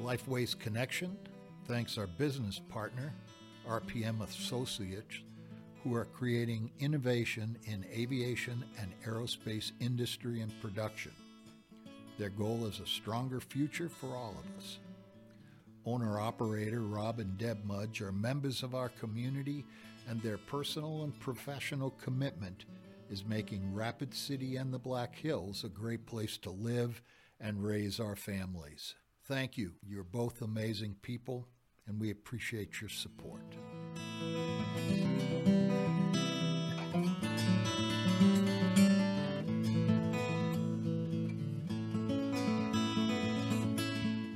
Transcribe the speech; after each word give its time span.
Lifeways 0.00 0.56
Connection 0.56 1.16
thanks 1.66 1.98
our 1.98 2.06
business 2.06 2.60
partner, 2.68 3.12
RPM 3.68 4.22
Associates, 4.22 5.22
who 5.82 5.92
are 5.92 6.04
creating 6.04 6.70
innovation 6.78 7.58
in 7.64 7.84
aviation 7.92 8.64
and 8.80 8.92
aerospace 9.04 9.72
industry 9.80 10.40
and 10.40 10.52
production. 10.62 11.10
Their 12.16 12.30
goal 12.30 12.64
is 12.66 12.78
a 12.78 12.86
stronger 12.86 13.40
future 13.40 13.88
for 13.88 14.14
all 14.14 14.36
of 14.38 14.62
us. 14.62 14.78
Owner 15.84 16.20
operator 16.20 16.82
Rob 16.82 17.18
and 17.18 17.36
Deb 17.36 17.64
Mudge 17.64 18.00
are 18.00 18.12
members 18.12 18.62
of 18.62 18.76
our 18.76 18.90
community, 18.90 19.64
and 20.08 20.22
their 20.22 20.38
personal 20.38 21.02
and 21.02 21.18
professional 21.18 21.90
commitment 22.00 22.66
is 23.10 23.24
making 23.24 23.74
Rapid 23.74 24.14
City 24.14 24.56
and 24.56 24.72
the 24.72 24.78
Black 24.78 25.16
Hills 25.16 25.64
a 25.64 25.68
great 25.68 26.06
place 26.06 26.38
to 26.38 26.50
live 26.50 27.02
and 27.40 27.64
raise 27.64 27.98
our 27.98 28.14
families. 28.14 28.94
Thank 29.28 29.58
you. 29.58 29.72
You're 29.86 30.04
both 30.04 30.40
amazing 30.40 30.96
people, 31.02 31.46
and 31.86 32.00
we 32.00 32.10
appreciate 32.10 32.80
your 32.80 32.88
support. 32.88 33.42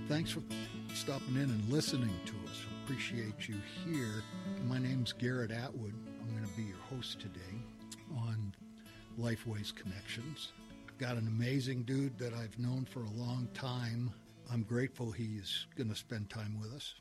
Thanks 0.09 0.31
for 0.31 0.43
stopping 0.93 1.37
in 1.37 1.45
and 1.45 1.73
listening 1.73 2.11
to 2.27 2.35
us. 2.51 2.67
Appreciate 2.85 3.49
you 3.49 3.57
here. 3.87 4.23
My 4.69 4.79
name's 4.79 5.15
Garrett 5.15 5.53
Atwood. 5.53 5.95
I'm 6.21 6.37
going 6.37 6.47
to 6.47 6.55
be 6.55 6.65
your 6.65 6.77
host 6.91 7.19
today 7.19 7.41
on 8.15 8.53
Lifeways 9.19 9.75
Connections. 9.75 10.53
Got 10.99 11.17
an 11.17 11.29
amazing 11.29 11.85
dude 11.85 12.19
that 12.19 12.35
I've 12.35 12.59
known 12.59 12.85
for 12.85 13.01
a 13.01 13.11
long 13.19 13.49
time. 13.55 14.13
I'm 14.53 14.65
grateful 14.65 15.11
he's 15.11 15.67
going 15.79 15.89
to 15.89 15.97
spend 15.97 16.29
time 16.29 16.61
with 16.61 16.75
us. 16.75 16.97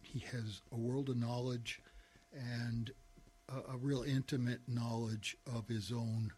He 0.00 0.20
has 0.20 0.62
a 0.72 0.76
world 0.76 1.10
of 1.10 1.18
knowledge 1.18 1.82
and 2.32 2.90
a, 3.50 3.74
a 3.74 3.76
real 3.76 4.04
intimate 4.04 4.60
knowledge 4.66 5.36
of 5.54 5.68
his 5.68 5.92
own 5.92 6.32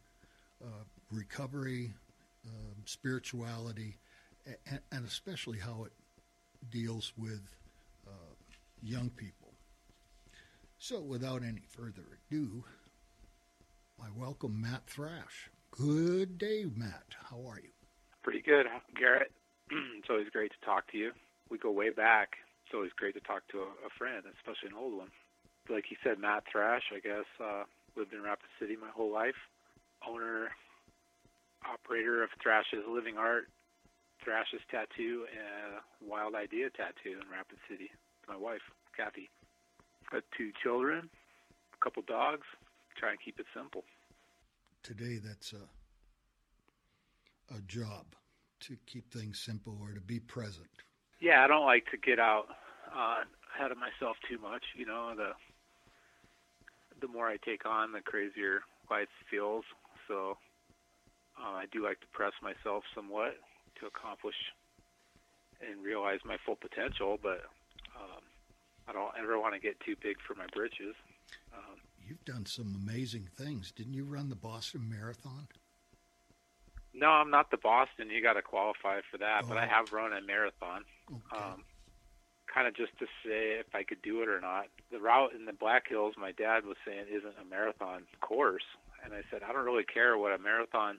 uh, 0.60 0.82
recovery, 1.12 1.94
uh, 2.44 2.74
spirituality, 2.84 3.96
and, 4.68 4.80
and, 4.90 5.06
especially 5.06 5.60
how 5.60 5.84
it 5.84 5.92
deals 6.68 7.12
with 7.16 7.46
uh, 8.08 8.34
young 8.82 9.10
people. 9.10 9.54
So, 10.78 11.00
without 11.00 11.44
any 11.44 11.62
further 11.68 12.18
ado, 12.28 12.64
I 14.02 14.08
welcome 14.16 14.60
Matt 14.60 14.88
Thrash. 14.88 15.48
Good 15.70 16.38
day, 16.38 16.66
Matt. 16.74 17.14
How 17.30 17.36
are 17.48 17.60
you? 17.62 17.70
Pretty 18.24 18.42
good, 18.42 18.66
Garrett. 18.98 19.30
it's 19.98 20.10
always 20.10 20.28
great 20.30 20.52
to 20.52 20.66
talk 20.66 20.90
to 20.92 20.98
you. 20.98 21.12
We 21.50 21.58
go 21.58 21.70
way 21.70 21.90
back. 21.90 22.36
It's 22.64 22.74
always 22.74 22.92
great 22.96 23.14
to 23.14 23.20
talk 23.20 23.46
to 23.52 23.58
a, 23.58 23.70
a 23.86 23.90
friend, 23.98 24.22
especially 24.38 24.70
an 24.70 24.78
old 24.78 24.94
one. 24.98 25.10
Like 25.68 25.90
you 25.90 25.96
said, 26.02 26.18
Matt 26.18 26.44
Thrash, 26.50 26.82
I 26.94 27.00
guess, 27.00 27.26
uh, 27.42 27.64
lived 27.96 28.12
in 28.12 28.22
Rapid 28.22 28.48
City 28.60 28.76
my 28.80 28.90
whole 28.90 29.12
life. 29.12 29.38
Owner, 30.06 30.50
operator 31.66 32.22
of 32.22 32.30
Thrash's 32.42 32.86
Living 32.88 33.18
Art, 33.18 33.48
Thrash's 34.22 34.62
Tattoo, 34.70 35.26
and 35.26 35.80
Wild 36.08 36.34
Idea 36.34 36.70
Tattoo 36.70 37.18
in 37.18 37.26
Rapid 37.30 37.58
City. 37.68 37.90
My 38.28 38.36
wife, 38.36 38.62
Kathy. 38.96 39.30
Got 40.10 40.22
two 40.36 40.52
children, 40.62 41.10
a 41.74 41.84
couple 41.84 42.02
dogs, 42.06 42.46
try 42.96 43.10
and 43.10 43.18
keep 43.20 43.40
it 43.40 43.46
simple. 43.54 43.82
Today, 44.82 45.18
that's 45.18 45.52
a 45.52 45.66
a 47.54 47.60
job 47.62 48.06
to 48.60 48.76
keep 48.86 49.12
things 49.12 49.40
simple 49.40 49.78
or 49.80 49.92
to 49.92 50.00
be 50.00 50.20
present. 50.20 50.68
Yeah, 51.20 51.44
I 51.44 51.46
don't 51.46 51.64
like 51.64 51.90
to 51.90 51.96
get 51.96 52.18
out 52.18 52.46
uh, 52.94 53.24
ahead 53.54 53.72
of 53.72 53.78
myself 53.78 54.16
too 54.28 54.38
much. 54.38 54.62
You 54.76 54.86
know, 54.86 55.14
the 55.16 55.30
the 57.00 57.08
more 57.08 57.28
I 57.28 57.36
take 57.44 57.66
on, 57.66 57.92
the 57.92 58.00
crazier 58.00 58.62
life 58.90 59.08
feels. 59.30 59.64
So 60.08 60.38
uh, 61.38 61.56
I 61.56 61.64
do 61.72 61.84
like 61.84 62.00
to 62.00 62.06
press 62.12 62.32
myself 62.42 62.84
somewhat 62.94 63.36
to 63.80 63.86
accomplish 63.86 64.36
and 65.60 65.82
realize 65.84 66.20
my 66.24 66.36
full 66.44 66.56
potential, 66.56 67.18
but 67.22 67.42
um, 67.96 68.22
I 68.88 68.92
don't 68.92 69.12
ever 69.18 69.38
want 69.38 69.54
to 69.54 69.60
get 69.60 69.78
too 69.80 69.96
big 70.02 70.16
for 70.26 70.34
my 70.34 70.46
britches. 70.54 70.94
Um, 71.52 71.76
You've 72.06 72.24
done 72.24 72.46
some 72.46 72.74
amazing 72.74 73.28
things. 73.36 73.72
Didn't 73.72 73.94
you 73.94 74.04
run 74.04 74.28
the 74.28 74.36
Boston 74.36 74.88
Marathon? 74.88 75.48
No, 76.96 77.10
I'm 77.10 77.30
not 77.30 77.50
the 77.50 77.58
Boston. 77.58 78.10
You 78.10 78.22
got 78.22 78.34
to 78.34 78.42
qualify 78.42 79.00
for 79.10 79.18
that, 79.18 79.42
oh. 79.44 79.48
but 79.48 79.58
I 79.58 79.66
have 79.66 79.92
run 79.92 80.12
a 80.12 80.22
marathon. 80.22 80.84
Okay. 81.10 81.44
Um, 81.44 81.64
kind 82.52 82.66
of 82.66 82.74
just 82.74 82.96
to 82.98 83.06
say 83.22 83.60
if 83.60 83.74
I 83.74 83.82
could 83.82 84.00
do 84.00 84.22
it 84.22 84.28
or 84.28 84.40
not. 84.40 84.66
The 84.90 84.98
route 84.98 85.34
in 85.34 85.44
the 85.44 85.52
Black 85.52 85.88
Hills, 85.88 86.14
my 86.16 86.32
dad 86.32 86.64
was 86.64 86.76
saying, 86.86 87.04
isn't 87.10 87.34
a 87.40 87.44
marathon 87.44 88.04
course, 88.22 88.64
and 89.04 89.12
I 89.12 89.20
said 89.30 89.42
I 89.42 89.52
don't 89.52 89.66
really 89.66 89.84
care 89.84 90.16
what 90.16 90.32
a 90.32 90.38
marathon 90.38 90.98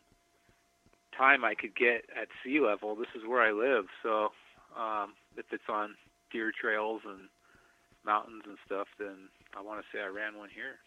time 1.18 1.44
I 1.44 1.56
could 1.56 1.76
get 1.76 2.06
at 2.14 2.28
sea 2.44 2.60
level. 2.60 2.96
This 2.96 3.10
is 3.16 3.28
where 3.28 3.42
I 3.42 3.52
live, 3.52 3.86
so 4.04 4.30
um, 4.78 5.14
if 5.36 5.46
it's 5.52 5.68
on 5.68 5.96
deer 6.32 6.52
trails 6.54 7.02
and 7.08 7.28
mountains 8.06 8.44
and 8.46 8.58
stuff, 8.64 8.88
then 9.00 9.30
I 9.58 9.62
want 9.62 9.82
to 9.82 9.86
say 9.92 10.04
I 10.04 10.08
ran 10.08 10.38
one 10.38 10.50
here 10.54 10.78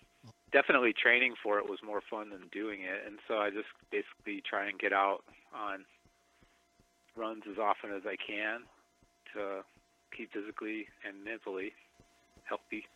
definitely 0.52 0.92
training 0.92 1.34
for 1.42 1.58
it 1.58 1.68
was 1.68 1.78
more 1.84 2.02
fun 2.10 2.30
than 2.30 2.48
doing 2.52 2.80
it, 2.82 3.06
and 3.06 3.18
so 3.28 3.38
I 3.38 3.50
just 3.50 3.68
basically 3.90 4.42
try 4.48 4.68
and 4.68 4.78
get 4.78 4.92
out 4.92 5.22
on 5.54 5.84
runs 7.16 7.42
as 7.50 7.58
often 7.58 7.90
as 7.92 8.02
I 8.06 8.16
can 8.16 8.62
to 9.34 9.62
keep 10.16 10.32
physically 10.32 10.86
and 11.06 11.24
mentally 11.24 11.72
healthy. 12.44 12.86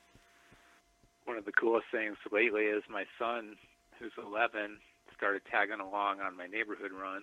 One 1.25 1.37
of 1.38 1.44
the 1.44 1.53
coolest 1.53 1.87
things 1.91 2.16
lately 2.32 2.64
is 2.64 2.82
my 2.91 3.04
son, 3.19 3.56
who's 3.98 4.12
11, 4.19 4.78
started 5.16 5.43
tagging 5.50 5.81
along 5.81 6.20
on 6.20 6.37
my 6.37 6.47
neighborhood 6.47 6.93
run, 6.93 7.22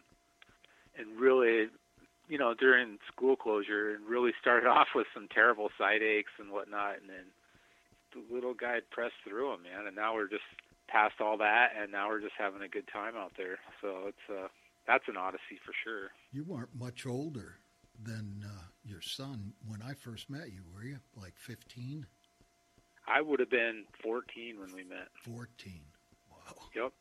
and 0.97 1.19
really, 1.19 1.67
you 2.27 2.37
know, 2.37 2.53
during 2.53 2.97
school 3.11 3.35
closure, 3.35 3.93
and 3.95 4.07
really 4.07 4.31
started 4.39 4.67
off 4.77 4.87
with 4.95 5.07
some 5.13 5.27
terrible 5.33 5.69
side 5.77 6.01
aches 6.01 6.31
and 6.39 6.51
whatnot, 6.51 6.97
and 7.01 7.09
then 7.09 7.27
the 8.13 8.23
little 8.33 8.53
guy 8.53 8.79
pressed 8.91 9.15
through 9.27 9.53
him, 9.53 9.63
man. 9.63 9.87
And 9.87 9.95
now 9.95 10.13
we're 10.13 10.29
just 10.29 10.43
past 10.87 11.15
all 11.21 11.37
that, 11.37 11.69
and 11.79 11.91
now 11.91 12.09
we're 12.09 12.21
just 12.21 12.33
having 12.37 12.61
a 12.61 12.67
good 12.67 12.87
time 12.91 13.15
out 13.15 13.33
there. 13.37 13.59
So 13.81 14.07
it's 14.07 14.25
uh, 14.29 14.47
that's 14.87 15.07
an 15.07 15.17
odyssey 15.17 15.59
for 15.65 15.73
sure. 15.83 16.11
You 16.31 16.43
weren't 16.43 16.75
much 16.77 17.05
older 17.05 17.57
than 18.03 18.45
uh, 18.45 18.63
your 18.83 19.01
son 19.01 19.53
when 19.67 19.81
I 19.81 19.93
first 19.93 20.29
met 20.29 20.51
you, 20.51 20.61
were 20.73 20.83
you? 20.83 20.97
Like 21.15 21.33
15? 21.37 22.05
I 23.07 23.21
would 23.21 23.39
have 23.39 23.49
been 23.49 23.85
14 24.03 24.59
when 24.59 24.73
we 24.73 24.83
met. 24.83 25.07
14. 25.25 25.47
Wow. 26.29 26.55
Yep. 26.75 26.91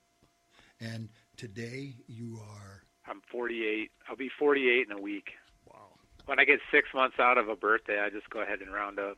And 0.80 1.08
today 1.36 1.94
you 2.06 2.40
are. 2.42 2.82
I'm 3.06 3.20
48. 3.30 3.90
I'll 4.08 4.16
be 4.16 4.30
48 4.38 4.86
in 4.90 4.96
a 4.96 5.00
week. 5.00 5.30
Wow. 5.66 5.88
When 6.26 6.38
I 6.38 6.44
get 6.44 6.60
six 6.72 6.88
months 6.94 7.16
out 7.18 7.38
of 7.38 7.48
a 7.48 7.56
birthday, 7.56 8.00
I 8.00 8.10
just 8.10 8.30
go 8.30 8.40
ahead 8.40 8.60
and 8.60 8.72
round 8.72 8.98
up. 8.98 9.16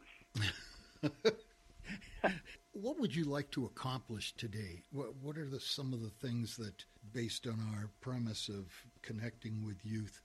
what 2.73 2.99
would 2.99 3.15
you 3.15 3.25
like 3.25 3.51
to 3.53 3.65
accomplish 3.67 4.35
today? 4.35 4.83
What, 4.93 5.17
what 5.17 5.39
are 5.39 5.49
the, 5.49 5.61
some 5.61 5.93
of 5.93 6.03
the 6.03 6.11
things 6.11 6.57
that, 6.57 6.85
based 7.13 7.47
on 7.47 7.59
our 7.75 7.91
premise 8.01 8.49
of 8.49 8.67
connecting 9.03 9.65
with 9.65 9.85
youth, 9.85 10.21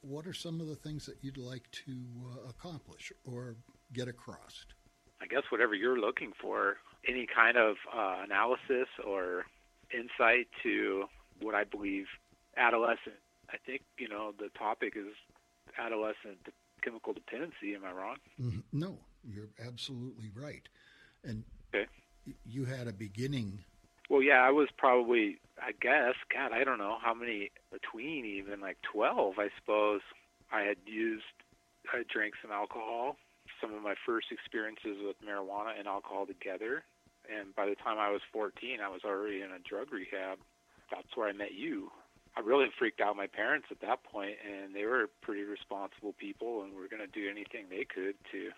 what 0.00 0.26
are 0.26 0.32
some 0.32 0.60
of 0.60 0.68
the 0.68 0.76
things 0.76 1.06
that 1.06 1.16
you'd 1.22 1.36
like 1.36 1.70
to 1.86 1.92
uh, 2.24 2.48
accomplish 2.48 3.12
or 3.24 3.56
get 3.92 4.08
across? 4.08 4.64
I 5.20 5.26
guess 5.26 5.42
whatever 5.50 5.74
you're 5.74 5.98
looking 5.98 6.32
for, 6.40 6.76
any 7.08 7.26
kind 7.26 7.56
of 7.56 7.76
uh, 7.94 8.22
analysis 8.24 8.88
or 9.06 9.44
insight 9.92 10.48
to 10.62 11.04
what 11.40 11.54
I 11.54 11.64
believe 11.64 12.06
adolescent. 12.56 13.16
I 13.50 13.56
think 13.64 13.82
you 13.98 14.08
know 14.08 14.32
the 14.36 14.48
topic 14.58 14.94
is 14.96 15.14
adolescent 15.78 16.38
chemical 16.82 17.12
dependency. 17.12 17.74
Am 17.74 17.84
I 17.84 17.92
wrong? 17.92 18.16
Mm-hmm. 18.40 18.60
No, 18.72 18.98
you're 19.24 19.50
absolutely 19.64 20.30
right. 20.34 20.68
And 21.26 21.44
okay. 21.74 21.86
you 22.46 22.64
had 22.64 22.88
a 22.88 22.92
beginning. 22.92 23.58
Well, 24.08 24.22
yeah, 24.22 24.40
I 24.40 24.50
was 24.50 24.68
probably, 24.76 25.38
I 25.60 25.72
guess, 25.80 26.14
God, 26.32 26.52
I 26.52 26.62
don't 26.62 26.78
know 26.78 26.96
how 27.02 27.12
many 27.12 27.50
between 27.72 28.24
even 28.24 28.60
like 28.60 28.78
12, 28.92 29.34
I 29.38 29.48
suppose. 29.58 30.00
I 30.52 30.62
had 30.62 30.76
used, 30.86 31.24
I 31.92 32.02
drank 32.12 32.34
some 32.40 32.52
alcohol. 32.52 33.16
Some 33.60 33.74
of 33.74 33.82
my 33.82 33.94
first 34.04 34.28
experiences 34.30 34.98
with 35.02 35.16
marijuana 35.26 35.78
and 35.78 35.88
alcohol 35.88 36.26
together. 36.26 36.84
And 37.26 37.54
by 37.56 37.66
the 37.66 37.74
time 37.74 37.98
I 37.98 38.10
was 38.10 38.20
14, 38.32 38.78
I 38.80 38.88
was 38.88 39.00
already 39.04 39.42
in 39.42 39.50
a 39.50 39.58
drug 39.58 39.92
rehab. 39.92 40.38
That's 40.90 41.16
where 41.16 41.28
I 41.28 41.32
met 41.32 41.54
you. 41.54 41.90
I 42.36 42.40
really 42.40 42.66
freaked 42.78 43.00
out 43.00 43.16
my 43.16 43.26
parents 43.26 43.68
at 43.70 43.80
that 43.80 44.04
point, 44.04 44.36
and 44.44 44.74
they 44.74 44.84
were 44.84 45.08
pretty 45.22 45.42
responsible 45.42 46.12
people, 46.12 46.62
and 46.62 46.74
were 46.74 46.86
going 46.86 47.02
to 47.02 47.10
do 47.10 47.28
anything 47.28 47.66
they 47.70 47.84
could 47.84 48.14
to 48.30 48.50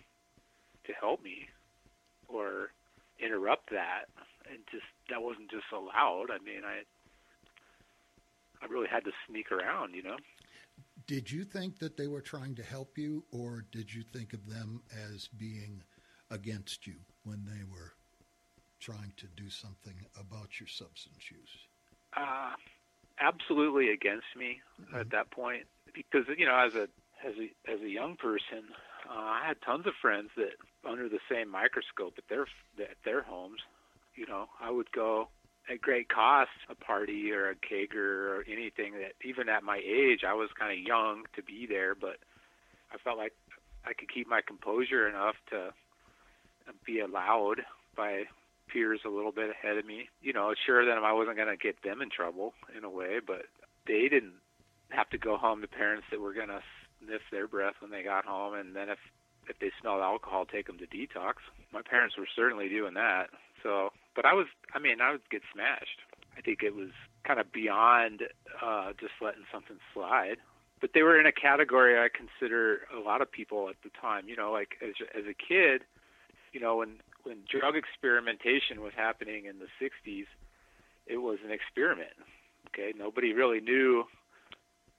to 0.87 0.93
help 1.01 1.23
me 1.23 1.49
or 2.29 2.71
interrupt 3.19 3.71
that 3.71 4.05
and 4.51 4.59
just 4.71 4.85
that 5.11 5.23
wasn't 5.23 5.51
just 5.51 5.67
allowed 5.73 6.27
i 6.31 6.39
mean 6.45 6.63
i 6.65 6.83
i 8.63 8.67
really 8.71 8.89
had 8.89 9.05
to 9.05 9.13
sneak 9.27 9.51
around 9.51 9.95
you 9.95 10.03
know 10.03 10.17
Did 11.07 11.31
you 11.31 11.45
think 11.45 11.79
that 11.79 11.97
they 11.97 12.07
were 12.07 12.21
trying 12.21 12.55
to 12.57 12.63
help 12.63 12.99
you, 12.99 13.25
or 13.33 13.65
did 13.73 13.93
you 13.93 14.03
think 14.03 14.35
of 14.35 14.47
them 14.47 14.83
as 14.93 15.29
being 15.29 15.83
against 16.31 16.87
you 16.87 16.97
when 17.25 17.45
they 17.47 17.65
were 17.65 17.93
trying 18.79 19.13
to 19.17 19.27
do 19.35 19.49
something 19.49 19.95
about 20.21 20.61
your 20.61 20.69
substance 20.69 21.31
use? 21.31 21.67
Uh, 22.15 22.53
absolutely 23.21 23.91
against 23.91 24.27
me 24.37 24.61
mm-hmm. 24.81 24.97
at 24.97 25.11
that 25.11 25.31
point 25.31 25.65
because 25.95 26.25
you 26.37 26.47
know 26.47 26.57
as 26.57 26.75
a 26.75 26.89
as 27.27 27.35
a 27.39 27.73
as 27.73 27.81
a 27.81 27.89
young 27.89 28.17
person 28.17 28.69
uh, 29.09 29.13
I 29.13 29.43
had 29.47 29.57
tons 29.65 29.87
of 29.87 29.95
friends 30.01 30.31
that 30.37 30.55
under 30.89 31.09
the 31.09 31.21
same 31.31 31.49
microscope 31.51 32.15
at 32.19 32.29
their 32.29 32.47
at 32.81 32.97
their 33.05 33.23
homes 33.23 33.61
you 34.15 34.27
know 34.27 34.47
I 34.61 34.71
would 34.71 34.91
go 34.93 35.29
at 35.71 35.81
great 35.81 36.09
cost 36.09 36.51
a 36.69 36.75
party 36.75 37.33
or 37.33 37.51
a 37.51 37.55
kegger 37.55 38.31
or 38.31 38.45
anything 38.51 38.95
that 38.95 39.13
even 39.25 39.49
at 39.49 39.63
my 39.63 39.81
age 39.85 40.21
I 40.27 40.35
was 40.35 40.51
kind 40.59 40.73
of 40.73 40.87
young 40.87 41.25
to 41.37 41.43
be 41.43 41.67
there 41.69 41.95
but 41.95 42.17
I 42.93 42.99
felt 42.99 43.19
like 43.19 43.33
I 43.85 43.93
could 43.93 44.13
keep 44.13 44.29
my 44.29 44.41
composure 44.47 45.09
enough 45.09 45.37
to 45.51 45.73
be 46.85 47.01
allowed 47.01 47.63
by 47.97 48.25
peers 48.69 49.01
a 49.05 49.09
little 49.09 49.33
bit 49.33 49.51
ahead 49.51 49.79
of 49.79 49.87
me. 49.87 50.09
You 50.21 50.33
know, 50.33 50.53
sure 50.67 50.85
that 50.85 50.99
I 50.99 51.13
wasn't 51.13 51.37
going 51.37 51.49
to 51.49 51.57
get 51.57 51.83
them 51.83 52.03
in 52.03 52.11
trouble 52.11 52.53
in 52.77 52.85
a 52.85 52.91
way, 52.91 53.19
but 53.25 53.43
they 53.87 54.09
didn't 54.09 54.35
have 54.91 55.09
to 55.11 55.19
go 55.19 55.37
home 55.37 55.61
to 55.63 55.69
parents 55.69 56.07
that 56.11 56.21
were 56.21 56.35
going 56.35 56.49
to 56.49 56.61
sniff 57.01 57.23
their 57.31 57.49
breath 57.49 57.75
when 57.81 57.91
they 57.91 58.03
got 58.03 58.25
home, 58.25 58.55
and 58.55 58.75
then 58.75 58.89
if 58.89 58.99
if 59.49 59.59
they 59.59 59.71
smelled 59.81 60.03
alcohol, 60.03 60.45
take 60.45 60.67
them 60.67 60.79
to 60.79 60.87
detox. 60.87 61.35
My 61.73 61.83
parents 61.83 62.17
were 62.17 62.29
certainly 62.35 62.69
doing 62.69 62.95
that. 62.95 63.29
So, 63.63 63.91
but 64.15 64.25
I 64.25 64.35
was, 64.35 64.47
I 64.75 64.79
mean, 64.79 65.01
I 65.01 65.13
would 65.13 65.29
get 65.31 65.43
smashed. 65.53 66.01
I 66.37 66.41
think 66.41 66.63
it 66.63 66.75
was 66.75 66.91
kind 67.25 67.41
of 67.41 67.53
beyond 67.53 68.23
uh, 68.65 68.93
just 69.01 69.13
letting 69.21 69.45
something 69.53 69.79
slide. 69.93 70.37
But 70.81 70.91
they 70.95 71.03
were 71.03 71.19
in 71.19 71.27
a 71.27 71.33
category 71.33 71.99
I 71.99 72.09
consider 72.09 72.83
a 72.95 73.01
lot 73.01 73.21
of 73.21 73.31
people 73.31 73.69
at 73.69 73.77
the 73.83 73.91
time. 74.01 74.29
You 74.29 74.37
know, 74.37 74.53
like 74.53 74.77
as 74.81 74.95
as 75.17 75.25
a 75.25 75.35
kid, 75.35 75.83
you 76.53 76.61
know, 76.61 76.77
when 76.77 77.01
when 77.25 77.39
drug 77.51 77.75
experimentation 77.75 78.81
was 78.81 78.93
happening 78.97 79.47
in 79.47 79.59
the 79.59 79.67
60s, 79.83 80.27
it 81.07 81.19
was 81.19 81.39
an 81.45 81.51
experiment. 81.51 82.15
Okay, 82.69 82.93
nobody 82.97 83.33
really 83.33 83.61
knew 83.61 84.05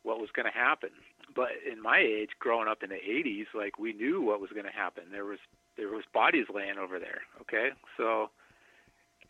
what 0.04 0.20
was 0.20 0.30
going 0.32 0.46
to 0.46 0.58
happen. 0.58 0.90
But 1.36 1.50
in 1.70 1.82
my 1.82 2.00
age, 2.00 2.30
growing 2.40 2.68
up 2.68 2.84
in 2.84 2.90
the 2.90 2.96
80s, 2.96 3.46
like 3.54 3.78
we 3.78 3.94
knew 3.94 4.22
what 4.22 4.42
was 4.42 4.50
going 4.50 4.66
to 4.66 4.72
happen. 4.72 5.04
There 5.12 5.26
was 5.26 5.40
there 5.78 5.90
was 5.90 6.04
bodies 6.14 6.48
laying 6.54 6.78
over 6.78 7.00
there. 7.00 7.22
Okay, 7.42 7.70
so 7.96 8.30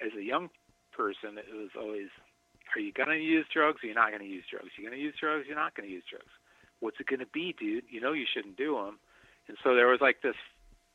as 0.01 0.12
a 0.18 0.24
young 0.24 0.50
person, 0.96 1.38
it 1.38 1.54
was 1.54 1.69
always, 1.78 2.10
are 2.75 2.81
you 2.81 2.92
going 2.92 3.10
to 3.10 3.16
use 3.16 3.46
drugs? 3.54 3.84
Or 3.84 3.88
you're 3.88 3.96
not 3.96 4.10
going 4.10 4.24
to 4.24 4.28
use 4.28 4.44
drugs. 4.50 4.69
You're 4.78 4.90
going 4.90 5.00
to 5.00 5.04
use 5.04 5.16
drugs. 5.19 5.46
You're 5.48 5.60
not 5.60 5.75
going 5.75 5.88
to 5.88 5.94
use 5.94 6.04
drugs. 6.10 6.31
What's 6.80 7.00
it 7.00 7.07
going 7.07 7.19
to 7.19 7.30
be, 7.34 7.56
dude? 7.60 7.84
You 7.90 8.02
know 8.02 8.13
you 8.13 8.25
shouldn't 8.25 8.57
do 8.57 8.75
them. 8.75 9.00
And 9.48 9.57
so 9.63 9.75
there 9.75 9.88
was 9.88 10.00
like 10.02 10.22
this 10.22 10.38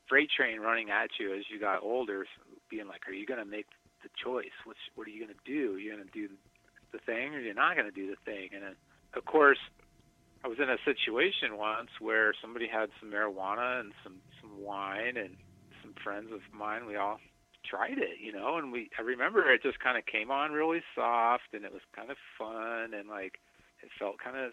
freight 0.09 0.31
train 0.35 0.61
running 0.61 0.91
at 0.91 1.11
you 1.19 1.35
as 1.35 1.45
you 1.53 1.61
got 1.61 1.83
older, 1.83 2.25
being 2.71 2.89
like, 2.89 3.07
"Are 3.09 3.13
you 3.13 3.27
going 3.27 3.43
to 3.43 3.49
make 3.49 3.67
the 4.03 4.09
choice? 4.23 4.55
What's 4.65 4.81
what 4.95 5.07
are 5.07 5.11
you 5.11 5.25
going 5.25 5.35
to 5.35 5.45
do? 5.45 5.77
You're 5.77 5.97
going 5.97 6.07
to 6.07 6.13
do 6.13 6.29
the 6.93 6.99
thing, 7.05 7.35
or 7.35 7.41
you're 7.41 7.55
not 7.55 7.77
going 7.77 7.91
to 7.91 7.95
do 7.95 8.07
the 8.07 8.21
thing?" 8.25 8.51
And 8.55 8.63
then, 8.63 8.77
of 9.15 9.25
course, 9.25 9.59
I 10.45 10.49
was 10.49 10.59
in 10.61 10.69
a 10.69 10.77
situation 10.85 11.57
once 11.57 11.89
where 12.01 12.35
somebody 12.41 12.69
had 12.69 12.91
some 13.01 13.11
marijuana 13.11 13.81
and 13.81 13.93
some 14.03 14.17
some 14.41 14.63
wine, 14.63 15.17
and 15.17 15.37
some 15.83 15.95
friends 16.03 16.31
of 16.33 16.41
mine. 16.53 16.87
We 16.87 16.97
all 16.97 17.19
tried 17.69 17.97
it, 17.97 18.21
you 18.21 18.33
know, 18.33 18.59
and 18.59 18.71
we 18.71 18.91
I 18.99 19.03
remember 19.03 19.51
it 19.51 19.63
just 19.63 19.81
kind 19.81 19.97
of 19.97 20.05
came 20.05 20.31
on 20.31 20.53
really 20.53 20.83
soft, 20.95 21.55
and 21.55 21.65
it 21.65 21.73
was 21.73 21.83
kind 21.97 22.11
of 22.11 22.19
fun, 22.39 22.93
and 22.93 23.09
like 23.09 23.41
it 23.83 23.89
felt 23.99 24.19
kind 24.19 24.37
of, 24.37 24.53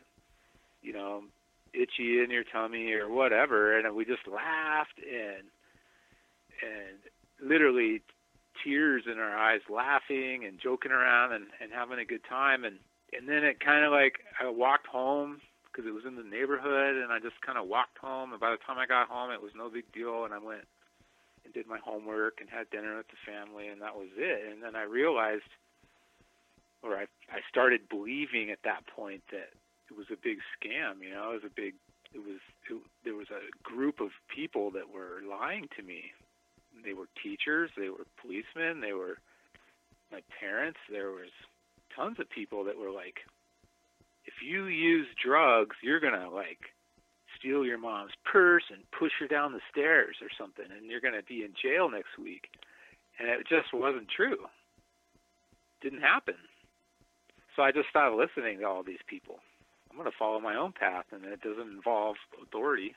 you 0.81 0.93
know, 0.93 1.23
itchy 1.73 2.21
in 2.23 2.29
your 2.29 2.43
tummy 2.43 2.91
or 2.93 3.09
whatever 3.09 3.77
and 3.77 3.95
we 3.95 4.05
just 4.05 4.27
laughed 4.27 4.99
and 4.99 5.47
and 6.61 7.49
literally 7.49 8.01
tears 8.63 9.03
in 9.11 9.17
our 9.17 9.35
eyes 9.37 9.61
laughing 9.69 10.43
and 10.45 10.59
joking 10.59 10.91
around 10.91 11.31
and 11.31 11.45
and 11.61 11.71
having 11.71 11.99
a 11.99 12.05
good 12.05 12.21
time 12.27 12.65
and 12.65 12.77
and 13.17 13.27
then 13.27 13.43
it 13.43 13.59
kind 13.59 13.85
of 13.85 13.91
like 13.91 14.19
I 14.39 14.49
walked 14.49 14.87
home 14.87 15.39
because 15.81 15.89
it 15.89 15.97
was 15.97 16.05
in 16.05 16.13
the 16.13 16.29
neighborhood 16.29 17.01
and 17.01 17.09
I 17.09 17.17
just 17.17 17.41
kind 17.41 17.57
of 17.57 17.65
walked 17.65 17.97
home 17.97 18.31
and 18.31 18.39
by 18.39 18.53
the 18.53 18.61
time 18.61 18.77
I 18.77 18.85
got 18.85 19.09
home 19.09 19.33
it 19.33 19.41
was 19.41 19.57
no 19.57 19.69
big 19.69 19.89
deal 19.91 20.25
and 20.25 20.33
I 20.33 20.37
went 20.37 20.69
and 21.43 21.53
did 21.53 21.65
my 21.65 21.81
homework 21.81 22.37
and 22.37 22.49
had 22.49 22.69
dinner 22.69 22.97
with 22.97 23.09
the 23.09 23.17
family 23.25 23.65
and 23.67 23.81
that 23.81 23.97
was 23.97 24.13
it 24.13 24.53
and 24.53 24.61
then 24.61 24.75
I 24.77 24.85
realized 24.85 25.49
or 26.83 26.97
I 26.97 27.09
I 27.33 27.41
started 27.49 27.89
believing 27.89 28.51
at 28.51 28.61
that 28.63 28.85
point 28.93 29.23
that 29.31 29.49
it 29.89 29.97
was 29.97 30.07
a 30.11 30.15
big 30.15 30.39
scam. 30.55 31.03
You 31.03 31.11
know, 31.11 31.31
it 31.31 31.43
was 31.43 31.51
a 31.51 31.55
big. 31.55 31.75
It 32.13 32.19
was. 32.19 32.39
It, 32.69 32.81
there 33.03 33.15
was 33.15 33.27
a 33.29 33.43
group 33.61 33.99
of 33.99 34.09
people 34.33 34.71
that 34.71 34.89
were 34.89 35.21
lying 35.27 35.67
to 35.77 35.83
me. 35.83 36.11
They 36.83 36.93
were 36.93 37.07
teachers. 37.21 37.69
They 37.77 37.89
were 37.89 38.07
policemen. 38.19 38.81
They 38.81 38.93
were 38.93 39.17
my 40.11 40.21
parents. 40.39 40.79
There 40.89 41.11
was 41.11 41.31
tons 41.95 42.19
of 42.19 42.29
people 42.29 42.63
that 42.65 42.77
were 42.77 42.91
like, 42.91 43.19
if 44.25 44.35
you 44.45 44.65
use 44.65 45.07
drugs, 45.23 45.75
you're 45.81 45.99
gonna 45.99 46.29
like 46.29 46.59
steal 47.37 47.65
your 47.65 47.77
mom's 47.77 48.11
purse 48.25 48.63
and 48.71 48.83
push 48.97 49.11
her 49.19 49.27
down 49.27 49.53
the 49.53 49.61
stairs 49.71 50.17
or 50.21 50.29
something, 50.37 50.65
and 50.75 50.89
you're 50.89 51.01
gonna 51.01 51.23
be 51.27 51.43
in 51.43 51.53
jail 51.61 51.89
next 51.89 52.17
week. 52.21 52.49
And 53.19 53.29
it 53.29 53.47
just 53.47 53.73
wasn't 53.73 54.09
true. 54.09 54.37
Didn't 55.81 56.01
happen. 56.01 56.35
So 57.55 57.63
I 57.63 57.71
just 57.71 57.89
stopped 57.89 58.15
listening 58.15 58.59
to 58.59 58.65
all 58.65 58.83
these 58.83 59.03
people. 59.07 59.39
I'm 59.89 59.97
going 59.97 60.09
to 60.09 60.17
follow 60.17 60.39
my 60.39 60.55
own 60.55 60.71
path, 60.71 61.05
and 61.11 61.25
it 61.25 61.41
doesn't 61.41 61.69
involve 61.69 62.15
authority. 62.41 62.95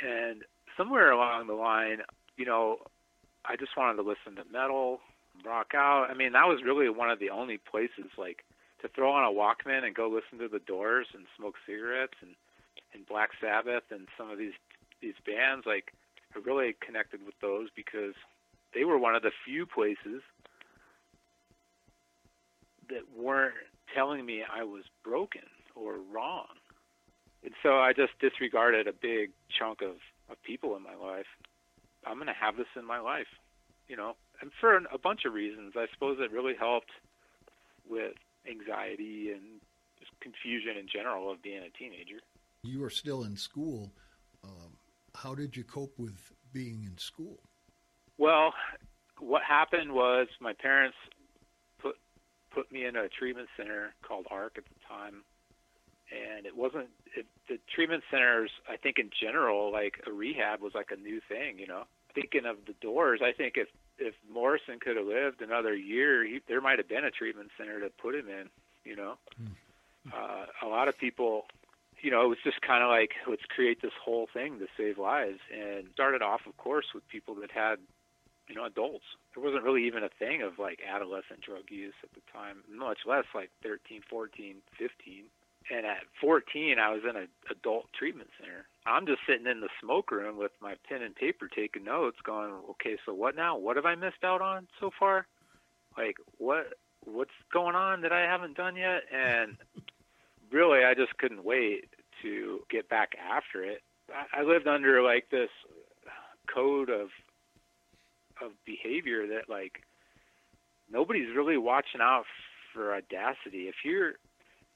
And 0.00 0.42
somewhere 0.76 1.12
along 1.12 1.46
the 1.46 1.54
line, 1.54 1.98
you 2.36 2.44
know, 2.44 2.78
I 3.44 3.56
just 3.56 3.76
wanted 3.76 4.02
to 4.02 4.08
listen 4.08 4.34
to 4.36 4.52
metal, 4.52 5.00
rock 5.46 5.68
out. 5.74 6.08
I 6.10 6.14
mean, 6.14 6.32
that 6.32 6.48
was 6.48 6.62
really 6.64 6.88
one 6.88 7.10
of 7.10 7.20
the 7.20 7.30
only 7.30 7.58
places 7.58 8.10
like 8.18 8.44
to 8.82 8.88
throw 8.88 9.12
on 9.12 9.24
a 9.24 9.34
Walkman 9.34 9.84
and 9.84 9.94
go 9.94 10.08
listen 10.08 10.38
to 10.38 10.48
the 10.48 10.64
Doors 10.64 11.06
and 11.14 11.24
smoke 11.36 11.54
cigarettes 11.66 12.14
and 12.20 12.34
and 12.94 13.06
Black 13.06 13.30
Sabbath 13.40 13.84
and 13.90 14.08
some 14.18 14.30
of 14.30 14.38
these 14.38 14.52
these 15.00 15.14
bands. 15.26 15.66
Like, 15.66 15.92
I 16.34 16.38
really 16.44 16.74
connected 16.84 17.24
with 17.24 17.34
those 17.40 17.68
because 17.74 18.14
they 18.74 18.84
were 18.84 18.98
one 18.98 19.14
of 19.14 19.22
the 19.22 19.32
few 19.44 19.66
places 19.66 20.22
that 22.88 23.02
weren't 23.16 23.54
telling 23.94 24.24
me 24.24 24.42
I 24.42 24.64
was 24.64 24.84
broken 25.04 25.42
or 25.74 25.96
wrong. 26.12 26.46
And 27.44 27.52
so 27.62 27.78
I 27.78 27.92
just 27.92 28.12
disregarded 28.20 28.86
a 28.86 28.92
big 28.92 29.30
chunk 29.58 29.82
of, 29.82 29.96
of 30.30 30.42
people 30.44 30.76
in 30.76 30.82
my 30.82 30.94
life. 30.94 31.26
I'm 32.06 32.14
going 32.14 32.26
to 32.26 32.32
have 32.32 32.56
this 32.56 32.66
in 32.76 32.86
my 32.86 33.00
life, 33.00 33.26
you 33.88 33.96
know, 33.96 34.14
and 34.40 34.50
for 34.60 34.76
a 34.76 34.98
bunch 34.98 35.24
of 35.26 35.32
reasons. 35.32 35.72
I 35.76 35.86
suppose 35.92 36.18
it 36.20 36.32
really 36.32 36.54
helped 36.58 36.90
with 37.88 38.14
anxiety 38.48 39.30
and 39.30 39.60
just 39.98 40.12
confusion 40.20 40.76
in 40.78 40.86
general 40.92 41.30
of 41.30 41.42
being 41.42 41.62
a 41.62 41.70
teenager. 41.78 42.20
You 42.62 42.80
were 42.80 42.90
still 42.90 43.24
in 43.24 43.36
school. 43.36 43.92
Um, 44.44 44.76
how 45.14 45.34
did 45.34 45.56
you 45.56 45.64
cope 45.64 45.98
with 45.98 46.32
being 46.52 46.84
in 46.84 46.98
school? 46.98 47.38
Well, 48.18 48.54
what 49.18 49.42
happened 49.42 49.92
was 49.92 50.28
my 50.40 50.52
parents 50.52 50.96
put 51.80 51.96
put 52.50 52.70
me 52.70 52.84
in 52.84 52.96
a 52.96 53.08
treatment 53.08 53.48
center 53.56 53.94
called 54.02 54.26
ARC 54.30 54.58
at 54.58 54.64
the 54.64 54.80
time, 54.88 55.22
and 56.12 56.46
it 56.46 56.56
wasn't 56.56 56.88
it, 57.16 57.26
the 57.48 57.58
treatment 57.74 58.02
centers 58.10 58.50
i 58.68 58.76
think 58.76 58.98
in 58.98 59.10
general 59.20 59.72
like 59.72 60.00
a 60.06 60.12
rehab 60.12 60.60
was 60.60 60.72
like 60.74 60.90
a 60.90 61.00
new 61.00 61.20
thing 61.28 61.58
you 61.58 61.66
know 61.66 61.84
thinking 62.14 62.44
of 62.44 62.56
the 62.66 62.74
doors 62.80 63.20
i 63.22 63.32
think 63.32 63.54
if 63.56 63.68
if 64.02 64.14
morrison 64.32 64.78
could 64.80 64.96
have 64.96 65.06
lived 65.06 65.40
another 65.40 65.74
year 65.74 66.24
he, 66.24 66.40
there 66.48 66.60
might 66.60 66.78
have 66.78 66.88
been 66.88 67.04
a 67.04 67.10
treatment 67.10 67.50
center 67.56 67.80
to 67.80 67.90
put 67.90 68.14
him 68.14 68.28
in 68.28 68.48
you 68.84 68.96
know? 68.96 69.14
Mm. 69.40 70.12
uh, 70.12 70.66
a 70.66 70.68
lot 70.68 70.88
of 70.88 70.98
people 70.98 71.46
you 72.00 72.10
know 72.10 72.24
it 72.24 72.28
was 72.28 72.38
just 72.44 72.60
kind 72.60 72.82
of 72.82 72.90
like 72.90 73.12
let's 73.28 73.44
create 73.48 73.80
this 73.80 73.92
whole 74.02 74.28
thing 74.32 74.58
to 74.58 74.66
save 74.76 74.98
lives 74.98 75.40
and 75.52 75.86
started 75.94 76.22
off 76.22 76.42
of 76.46 76.56
course 76.56 76.86
with 76.94 77.06
people 77.08 77.34
that 77.36 77.50
had 77.50 77.78
you 78.48 78.54
know 78.54 78.64
adults. 78.64 79.04
There 79.34 79.42
wasn't 79.42 79.64
really 79.64 79.86
even 79.86 80.04
a 80.04 80.08
thing 80.08 80.42
of 80.42 80.58
like 80.58 80.80
adolescent 80.86 81.40
drug 81.40 81.70
use 81.70 81.94
at 82.02 82.10
the 82.12 82.20
time 82.32 82.58
much 82.70 82.98
less 83.06 83.24
like 83.34 83.50
13 83.62 84.02
14 84.08 84.56
15 84.78 85.24
and 85.70 85.86
at 85.86 86.02
14 86.20 86.78
i 86.78 86.92
was 86.92 87.02
in 87.08 87.16
an 87.16 87.28
adult 87.50 87.86
treatment 87.92 88.28
center 88.38 88.66
i'm 88.86 89.06
just 89.06 89.20
sitting 89.26 89.46
in 89.46 89.60
the 89.60 89.68
smoke 89.80 90.10
room 90.10 90.36
with 90.36 90.52
my 90.60 90.74
pen 90.88 91.02
and 91.02 91.14
paper 91.14 91.48
taking 91.48 91.84
notes 91.84 92.18
going 92.24 92.52
okay 92.70 92.96
so 93.04 93.14
what 93.14 93.36
now? 93.36 93.56
What 93.56 93.76
have 93.76 93.86
i 93.86 93.94
missed 93.94 94.24
out 94.24 94.40
on 94.40 94.66
so 94.80 94.90
far? 94.98 95.26
Like 95.96 96.16
what 96.38 96.74
what's 97.04 97.30
going 97.52 97.74
on 97.74 98.00
that 98.02 98.12
i 98.12 98.20
haven't 98.20 98.56
done 98.56 98.76
yet? 98.76 99.02
And 99.12 99.56
really 100.50 100.84
i 100.84 100.94
just 100.94 101.16
couldn't 101.18 101.44
wait 101.44 101.88
to 102.22 102.60
get 102.70 102.88
back 102.88 103.12
after 103.18 103.64
it. 103.64 103.82
I, 104.10 104.40
I 104.40 104.42
lived 104.42 104.66
under 104.66 105.02
like 105.02 105.28
this 105.30 105.50
code 106.52 106.90
of 106.90 107.08
of 108.40 108.52
behavior 108.64 109.26
that 109.28 109.48
like 109.48 109.82
nobody's 110.90 111.34
really 111.34 111.56
watching 111.56 112.00
out 112.00 112.24
for 112.72 112.94
audacity. 112.94 113.68
If 113.68 113.76
you're 113.84 114.14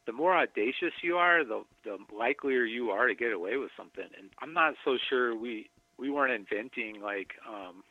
the 0.06 0.12
more 0.12 0.36
audacious 0.36 0.92
you 1.02 1.16
are, 1.16 1.44
the 1.44 1.64
the 1.84 1.98
likelier 2.16 2.64
you 2.64 2.90
are 2.90 3.08
to 3.08 3.14
get 3.14 3.32
away 3.32 3.56
with 3.56 3.70
something. 3.76 4.06
And 4.18 4.30
I'm 4.40 4.52
not 4.52 4.74
so 4.84 4.96
sure 5.08 5.36
we 5.36 5.68
we 5.98 6.10
weren't 6.10 6.32
inventing 6.32 7.00
like 7.02 7.32
um, 7.48 7.82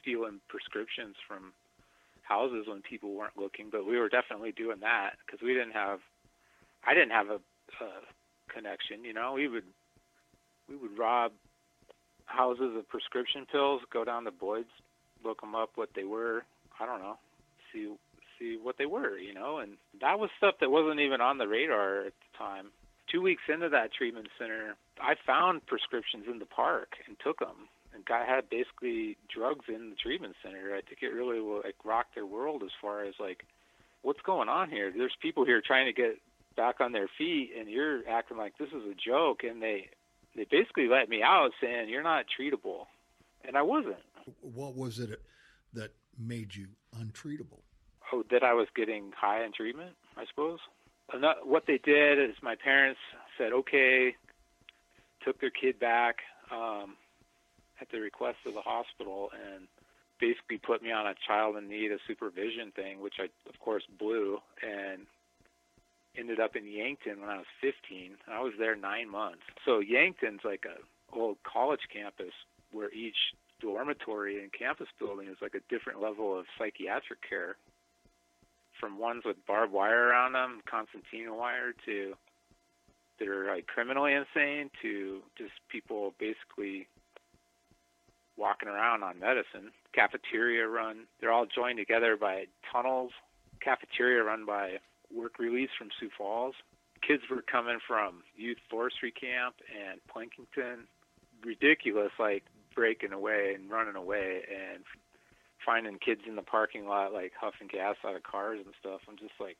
stealing 0.00 0.40
prescriptions 0.48 1.16
from 1.26 1.52
houses 2.22 2.66
when 2.66 2.82
people 2.82 3.14
weren't 3.14 3.38
looking, 3.38 3.68
but 3.70 3.86
we 3.86 3.98
were 3.98 4.08
definitely 4.08 4.52
doing 4.52 4.80
that 4.80 5.12
because 5.24 5.40
we 5.42 5.54
didn't 5.54 5.72
have. 5.72 6.00
I 6.84 6.94
didn't 6.94 7.10
have 7.10 7.28
a, 7.28 7.40
a 7.84 7.90
connection. 8.52 9.04
You 9.04 9.12
know, 9.12 9.34
we 9.34 9.48
would 9.48 9.64
we 10.68 10.76
would 10.76 10.98
rob 10.98 11.32
houses 12.26 12.74
of 12.76 12.88
prescription 12.88 13.46
pills, 13.50 13.82
go 13.92 14.04
down 14.04 14.24
to 14.24 14.30
Boyd's, 14.30 14.70
look 15.24 15.40
them 15.40 15.54
up 15.54 15.70
what 15.74 15.90
they 15.94 16.04
were. 16.04 16.44
I 16.80 16.86
don't 16.86 17.00
know, 17.00 17.18
see 17.72 17.88
see 18.42 18.58
what 18.60 18.76
they 18.78 18.86
were, 18.86 19.16
you 19.16 19.32
know, 19.32 19.58
and 19.58 19.72
that 20.00 20.18
was 20.18 20.30
stuff 20.36 20.54
that 20.60 20.70
wasn't 20.70 21.00
even 21.00 21.20
on 21.20 21.38
the 21.38 21.46
radar 21.46 22.06
at 22.06 22.12
the 22.12 22.38
time. 22.38 22.66
Two 23.10 23.22
weeks 23.22 23.42
into 23.52 23.68
that 23.68 23.92
treatment 23.92 24.28
center, 24.38 24.74
I 25.00 25.14
found 25.26 25.66
prescriptions 25.66 26.24
in 26.30 26.38
the 26.38 26.46
park 26.46 26.94
and 27.06 27.16
took 27.22 27.38
them. 27.38 27.68
And 27.94 28.04
guy 28.04 28.24
had 28.24 28.48
basically 28.48 29.18
drugs 29.28 29.66
in 29.68 29.90
the 29.90 29.96
treatment 29.96 30.34
center. 30.42 30.74
I 30.74 30.80
think 30.80 31.02
it 31.02 31.12
really 31.12 31.40
like 31.40 31.76
rocked 31.84 32.14
their 32.14 32.26
world 32.26 32.62
as 32.62 32.70
far 32.80 33.04
as 33.04 33.14
like, 33.20 33.44
what's 34.00 34.22
going 34.22 34.48
on 34.48 34.70
here? 34.70 34.90
There's 34.96 35.16
people 35.20 35.44
here 35.44 35.60
trying 35.64 35.86
to 35.86 35.92
get 35.92 36.18
back 36.56 36.80
on 36.80 36.92
their 36.92 37.08
feet, 37.18 37.50
and 37.58 37.68
you're 37.68 38.08
acting 38.08 38.38
like 38.38 38.56
this 38.58 38.68
is 38.68 38.82
a 38.90 38.94
joke. 38.94 39.44
And 39.44 39.62
they 39.62 39.90
they 40.34 40.46
basically 40.50 40.88
let 40.88 41.10
me 41.10 41.22
out, 41.22 41.50
saying 41.60 41.90
you're 41.90 42.02
not 42.02 42.24
treatable, 42.40 42.86
and 43.46 43.58
I 43.58 43.62
wasn't. 43.62 43.96
What 44.40 44.74
was 44.74 44.98
it 44.98 45.20
that 45.74 45.92
made 46.18 46.54
you 46.54 46.68
untreatable? 46.98 47.60
Oh, 48.12 48.24
that 48.30 48.42
I 48.42 48.54
was 48.54 48.68
getting 48.74 49.12
high 49.18 49.44
in 49.44 49.52
treatment, 49.52 49.92
I 50.16 50.24
suppose. 50.26 50.58
and 51.12 51.24
What 51.44 51.64
they 51.66 51.78
did 51.78 52.18
is 52.18 52.36
my 52.42 52.54
parents 52.54 53.00
said, 53.38 53.52
okay, 53.52 54.14
took 55.24 55.40
their 55.40 55.50
kid 55.50 55.78
back 55.78 56.16
um, 56.50 56.96
at 57.80 57.88
the 57.90 58.00
request 58.00 58.38
of 58.46 58.54
the 58.54 58.60
hospital 58.60 59.30
and 59.32 59.66
basically 60.20 60.58
put 60.58 60.82
me 60.82 60.92
on 60.92 61.06
a 61.06 61.14
child 61.26 61.56
in 61.56 61.68
need 61.68 61.90
of 61.92 61.98
supervision 62.06 62.70
thing, 62.74 63.00
which 63.00 63.14
I, 63.18 63.24
of 63.48 63.58
course, 63.58 63.82
blew 63.98 64.38
and 64.62 65.02
ended 66.16 66.40
up 66.40 66.54
in 66.56 66.66
Yankton 66.66 67.20
when 67.20 67.30
I 67.30 67.38
was 67.38 67.46
15. 67.60 68.12
I 68.30 68.40
was 68.40 68.52
there 68.58 68.76
nine 68.76 69.10
months. 69.10 69.42
So 69.64 69.80
Yankton's 69.80 70.40
like 70.44 70.64
a 70.66 70.78
old 71.16 71.38
college 71.42 71.80
campus 71.92 72.32
where 72.72 72.92
each 72.92 73.16
dormitory 73.60 74.42
and 74.42 74.50
campus 74.52 74.88
building 74.98 75.28
is 75.28 75.36
like 75.40 75.54
a 75.54 75.60
different 75.68 76.00
level 76.00 76.38
of 76.38 76.46
psychiatric 76.58 77.18
care 77.28 77.56
from 78.82 78.98
ones 78.98 79.22
with 79.24 79.36
barbed 79.46 79.72
wire 79.72 80.08
around 80.08 80.32
them, 80.32 80.60
concertina 80.68 81.32
wire, 81.32 81.72
to 81.86 82.14
that 83.18 83.28
are 83.28 83.46
like 83.46 83.68
criminally 83.68 84.12
insane, 84.12 84.70
to 84.82 85.20
just 85.38 85.52
people 85.70 86.12
basically 86.18 86.88
walking 88.36 88.68
around 88.68 89.04
on 89.04 89.20
medicine. 89.20 89.70
Cafeteria 89.94 90.66
run. 90.66 91.06
They're 91.20 91.30
all 91.30 91.46
joined 91.46 91.78
together 91.78 92.16
by 92.16 92.46
tunnels. 92.72 93.12
Cafeteria 93.60 94.24
run 94.24 94.44
by 94.44 94.78
work 95.14 95.38
release 95.38 95.70
from 95.78 95.90
Sioux 96.00 96.10
Falls. 96.18 96.56
Kids 97.06 97.22
were 97.30 97.42
coming 97.42 97.78
from 97.86 98.24
youth 98.34 98.58
forestry 98.68 99.12
camp 99.12 99.54
and 99.70 100.00
Plankinton. 100.12 100.86
Ridiculous, 101.44 102.10
like 102.18 102.42
breaking 102.74 103.12
away 103.12 103.52
and 103.54 103.70
running 103.70 103.96
away 103.96 104.42
and 104.50 104.82
finding 105.64 105.98
kids 105.98 106.22
in 106.26 106.36
the 106.36 106.42
parking 106.42 106.86
lot 106.86 107.12
like 107.12 107.32
huffing 107.38 107.68
gas 107.68 107.96
out 108.04 108.16
of 108.16 108.22
cars 108.22 108.60
and 108.64 108.74
stuff. 108.80 109.00
I'm 109.08 109.16
just 109.16 109.38
like, 109.40 109.56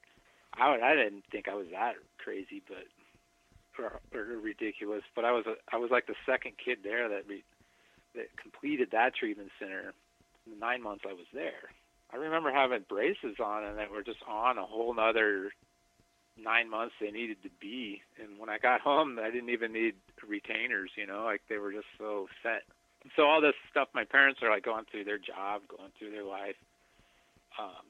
I 0.54 0.78
I 0.82 0.94
didn't 0.94 1.24
think 1.30 1.48
I 1.48 1.54
was 1.54 1.66
that 1.72 1.94
crazy, 2.18 2.62
but 2.66 2.84
or, 3.78 4.00
or 4.14 4.38
ridiculous. 4.38 5.02
But 5.14 5.24
I 5.24 5.32
was 5.32 5.44
a, 5.46 5.54
I 5.72 5.78
was 5.78 5.90
like 5.90 6.06
the 6.06 6.14
second 6.26 6.52
kid 6.62 6.78
there 6.82 7.08
that 7.08 7.26
re, 7.28 7.42
that 8.14 8.36
completed 8.36 8.90
that 8.92 9.14
treatment 9.14 9.50
center 9.58 9.94
in 10.46 10.52
the 10.52 10.58
nine 10.58 10.82
months 10.82 11.04
I 11.08 11.12
was 11.12 11.26
there. 11.32 11.70
I 12.12 12.16
remember 12.16 12.52
having 12.52 12.84
braces 12.88 13.36
on 13.42 13.64
and 13.64 13.78
that 13.78 13.90
were 13.90 14.02
just 14.02 14.22
on 14.28 14.58
a 14.58 14.66
whole 14.66 14.94
nother 14.94 15.50
nine 16.36 16.68
months 16.68 16.94
they 17.00 17.10
needed 17.10 17.42
to 17.42 17.50
be. 17.60 18.02
And 18.20 18.38
when 18.38 18.50
I 18.50 18.58
got 18.58 18.80
home, 18.80 19.18
I 19.18 19.30
didn't 19.30 19.50
even 19.50 19.72
need 19.72 19.94
retainers. 20.26 20.90
You 20.96 21.06
know, 21.06 21.24
like 21.24 21.42
they 21.48 21.58
were 21.58 21.72
just 21.72 21.86
so 21.98 22.28
set 22.42 22.62
so 23.16 23.24
all 23.24 23.40
this 23.40 23.54
stuff, 23.70 23.88
my 23.94 24.04
parents 24.04 24.40
are 24.42 24.50
like 24.50 24.64
going 24.64 24.84
through 24.90 25.04
their 25.04 25.18
job, 25.18 25.62
going 25.68 25.90
through 25.98 26.10
their 26.10 26.24
life. 26.24 26.56
Um, 27.58 27.84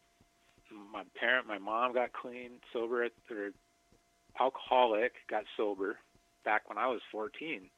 my 0.92 1.04
parent, 1.19 1.47
my 1.47 1.59
mom 1.59 1.92
got 1.92 2.12
clean, 2.12 2.52
sober, 2.73 3.04
or 3.04 3.50
alcoholic, 4.40 5.12
got 5.28 5.45
sober 5.57 5.99
back 6.45 6.69
when 6.69 6.78
I 6.78 6.87
was 6.88 7.00
14. 7.11 7.69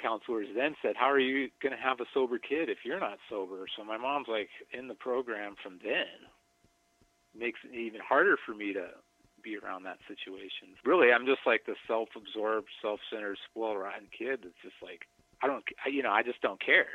Counselors 0.00 0.48
then 0.56 0.74
said, 0.82 0.96
"How 0.96 1.10
are 1.10 1.20
you 1.20 1.48
going 1.62 1.74
to 1.76 1.80
have 1.80 2.00
a 2.00 2.06
sober 2.12 2.38
kid 2.38 2.68
if 2.68 2.78
you're 2.84 2.98
not 2.98 3.18
sober?" 3.30 3.66
So 3.76 3.84
my 3.84 3.96
mom's 3.96 4.26
like 4.26 4.50
in 4.72 4.88
the 4.88 4.94
program 4.94 5.54
from 5.62 5.78
then. 5.82 6.26
Makes 7.34 7.60
it 7.64 7.74
even 7.74 8.00
harder 8.00 8.36
for 8.44 8.54
me 8.54 8.72
to 8.72 8.88
be 9.42 9.56
around 9.56 9.84
that 9.84 9.98
situation. 10.08 10.74
Really, 10.84 11.12
I'm 11.12 11.26
just 11.26 11.40
like 11.46 11.64
the 11.66 11.74
self-absorbed, 11.86 12.68
self-centered, 12.80 13.38
spoiled-rotten 13.50 14.08
kid 14.16 14.40
that's 14.42 14.62
just 14.62 14.76
like 14.82 15.06
I 15.42 15.46
don't, 15.46 15.64
you 15.90 16.02
know, 16.02 16.12
I 16.12 16.22
just 16.22 16.40
don't 16.40 16.64
care. 16.64 16.86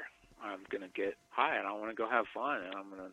I'm 0.42 0.60
gonna 0.70 0.88
get 0.94 1.16
high 1.30 1.58
and 1.58 1.68
I 1.68 1.74
want 1.74 1.90
to 1.90 1.96
go 1.96 2.10
have 2.10 2.26
fun 2.34 2.62
and 2.64 2.76
I'm 2.76 2.90
gonna 2.90 3.10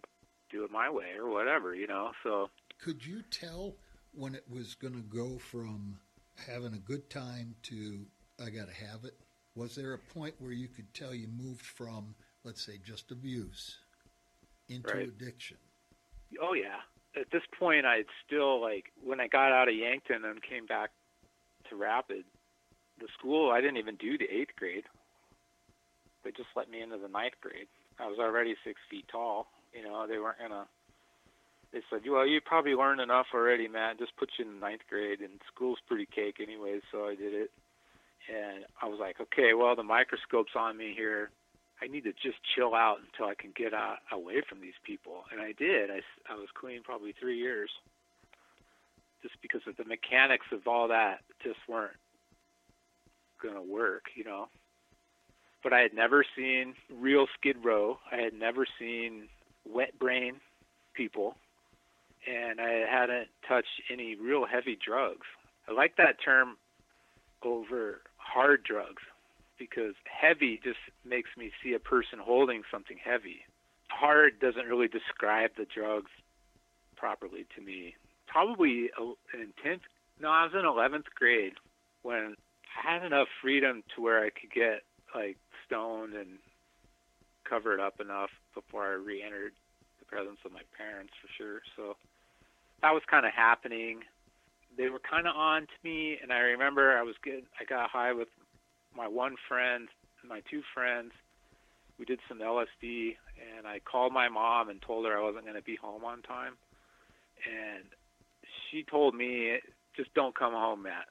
do 0.50 0.64
it 0.64 0.70
my 0.70 0.90
way 0.90 1.16
or 1.18 1.30
whatever, 1.30 1.74
you 1.74 1.86
know. 1.86 2.12
So 2.22 2.50
could 2.78 3.04
you 3.04 3.22
tell 3.30 3.74
when 4.12 4.34
it 4.34 4.44
was 4.48 4.74
gonna 4.74 5.02
go 5.08 5.38
from 5.38 5.98
having 6.46 6.74
a 6.74 6.78
good 6.78 7.10
time 7.10 7.54
to 7.64 8.06
I 8.44 8.50
gotta 8.50 8.72
have 8.72 9.04
it? 9.04 9.14
Was 9.56 9.74
there 9.74 9.94
a 9.94 9.98
point 9.98 10.34
where 10.38 10.52
you 10.52 10.68
could 10.68 10.92
tell 10.94 11.14
you 11.14 11.28
moved 11.28 11.64
from, 11.64 12.14
let's 12.44 12.64
say, 12.64 12.78
just 12.84 13.10
abuse 13.10 13.78
into 14.68 14.94
right. 14.94 15.08
addiction? 15.08 15.56
Oh 16.40 16.54
yeah. 16.54 16.80
At 17.18 17.30
this 17.30 17.42
point, 17.58 17.86
I'd 17.86 18.06
still 18.26 18.60
like 18.60 18.92
when 19.02 19.20
I 19.20 19.28
got 19.28 19.52
out 19.52 19.68
of 19.68 19.74
Yankton 19.74 20.24
and 20.24 20.42
came 20.42 20.66
back 20.66 20.90
to 21.70 21.76
Rapid, 21.76 22.24
the 23.00 23.06
school 23.18 23.50
I 23.50 23.60
didn't 23.60 23.78
even 23.78 23.96
do 23.96 24.18
the 24.18 24.24
eighth 24.24 24.54
grade 24.56 24.84
they 26.24 26.30
just 26.30 26.48
let 26.56 26.70
me 26.70 26.80
into 26.80 26.96
the 26.96 27.08
ninth 27.08 27.34
grade. 27.40 27.68
I 28.00 28.08
was 28.08 28.18
already 28.18 28.56
six 28.64 28.80
feet 28.90 29.04
tall. 29.12 29.46
You 29.72 29.84
know, 29.84 30.06
they 30.08 30.18
weren't 30.18 30.38
gonna. 30.38 30.66
They 31.72 31.82
said, 31.90 32.02
"Well, 32.08 32.26
you 32.26 32.40
probably 32.40 32.74
learned 32.74 33.00
enough 33.00 33.26
already, 33.34 33.68
Matt. 33.68 33.98
Just 33.98 34.16
put 34.16 34.30
you 34.38 34.46
in 34.46 34.54
the 34.54 34.60
ninth 34.60 34.82
grade, 34.88 35.20
and 35.20 35.40
school's 35.46 35.80
pretty 35.86 36.06
cake 36.06 36.40
anyways." 36.40 36.82
So 36.90 37.06
I 37.06 37.14
did 37.14 37.34
it, 37.34 37.50
and 38.28 38.64
I 38.80 38.86
was 38.86 38.98
like, 38.98 39.20
"Okay, 39.20 39.54
well, 39.54 39.76
the 39.76 39.82
microscope's 39.82 40.56
on 40.56 40.76
me 40.76 40.94
here. 40.94 41.30
I 41.82 41.86
need 41.86 42.04
to 42.04 42.12
just 42.12 42.42
chill 42.54 42.74
out 42.74 43.00
until 43.00 43.26
I 43.26 43.34
can 43.34 43.50
get 43.52 43.74
out, 43.74 43.98
away 44.10 44.40
from 44.40 44.60
these 44.60 44.78
people." 44.82 45.24
And 45.30 45.40
I 45.40 45.52
did. 45.52 45.90
I 45.90 46.00
I 46.28 46.34
was 46.34 46.48
clean 46.54 46.82
probably 46.82 47.12
three 47.12 47.38
years, 47.38 47.70
just 49.22 49.40
because 49.42 49.66
of 49.66 49.76
the 49.76 49.84
mechanics 49.84 50.46
of 50.52 50.66
all 50.66 50.88
that 50.88 51.22
just 51.42 51.58
weren't 51.68 51.96
gonna 53.42 53.62
work, 53.62 54.10
you 54.14 54.24
know 54.24 54.48
but 55.64 55.72
I 55.72 55.80
had 55.80 55.94
never 55.94 56.24
seen 56.36 56.74
real 56.94 57.26
Skid 57.36 57.56
Row. 57.64 57.98
I 58.12 58.16
had 58.16 58.34
never 58.34 58.66
seen 58.78 59.28
wet 59.64 59.98
brain 59.98 60.34
people, 60.94 61.36
and 62.28 62.60
I 62.60 62.84
hadn't 62.88 63.28
touched 63.48 63.82
any 63.90 64.14
real 64.14 64.44
heavy 64.44 64.76
drugs. 64.76 65.26
I 65.66 65.72
like 65.72 65.96
that 65.96 66.22
term 66.22 66.58
over 67.42 68.02
hard 68.18 68.62
drugs 68.62 69.02
because 69.58 69.94
heavy 70.04 70.60
just 70.62 70.78
makes 71.04 71.30
me 71.38 71.50
see 71.62 71.72
a 71.72 71.78
person 71.78 72.18
holding 72.20 72.62
something 72.70 72.98
heavy. 73.02 73.40
Hard 73.88 74.38
doesn't 74.40 74.66
really 74.66 74.88
describe 74.88 75.52
the 75.56 75.66
drugs 75.74 76.10
properly 76.96 77.46
to 77.56 77.62
me. 77.62 77.94
Probably 78.26 78.90
in 79.32 79.52
10th, 79.64 79.80
no, 80.20 80.28
I 80.28 80.44
was 80.44 80.52
in 80.52 80.60
11th 80.60 81.06
grade 81.14 81.54
when 82.02 82.34
I 82.76 82.92
had 82.92 83.04
enough 83.04 83.28
freedom 83.40 83.82
to 83.94 84.02
where 84.02 84.22
I 84.22 84.30
could 84.30 84.50
get 84.52 84.82
like 85.14 85.38
stoned 85.66 86.14
and 86.14 86.38
cover 87.48 87.74
it 87.74 87.80
up 87.80 88.00
enough 88.00 88.30
before 88.54 88.84
I 88.84 88.94
re-entered 88.94 89.52
the 89.98 90.04
presence 90.04 90.38
of 90.44 90.52
my 90.52 90.62
parents 90.76 91.12
for 91.20 91.28
sure. 91.36 91.60
So 91.76 91.96
that 92.82 92.92
was 92.92 93.02
kind 93.10 93.26
of 93.26 93.32
happening. 93.32 94.00
They 94.76 94.88
were 94.88 95.00
kind 95.00 95.26
of 95.26 95.36
on 95.36 95.62
to 95.62 95.78
me, 95.82 96.18
and 96.22 96.32
I 96.32 96.38
remember 96.38 96.96
I 96.96 97.02
was 97.02 97.14
good. 97.22 97.44
I 97.60 97.64
got 97.64 97.90
high 97.90 98.12
with 98.12 98.28
my 98.96 99.06
one 99.06 99.36
friend, 99.48 99.88
my 100.26 100.40
two 100.50 100.62
friends. 100.72 101.12
We 101.98 102.04
did 102.04 102.18
some 102.28 102.40
LSD, 102.40 103.16
and 103.56 103.66
I 103.66 103.78
called 103.78 104.12
my 104.12 104.28
mom 104.28 104.68
and 104.68 104.82
told 104.82 105.06
her 105.06 105.16
I 105.16 105.22
wasn't 105.22 105.44
going 105.44 105.56
to 105.56 105.62
be 105.62 105.76
home 105.76 106.04
on 106.04 106.22
time. 106.22 106.54
And 107.46 107.84
she 108.70 108.82
told 108.82 109.14
me, 109.14 109.60
"Just 109.96 110.12
don't 110.14 110.34
come 110.34 110.54
home, 110.54 110.82
Matt 110.82 111.06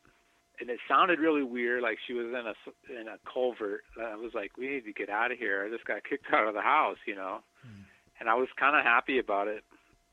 and 0.60 0.70
it 0.70 0.80
sounded 0.88 1.20
really 1.20 1.44
weird, 1.44 1.82
like 1.82 1.98
she 2.06 2.14
was 2.14 2.28
in 2.28 2.36
a 2.36 3.02
in 3.02 3.08
a 3.08 3.18
culvert. 3.32 3.82
I 4.00 4.16
was 4.16 4.32
like, 4.34 4.58
we 4.58 4.70
need 4.70 4.86
to 4.86 4.94
get 4.94 5.10
out 5.10 5.32
of 5.32 5.38
here. 5.38 5.66
I 5.66 5.70
just 5.70 5.86
got 5.86 6.04
kicked 6.04 6.32
out 6.34 6.48
of 6.48 6.54
the 6.54 6.62
house, 6.62 6.98
you 7.08 7.16
know, 7.16 7.40
mm. 7.66 7.84
and 8.20 8.30
I 8.30 8.36
was 8.36 8.48
kind 8.60 8.78
of 8.78 8.84
happy 8.84 9.20
about 9.20 9.48
it. 9.48 9.64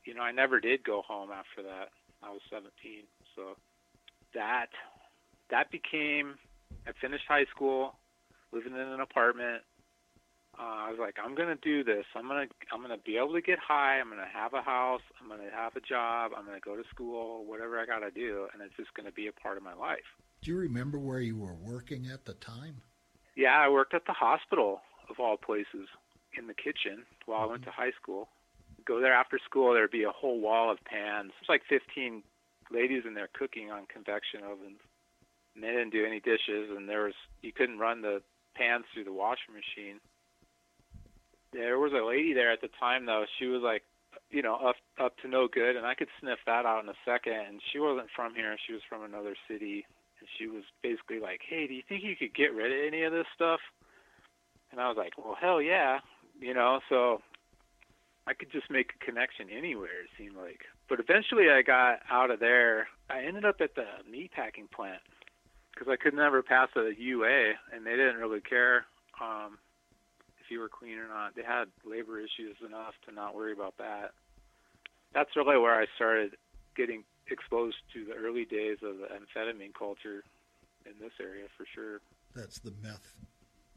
You 0.05 0.15
know, 0.15 0.21
I 0.21 0.31
never 0.31 0.59
did 0.59 0.83
go 0.83 1.03
home 1.03 1.29
after 1.31 1.61
that. 1.63 1.89
I 2.23 2.29
was 2.31 2.41
17, 2.49 2.69
so 3.35 3.57
that 4.33 4.67
that 5.49 5.71
became. 5.71 6.35
I 6.87 6.91
finished 6.99 7.25
high 7.27 7.45
school, 7.53 7.95
living 8.51 8.73
in 8.73 8.79
an 8.79 9.01
apartment. 9.01 9.61
Uh, 10.59 10.85
I 10.85 10.89
was 10.89 10.99
like, 10.99 11.15
I'm 11.23 11.35
gonna 11.35 11.55
do 11.61 11.83
this. 11.83 12.05
I'm 12.15 12.27
gonna 12.27 12.47
I'm 12.73 12.81
gonna 12.81 12.97
be 13.05 13.17
able 13.17 13.33
to 13.33 13.41
get 13.41 13.59
high. 13.59 13.99
I'm 13.99 14.09
gonna 14.09 14.27
have 14.33 14.53
a 14.53 14.61
house. 14.61 15.01
I'm 15.21 15.29
gonna 15.29 15.49
have 15.53 15.75
a 15.75 15.81
job. 15.81 16.31
I'm 16.35 16.45
gonna 16.45 16.59
go 16.59 16.75
to 16.75 16.83
school. 16.89 17.45
Whatever 17.45 17.79
I 17.79 17.85
gotta 17.85 18.11
do, 18.11 18.47
and 18.53 18.61
it's 18.61 18.75
just 18.75 18.93
gonna 18.95 19.11
be 19.11 19.27
a 19.27 19.31
part 19.31 19.57
of 19.57 19.63
my 19.63 19.73
life. 19.73 20.09
Do 20.41 20.49
you 20.49 20.57
remember 20.57 20.97
where 20.97 21.19
you 21.19 21.37
were 21.37 21.53
working 21.53 22.07
at 22.11 22.25
the 22.25 22.33
time? 22.33 22.81
Yeah, 23.35 23.53
I 23.53 23.69
worked 23.69 23.93
at 23.93 24.05
the 24.07 24.13
hospital 24.13 24.81
of 25.07 25.19
all 25.19 25.37
places 25.37 25.87
in 26.35 26.47
the 26.47 26.55
kitchen 26.55 27.05
while 27.27 27.41
I 27.41 27.45
went 27.45 27.61
mm-hmm. 27.61 27.69
to 27.69 27.75
high 27.75 27.91
school. 28.01 28.27
Go 28.85 28.99
there 28.99 29.13
after 29.13 29.37
school, 29.45 29.73
there'd 29.73 29.91
be 29.91 30.03
a 30.03 30.09
whole 30.09 30.39
wall 30.39 30.71
of 30.71 30.79
pans. 30.83 31.31
It's 31.39 31.49
like 31.49 31.61
15 31.69 32.23
ladies 32.71 33.03
in 33.05 33.13
there 33.13 33.29
cooking 33.33 33.69
on 33.69 33.85
convection 33.85 34.41
ovens. 34.43 34.79
And 35.53 35.63
they 35.63 35.67
didn't 35.67 35.91
do 35.91 36.05
any 36.05 36.19
dishes, 36.19 36.71
and 36.75 36.89
there 36.89 37.03
was 37.03 37.13
you 37.41 37.51
couldn't 37.51 37.77
run 37.77 38.01
the 38.01 38.23
pans 38.55 38.85
through 38.93 39.03
the 39.03 39.13
washing 39.13 39.53
machine. 39.53 39.99
There 41.53 41.77
was 41.77 41.91
a 41.93 42.03
lady 42.03 42.33
there 42.33 42.51
at 42.51 42.61
the 42.61 42.69
time 42.79 43.05
though. 43.05 43.25
She 43.37 43.45
was 43.45 43.61
like, 43.61 43.83
you 44.31 44.41
know, 44.41 44.55
up 44.55 44.77
up 44.97 45.17
to 45.19 45.27
no 45.27 45.47
good, 45.47 45.75
and 45.75 45.85
I 45.85 45.93
could 45.93 46.07
sniff 46.19 46.39
that 46.47 46.65
out 46.65 46.83
in 46.83 46.89
a 46.89 46.97
second. 47.05 47.33
And 47.33 47.61
she 47.71 47.79
wasn't 47.79 48.07
from 48.15 48.33
here; 48.33 48.55
she 48.65 48.73
was 48.73 48.81
from 48.89 49.03
another 49.03 49.35
city. 49.47 49.85
And 50.21 50.29
she 50.37 50.47
was 50.47 50.63
basically 50.81 51.19
like, 51.19 51.41
"Hey, 51.43 51.67
do 51.67 51.73
you 51.73 51.83
think 51.87 52.03
you 52.03 52.15
could 52.15 52.33
get 52.33 52.53
rid 52.53 52.71
of 52.71 52.87
any 52.87 53.03
of 53.03 53.11
this 53.11 53.27
stuff?" 53.35 53.59
And 54.71 54.79
I 54.79 54.87
was 54.87 54.97
like, 54.97 55.17
"Well, 55.17 55.35
hell 55.35 55.61
yeah," 55.61 55.99
you 56.39 56.53
know. 56.53 56.79
So 56.87 57.21
I 58.27 58.33
could 58.33 58.51
just 58.51 58.69
make 58.69 58.93
a 58.95 59.05
connection 59.05 59.49
anywhere. 59.49 60.03
It 60.03 60.09
seemed 60.17 60.35
like. 60.35 60.61
But 60.87 60.99
eventually, 60.99 61.49
I 61.49 61.63
got 61.63 61.99
out 62.09 62.31
of 62.31 62.39
there. 62.39 62.87
I 63.09 63.23
ended 63.23 63.45
up 63.45 63.61
at 63.61 63.75
the 63.75 63.85
meat 64.09 64.31
packing 64.31 64.67
plant 64.67 65.01
because 65.73 65.87
I 65.91 65.95
could 66.01 66.13
never 66.13 66.43
pass 66.43 66.69
a 66.75 66.91
UA, 66.95 67.53
and 67.73 67.85
they 67.85 67.95
didn't 67.95 68.17
really 68.17 68.41
care 68.41 68.85
um, 69.19 69.57
if 70.39 70.51
you 70.51 70.59
were 70.59 70.69
clean 70.69 70.97
or 70.97 71.07
not. 71.07 71.35
They 71.35 71.43
had 71.43 71.65
labor 71.85 72.19
issues 72.19 72.57
enough 72.65 72.93
to 73.07 73.13
not 73.13 73.35
worry 73.35 73.53
about 73.53 73.77
that. 73.77 74.11
That's 75.13 75.35
really 75.35 75.57
where 75.57 75.79
I 75.79 75.87
started 75.95 76.35
getting 76.75 77.03
exposed 77.29 77.77
to 77.93 78.05
the 78.05 78.13
early 78.13 78.45
days 78.45 78.77
of 78.83 78.97
the 78.97 79.07
amphetamine 79.07 79.73
culture 79.77 80.23
in 80.85 80.93
this 80.99 81.13
area 81.19 81.45
for 81.57 81.65
sure. 81.73 82.01
That's 82.35 82.59
the 82.59 82.73
meth 82.81 83.15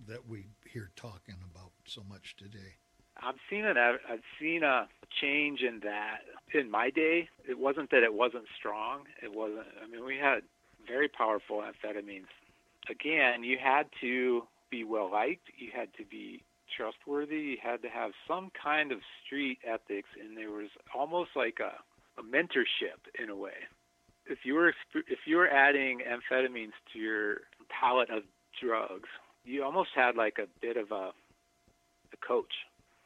that 0.06 0.28
we 0.28 0.46
hear 0.66 0.90
talking 0.96 1.36
about 1.52 1.70
so 1.86 2.02
much 2.08 2.36
today. 2.36 2.76
I've 3.22 3.38
seen 3.48 3.64
an 3.64 3.76
I've 3.78 4.26
seen 4.40 4.62
a 4.62 4.88
change 5.20 5.60
in 5.60 5.80
that. 5.80 6.18
In 6.52 6.70
my 6.70 6.90
day, 6.90 7.28
it 7.48 7.58
wasn't 7.58 7.90
that 7.90 8.02
it 8.02 8.14
wasn't 8.14 8.44
strong. 8.58 9.02
It 9.22 9.34
wasn't. 9.34 9.66
I 9.82 9.86
mean, 9.88 10.04
we 10.04 10.16
had 10.16 10.40
very 10.86 11.08
powerful 11.08 11.62
amphetamines. 11.62 12.30
Again, 12.90 13.44
you 13.44 13.56
had 13.62 13.86
to 14.00 14.42
be 14.70 14.84
well 14.84 15.10
liked. 15.10 15.48
You 15.56 15.70
had 15.74 15.94
to 15.94 16.04
be 16.04 16.42
trustworthy. 16.76 17.36
You 17.36 17.56
had 17.62 17.82
to 17.82 17.88
have 17.88 18.10
some 18.26 18.50
kind 18.60 18.92
of 18.92 18.98
street 19.24 19.58
ethics, 19.64 20.08
and 20.20 20.36
there 20.36 20.50
was 20.50 20.68
almost 20.94 21.30
like 21.36 21.58
a, 21.60 21.72
a 22.18 22.22
mentorship 22.22 23.00
in 23.22 23.30
a 23.30 23.36
way. 23.36 23.68
If 24.26 24.38
you 24.44 24.54
were 24.54 24.72
if 24.94 25.18
you 25.26 25.36
were 25.36 25.48
adding 25.48 26.00
amphetamines 26.00 26.72
to 26.92 26.98
your 26.98 27.38
palette 27.68 28.10
of 28.10 28.22
drugs, 28.62 29.08
you 29.44 29.62
almost 29.62 29.90
had 29.94 30.16
like 30.16 30.38
a 30.38 30.46
bit 30.60 30.76
of 30.76 30.90
a 30.92 31.10
a 32.12 32.26
coach. 32.26 32.52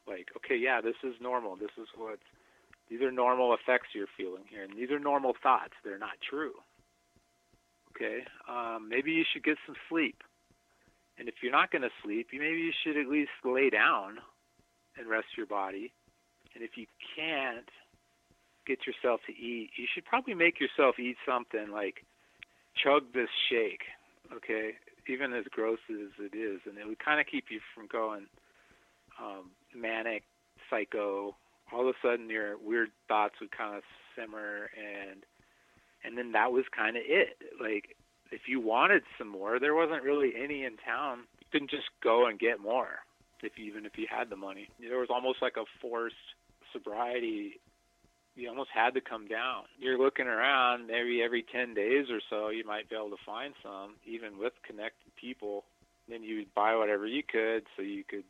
Like, 0.06 0.28
okay, 0.36 0.56
yeah, 0.56 0.80
this 0.80 0.96
is 1.02 1.14
normal. 1.20 1.56
This 1.56 1.74
is 1.76 1.88
what 1.96 2.18
these 2.88 3.02
are 3.02 3.10
normal 3.10 3.54
effects 3.54 3.88
you're 3.94 4.06
feeling 4.16 4.44
here, 4.48 4.62
and 4.62 4.72
these 4.76 4.90
are 4.90 4.98
normal 4.98 5.34
thoughts. 5.42 5.74
They're 5.84 5.98
not 5.98 6.16
true. 6.28 6.54
Okay, 7.96 8.24
um, 8.48 8.88
maybe 8.88 9.10
you 9.10 9.24
should 9.32 9.42
get 9.42 9.58
some 9.66 9.74
sleep. 9.88 10.22
And 11.18 11.28
if 11.28 11.34
you're 11.42 11.52
not 11.52 11.72
going 11.72 11.82
to 11.82 11.90
sleep, 12.04 12.28
maybe 12.32 12.60
you 12.60 12.72
should 12.84 12.96
at 12.96 13.08
least 13.08 13.30
lay 13.44 13.70
down 13.70 14.18
and 14.96 15.08
rest 15.08 15.26
your 15.36 15.46
body. 15.46 15.92
And 16.54 16.62
if 16.62 16.76
you 16.76 16.86
can't 17.16 17.68
get 18.68 18.86
yourself 18.86 19.20
to 19.26 19.32
eat, 19.32 19.70
you 19.76 19.86
should 19.92 20.04
probably 20.04 20.34
make 20.34 20.60
yourself 20.60 20.98
eat 20.98 21.16
something 21.26 21.72
like 21.72 22.04
chug 22.76 23.04
this 23.14 23.32
shake, 23.50 23.82
okay? 24.32 24.72
Even 25.08 25.32
as 25.32 25.44
gross 25.50 25.78
as 25.90 26.12
it 26.20 26.36
is, 26.36 26.60
and 26.66 26.76
it 26.76 26.86
would 26.86 27.02
kind 27.02 27.18
of 27.18 27.26
keep 27.26 27.46
you 27.50 27.60
from 27.74 27.88
going 27.90 28.26
um, 29.18 29.50
manic, 29.74 30.22
psycho. 30.70 31.34
All 31.72 31.80
of 31.80 31.88
a 31.88 31.92
sudden, 32.06 32.28
your 32.30 32.56
weird 32.58 32.90
thoughts 33.08 33.34
would 33.40 33.50
kind 33.50 33.76
of 33.76 33.82
simmer, 34.14 34.70
and 34.76 35.24
and 36.04 36.16
then 36.16 36.32
that 36.32 36.52
was 36.52 36.64
kind 36.76 36.96
of 36.96 37.02
it. 37.06 37.36
Like 37.60 37.96
if 38.30 38.42
you 38.46 38.60
wanted 38.60 39.02
some 39.16 39.28
more, 39.28 39.58
there 39.58 39.74
wasn't 39.74 40.02
really 40.02 40.32
any 40.36 40.64
in 40.64 40.76
town. 40.76 41.20
You 41.40 41.46
couldn't 41.52 41.70
just 41.70 41.88
go 42.02 42.26
and 42.26 42.38
get 42.38 42.60
more, 42.60 43.00
if 43.42 43.52
even 43.58 43.86
if 43.86 43.92
you 43.96 44.06
had 44.08 44.30
the 44.30 44.36
money. 44.36 44.68
There 44.80 44.98
was 44.98 45.08
almost 45.10 45.40
like 45.42 45.56
a 45.56 45.64
forced 45.80 46.14
sobriety. 46.72 47.60
You 48.38 48.48
almost 48.48 48.70
had 48.72 48.94
to 48.94 49.00
come 49.00 49.26
down. 49.26 49.64
You're 49.80 49.98
looking 49.98 50.28
around, 50.28 50.86
maybe 50.86 51.22
every 51.22 51.42
10 51.42 51.74
days 51.74 52.06
or 52.08 52.20
so, 52.30 52.50
you 52.50 52.64
might 52.64 52.88
be 52.88 52.94
able 52.94 53.10
to 53.10 53.22
find 53.26 53.52
some, 53.64 53.96
even 54.06 54.38
with 54.38 54.52
connected 54.64 55.10
people. 55.16 55.64
Then 56.08 56.22
you 56.22 56.36
would 56.36 56.54
buy 56.54 56.76
whatever 56.76 57.04
you 57.04 57.24
could, 57.24 57.64
so 57.74 57.82
you 57.82 58.04
could, 58.04 58.22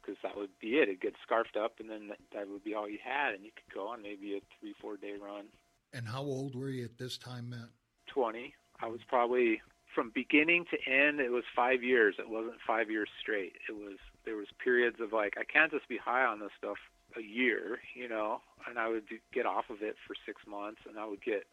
because 0.00 0.16
that 0.22 0.34
would 0.34 0.48
be 0.62 0.78
it. 0.78 0.88
It'd 0.88 1.02
get 1.02 1.12
scarfed 1.22 1.58
up, 1.58 1.74
and 1.78 1.90
then 1.90 2.08
that, 2.08 2.18
that 2.32 2.48
would 2.48 2.64
be 2.64 2.74
all 2.74 2.88
you 2.88 2.98
had, 3.04 3.34
and 3.34 3.44
you 3.44 3.50
could 3.54 3.72
go 3.74 3.88
on 3.88 4.00
maybe 4.00 4.34
a 4.34 4.40
three, 4.58 4.74
four 4.80 4.96
day 4.96 5.12
run. 5.22 5.44
And 5.92 6.08
how 6.08 6.22
old 6.22 6.54
were 6.54 6.70
you 6.70 6.86
at 6.86 6.96
this 6.96 7.18
time, 7.18 7.50
Matt? 7.50 7.68
20. 8.06 8.54
I 8.80 8.86
was 8.88 9.00
probably 9.06 9.60
from 9.94 10.10
beginning 10.14 10.64
to 10.70 10.90
end. 10.90 11.20
It 11.20 11.32
was 11.32 11.44
five 11.54 11.82
years. 11.82 12.14
It 12.18 12.30
wasn't 12.30 12.56
five 12.66 12.90
years 12.90 13.10
straight. 13.20 13.56
It 13.68 13.72
was 13.72 13.98
there 14.24 14.36
was 14.36 14.46
periods 14.62 15.00
of 15.00 15.12
like 15.12 15.34
I 15.38 15.44
can't 15.44 15.70
just 15.70 15.86
be 15.86 15.98
high 15.98 16.24
on 16.24 16.40
this 16.40 16.50
stuff 16.56 16.78
a 17.18 17.22
year, 17.22 17.80
you 17.94 18.08
know. 18.08 18.40
And 18.68 18.78
I 18.78 18.88
would 18.88 19.08
do, 19.08 19.18
get 19.32 19.46
off 19.46 19.70
of 19.70 19.82
it 19.82 19.96
for 20.06 20.14
six 20.26 20.42
months, 20.46 20.80
and 20.88 20.98
I 20.98 21.06
would 21.06 21.22
get 21.22 21.46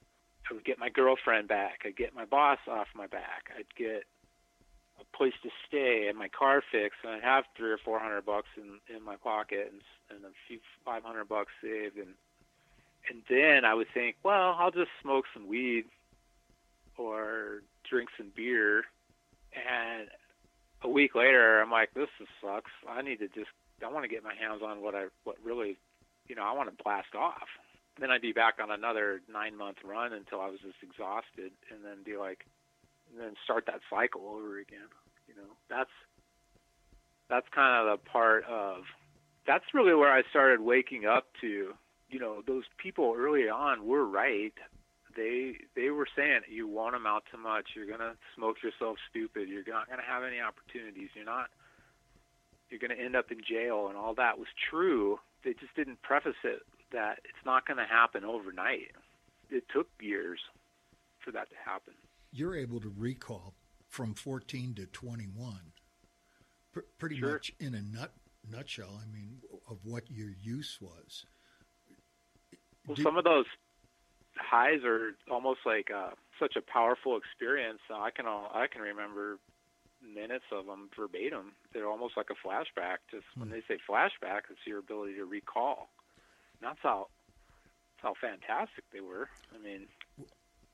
I 0.49 0.53
would 0.53 0.65
get 0.65 0.79
my 0.79 0.89
girlfriend 0.89 1.47
back. 1.47 1.81
I'd 1.85 1.95
get 1.95 2.15
my 2.15 2.25
boss 2.25 2.59
off 2.67 2.87
my 2.95 3.07
back. 3.07 3.51
I'd 3.57 3.73
get 3.77 4.03
a 4.99 5.17
place 5.17 5.33
to 5.43 5.49
stay 5.67 6.07
and 6.07 6.17
my 6.17 6.27
car 6.29 6.63
fixed, 6.71 6.99
and 7.03 7.13
I'd 7.13 7.23
have 7.23 7.45
three 7.57 7.71
or 7.71 7.77
four 7.77 7.99
hundred 7.99 8.25
bucks 8.25 8.49
in 8.57 8.79
in 8.95 9.03
my 9.03 9.15
pocket 9.15 9.71
and 9.71 9.81
and 10.15 10.25
a 10.25 10.33
few 10.47 10.59
five 10.83 11.03
hundred 11.03 11.27
bucks 11.27 11.51
saved, 11.61 11.97
and 11.97 12.13
and 13.09 13.21
then 13.29 13.65
I 13.65 13.73
would 13.73 13.87
think, 13.93 14.15
well, 14.23 14.55
I'll 14.57 14.71
just 14.71 14.91
smoke 15.01 15.25
some 15.33 15.47
weed 15.47 15.85
or 16.97 17.61
drink 17.89 18.09
some 18.17 18.31
beer. 18.35 18.85
And 19.53 20.09
a 20.81 20.89
week 20.89 21.15
later, 21.15 21.61
I'm 21.61 21.71
like, 21.71 21.93
this 21.93 22.09
sucks. 22.41 22.71
I 22.89 23.01
need 23.01 23.19
to 23.19 23.27
just, 23.27 23.51
I 23.83 23.91
want 23.91 24.03
to 24.03 24.09
get 24.09 24.23
my 24.23 24.33
hands 24.35 24.61
on 24.63 24.81
what 24.81 24.95
I, 24.95 25.07
what 25.23 25.37
really, 25.43 25.77
you 26.27 26.35
know, 26.35 26.43
I 26.43 26.53
want 26.53 26.69
to 26.69 26.83
blast 26.83 27.15
off. 27.15 27.47
Then 27.99 28.11
I'd 28.11 28.21
be 28.21 28.33
back 28.33 28.55
on 28.61 28.71
another 28.71 29.21
nine 29.31 29.57
month 29.57 29.77
run 29.83 30.13
until 30.13 30.41
I 30.41 30.47
was 30.47 30.59
just 30.59 30.83
exhausted, 30.83 31.51
and 31.71 31.83
then 31.83 32.03
be 32.03 32.17
like, 32.17 32.45
and 33.11 33.19
then 33.21 33.33
start 33.43 33.65
that 33.67 33.79
cycle 33.89 34.27
over 34.27 34.59
again. 34.59 34.91
You 35.27 35.35
know, 35.35 35.55
that's 35.69 35.91
that's 37.29 37.47
kind 37.53 37.87
of 37.87 37.99
the 37.99 38.09
part 38.09 38.43
of 38.45 38.83
that's 39.47 39.65
really 39.73 39.95
where 39.95 40.11
I 40.11 40.23
started 40.29 40.59
waking 40.59 41.05
up 41.05 41.27
to, 41.41 41.73
you 42.09 42.19
know, 42.19 42.41
those 42.45 42.63
people 42.77 43.15
early 43.17 43.47
on 43.47 43.85
were 43.85 44.05
right 44.05 44.53
they 45.15 45.55
they 45.75 45.89
were 45.89 46.07
saying 46.15 46.41
you 46.49 46.67
amount 46.79 47.23
to 47.31 47.37
much. 47.37 47.69
You're 47.75 47.87
gonna 47.87 48.13
smoke 48.35 48.57
yourself 48.61 48.97
stupid. 49.09 49.49
You're 49.49 49.63
not 49.67 49.89
gonna 49.89 50.05
have 50.05 50.23
any 50.23 50.39
opportunities. 50.39 51.09
You're 51.15 51.25
not. 51.25 51.49
You're 52.69 52.79
gonna 52.79 53.01
end 53.01 53.15
up 53.15 53.31
in 53.31 53.39
jail, 53.47 53.87
and 53.87 53.97
all 53.97 54.15
that 54.15 54.37
was 54.37 54.47
true. 54.69 55.19
They 55.43 55.53
just 55.53 55.75
didn't 55.75 56.01
preface 56.01 56.35
it 56.43 56.61
that 56.91 57.19
it's 57.23 57.45
not 57.45 57.67
gonna 57.67 57.85
happen 57.85 58.23
overnight. 58.23 58.91
It 59.49 59.63
took 59.73 59.87
years 60.01 60.39
for 61.19 61.31
that 61.31 61.49
to 61.49 61.55
happen. 61.63 61.93
You're 62.31 62.55
able 62.55 62.79
to 62.81 62.91
recall 62.95 63.53
from 63.87 64.13
14 64.13 64.73
to 64.75 64.85
21, 64.87 65.59
pr- 66.73 66.79
pretty 66.97 67.19
sure. 67.19 67.33
much 67.33 67.51
in 67.59 67.75
a 67.75 67.81
nut 67.81 68.13
nutshell. 68.49 69.01
I 69.01 69.11
mean, 69.11 69.39
of 69.69 69.77
what 69.83 70.09
your 70.09 70.29
use 70.41 70.79
was. 70.81 71.25
Well, 72.87 72.95
Did, 72.95 73.03
some 73.03 73.17
of 73.17 73.23
those 73.23 73.45
highs 74.37 74.83
are 74.83 75.15
almost 75.31 75.59
like 75.65 75.89
uh, 75.95 76.11
such 76.39 76.55
a 76.55 76.61
powerful 76.61 77.17
experience. 77.17 77.79
I 77.93 78.11
can 78.11 78.25
all, 78.27 78.51
I 78.53 78.67
can 78.67 78.81
remember 78.81 79.37
minutes 80.13 80.45
of 80.51 80.65
them 80.65 80.89
verbatim. 80.97 81.53
They're 81.73 81.87
almost 81.87 82.17
like 82.17 82.27
a 82.29 82.47
flashback. 82.47 82.97
Just 83.11 83.25
when 83.35 83.49
hmm. 83.49 83.55
they 83.55 83.61
say 83.67 83.79
flashback, 83.89 84.41
it's 84.49 84.65
your 84.65 84.79
ability 84.79 85.15
to 85.15 85.25
recall. 85.25 85.89
And 86.59 86.69
that's 86.69 86.79
how 86.81 87.07
that's 87.95 88.03
how 88.03 88.27
fantastic 88.27 88.83
they 88.93 89.01
were. 89.01 89.29
I 89.53 89.63
mean, 89.63 89.87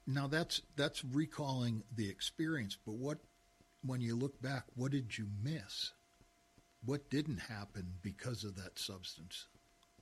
now 0.08 0.28
that's 0.28 0.62
that's 0.76 1.04
recalling 1.06 1.84
the 1.96 2.10
experience. 2.10 2.78
But 2.86 2.96
what 2.96 3.20
when 3.84 4.02
you 4.02 4.16
look 4.16 4.42
back, 4.42 4.66
what 4.76 4.92
did 4.92 5.18
you 5.18 5.28
miss? 5.44 5.92
What 6.84 7.10
didn't 7.10 7.38
happen 7.38 7.94
because 8.02 8.44
of 8.44 8.56
that 8.56 8.80
substance? 8.80 9.48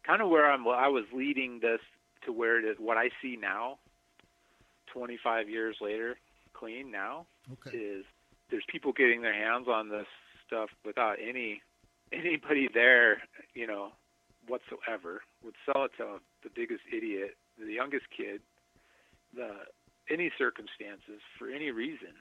Kind 0.05 0.21
of 0.21 0.29
where 0.29 0.49
I'm. 0.49 0.67
I 0.67 0.87
was 0.87 1.05
leading 1.13 1.59
this 1.61 1.81
to 2.25 2.31
where 2.31 2.59
it 2.59 2.69
is 2.69 2.77
what 2.79 2.97
I 2.97 3.09
see 3.21 3.37
now 3.39 3.79
25 4.93 5.49
years 5.49 5.77
later, 5.81 6.17
clean 6.53 6.91
now, 6.91 7.25
okay. 7.51 7.75
is 7.75 8.05
there's 8.49 8.63
people 8.67 8.91
getting 8.91 9.21
their 9.21 9.33
hands 9.33 9.67
on 9.67 9.89
this 9.89 10.07
stuff 10.45 10.69
without 10.85 11.17
any 11.21 11.62
anybody 12.12 12.67
there, 12.73 13.21
you 13.53 13.67
know, 13.67 13.89
whatsoever. 14.47 15.21
Would 15.43 15.55
sell 15.65 15.85
it 15.85 15.91
to 15.97 16.19
the 16.43 16.49
biggest 16.53 16.81
idiot, 16.91 17.35
the 17.57 17.71
youngest 17.71 18.05
kid, 18.15 18.41
the 19.35 19.49
any 20.09 20.31
circumstances 20.38 21.21
for 21.38 21.49
any 21.49 21.71
reason. 21.71 22.13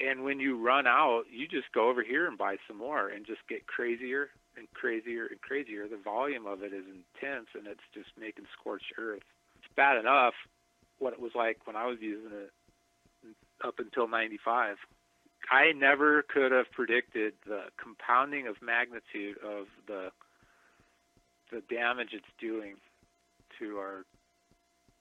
And 0.00 0.24
when 0.24 0.40
you 0.40 0.58
run 0.58 0.86
out, 0.86 1.24
you 1.30 1.46
just 1.46 1.72
go 1.72 1.88
over 1.88 2.02
here 2.02 2.26
and 2.26 2.36
buy 2.36 2.56
some 2.66 2.78
more 2.78 3.08
and 3.08 3.26
just 3.26 3.40
get 3.48 3.66
crazier 3.66 4.30
and 4.56 4.66
crazier 4.74 5.26
and 5.26 5.40
crazier. 5.40 5.86
The 5.88 5.96
volume 5.96 6.46
of 6.46 6.62
it 6.62 6.72
is 6.72 6.84
intense 6.86 7.48
and 7.54 7.66
it's 7.66 7.84
just 7.94 8.08
making 8.18 8.46
scorched 8.58 8.92
earth. 8.98 9.22
It's 9.58 9.74
bad 9.76 9.98
enough 9.98 10.34
what 10.98 11.12
it 11.12 11.20
was 11.20 11.32
like 11.34 11.66
when 11.66 11.76
I 11.76 11.86
was 11.86 11.98
using 12.00 12.32
it 12.32 12.50
up 13.64 13.78
until 13.78 14.08
95. 14.08 14.76
I 15.50 15.72
never 15.72 16.22
could 16.22 16.52
have 16.52 16.70
predicted 16.72 17.34
the 17.46 17.64
compounding 17.82 18.46
of 18.46 18.56
magnitude 18.62 19.36
of 19.44 19.66
the 19.86 20.10
the 21.50 21.62
damage 21.68 22.10
it's 22.12 22.24
doing 22.40 22.76
to 23.58 23.76
our 23.76 24.04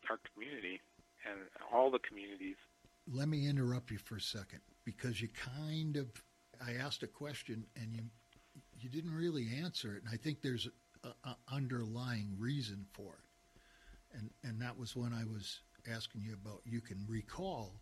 our 0.10 0.20
community 0.34 0.82
and 1.30 1.40
all 1.72 1.90
the 1.90 2.00
communities. 2.00 2.58
Let 3.12 3.30
me 3.30 3.48
interrupt 3.48 3.92
you 3.92 3.98
for 3.98 4.18
a 4.18 4.22
second 4.22 4.60
because 4.84 5.22
you 5.22 5.30
kind 5.30 5.98
of 5.98 6.08
I 6.66 6.74
asked 6.74 7.04
a 7.04 7.08
question 7.08 7.66
and 7.76 7.94
you 7.94 8.04
you 8.80 8.90
didn't 8.90 9.14
really 9.14 9.48
answer 9.62 9.96
it, 9.96 10.04
and 10.04 10.12
I 10.12 10.18
think 10.18 10.42
there's 10.42 10.68
an 11.04 11.36
underlying 11.52 12.36
reason 12.38 12.86
for 12.94 13.14
it, 13.14 14.18
and 14.18 14.30
and 14.44 14.62
that 14.62 14.78
was 14.78 14.96
when 14.96 15.14
I 15.14 15.24
was 15.24 15.62
asking 15.92 16.22
you 16.22 16.34
about. 16.34 16.62
You 16.66 16.82
can 16.82 17.06
recall 17.08 17.80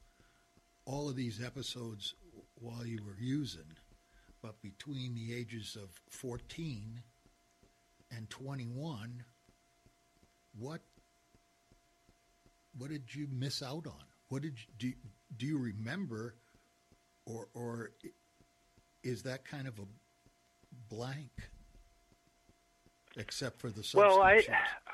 all 0.86 1.10
of 1.10 1.16
these 1.16 1.44
episodes 1.44 2.16
while 2.60 2.86
you 2.86 3.02
were 3.06 3.18
using, 3.20 3.74
but 4.42 4.62
between 4.62 5.16
the 5.16 5.34
ages 5.34 5.78
of 5.82 5.90
14 6.10 7.02
and 8.16 8.30
21, 8.30 9.24
what 10.58 10.82
what 12.78 12.90
did 12.90 13.14
you 13.14 13.28
miss 13.32 13.62
out 13.62 13.88
on? 13.88 14.06
What 14.30 14.42
did 14.44 14.58
you, 14.58 14.92
do? 14.92 14.94
Do 15.38 15.46
you 15.46 15.58
remember, 15.58 16.36
or 17.26 17.48
or 17.54 17.92
is 19.04 19.24
that 19.24 19.46
kind 19.46 19.68
of 19.68 19.80
a 19.80 19.88
blank, 20.94 21.32
except 23.18 23.60
for 23.60 23.70
the 23.70 23.88
well, 23.94 24.22
I 24.22 24.46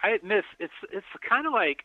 I 0.02 0.20
miss 0.24 0.46
it's 0.60 0.74
it's 0.92 1.06
kind 1.28 1.46
of 1.46 1.54
like 1.54 1.84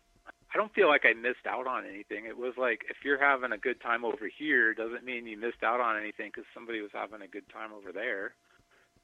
I 0.53 0.59
don't 0.59 0.75
feel 0.75 0.89
like 0.89 1.05
I 1.05 1.13
missed 1.13 1.47
out 1.49 1.67
on 1.67 1.85
anything. 1.87 2.27
It 2.27 2.37
was 2.37 2.55
like 2.59 2.83
if 2.91 2.99
you're 3.05 3.21
having 3.21 3.53
a 3.53 3.59
good 3.59 3.81
time 3.81 4.05
over 4.05 4.29
here, 4.37 4.75
doesn't 4.75 5.05
mean 5.05 5.27
you 5.27 5.39
missed 5.39 5.63
out 5.63 5.81
on 5.81 5.97
anything 5.97 6.31
because 6.35 6.45
somebody 6.53 6.81
was 6.81 6.91
having 6.93 7.23
a 7.23 7.29
good 7.29 7.49
time 7.53 7.73
over 7.73 7.93
there. 7.93 8.35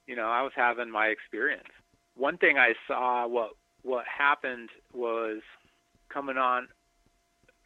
You 0.07 0.15
know, 0.15 0.27
I 0.27 0.41
was 0.41 0.51
having 0.55 0.91
my 0.91 1.07
experience. 1.07 1.69
One 2.15 2.37
thing 2.37 2.57
I 2.57 2.73
saw 2.87 3.27
what 3.27 3.51
what 3.83 4.05
happened 4.05 4.69
was 4.93 5.41
coming 6.09 6.37
on 6.37 6.67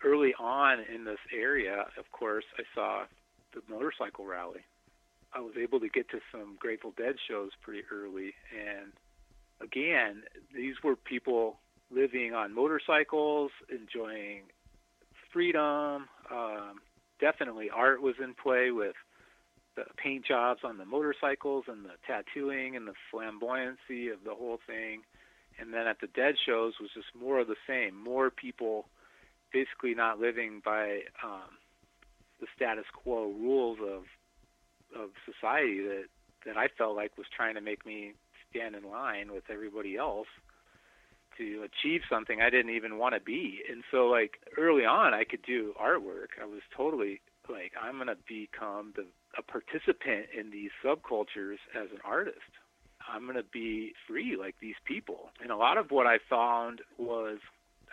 early 0.03 0.33
on 0.39 0.79
in 0.93 1.05
this 1.05 1.19
area. 1.35 1.85
Of 1.97 2.11
course, 2.11 2.45
I 2.59 2.63
saw 2.75 3.05
the 3.53 3.61
motorcycle 3.67 4.25
rally. 4.25 4.61
I 5.33 5.39
was 5.39 5.53
able 5.59 5.79
to 5.79 5.89
get 5.89 6.09
to 6.09 6.19
some 6.31 6.57
Grateful 6.59 6.93
Dead 6.97 7.15
shows 7.27 7.51
pretty 7.61 7.83
early, 7.91 8.33
and 8.51 8.91
again, 9.61 10.23
these 10.53 10.75
were 10.83 10.95
people 10.95 11.57
living 11.93 12.33
on 12.33 12.53
motorcycles, 12.53 13.51
enjoying 13.69 14.43
freedom. 15.31 16.07
Um, 16.31 16.81
definitely, 17.19 17.69
art 17.69 18.01
was 18.01 18.15
in 18.23 18.33
play 18.33 18.71
with 18.71 18.95
the 19.75 19.83
paint 19.97 20.25
jobs 20.25 20.61
on 20.63 20.77
the 20.77 20.85
motorcycles 20.85 21.65
and 21.67 21.85
the 21.85 21.95
tattooing 22.05 22.75
and 22.75 22.87
the 22.87 22.93
flamboyancy 23.13 24.11
of 24.11 24.23
the 24.25 24.35
whole 24.35 24.59
thing. 24.67 25.01
And 25.59 25.73
then 25.73 25.87
at 25.87 25.99
the 26.01 26.07
Dead 26.07 26.35
shows 26.45 26.73
was 26.79 26.89
just 26.93 27.07
more 27.17 27.39
of 27.39 27.47
the 27.47 27.55
same. 27.67 27.95
More 27.95 28.29
people 28.29 28.85
basically 29.53 29.93
not 29.93 30.19
living 30.19 30.61
by 30.63 31.01
um, 31.23 31.57
the 32.39 32.47
status 32.55 32.85
quo 32.93 33.31
rules 33.31 33.79
of 33.81 34.03
of 34.93 35.11
society 35.25 35.81
that 35.81 36.05
that 36.45 36.57
I 36.57 36.67
felt 36.77 36.95
like 36.95 37.17
was 37.17 37.27
trying 37.35 37.55
to 37.55 37.61
make 37.61 37.85
me 37.85 38.13
stand 38.49 38.75
in 38.75 38.83
line 38.89 39.31
with 39.31 39.43
everybody 39.49 39.95
else 39.95 40.27
to 41.37 41.63
achieve 41.63 42.01
something 42.09 42.41
I 42.41 42.49
didn't 42.49 42.75
even 42.75 42.97
want 42.97 43.15
to 43.15 43.21
be. 43.21 43.61
And 43.69 43.83
so 43.91 44.07
like 44.07 44.39
early 44.57 44.85
on 44.85 45.13
I 45.13 45.23
could 45.23 45.41
do 45.43 45.73
artwork. 45.81 46.39
I 46.41 46.45
was 46.45 46.61
totally 46.75 47.21
like 47.49 47.73
I'm 47.81 47.95
going 47.95 48.07
to 48.07 48.17
become 48.27 48.93
the 48.95 49.05
a 49.37 49.41
participant 49.41 50.27
in 50.37 50.51
these 50.51 50.71
subcultures 50.83 51.57
as 51.75 51.89
an 51.91 51.99
artist. 52.03 52.51
I'm 53.07 53.23
going 53.23 53.37
to 53.37 53.43
be 53.43 53.93
free 54.07 54.35
like 54.37 54.55
these 54.61 54.75
people. 54.85 55.29
And 55.41 55.51
a 55.51 55.55
lot 55.55 55.77
of 55.77 55.91
what 55.91 56.07
I 56.07 56.17
found 56.29 56.81
was 56.97 57.37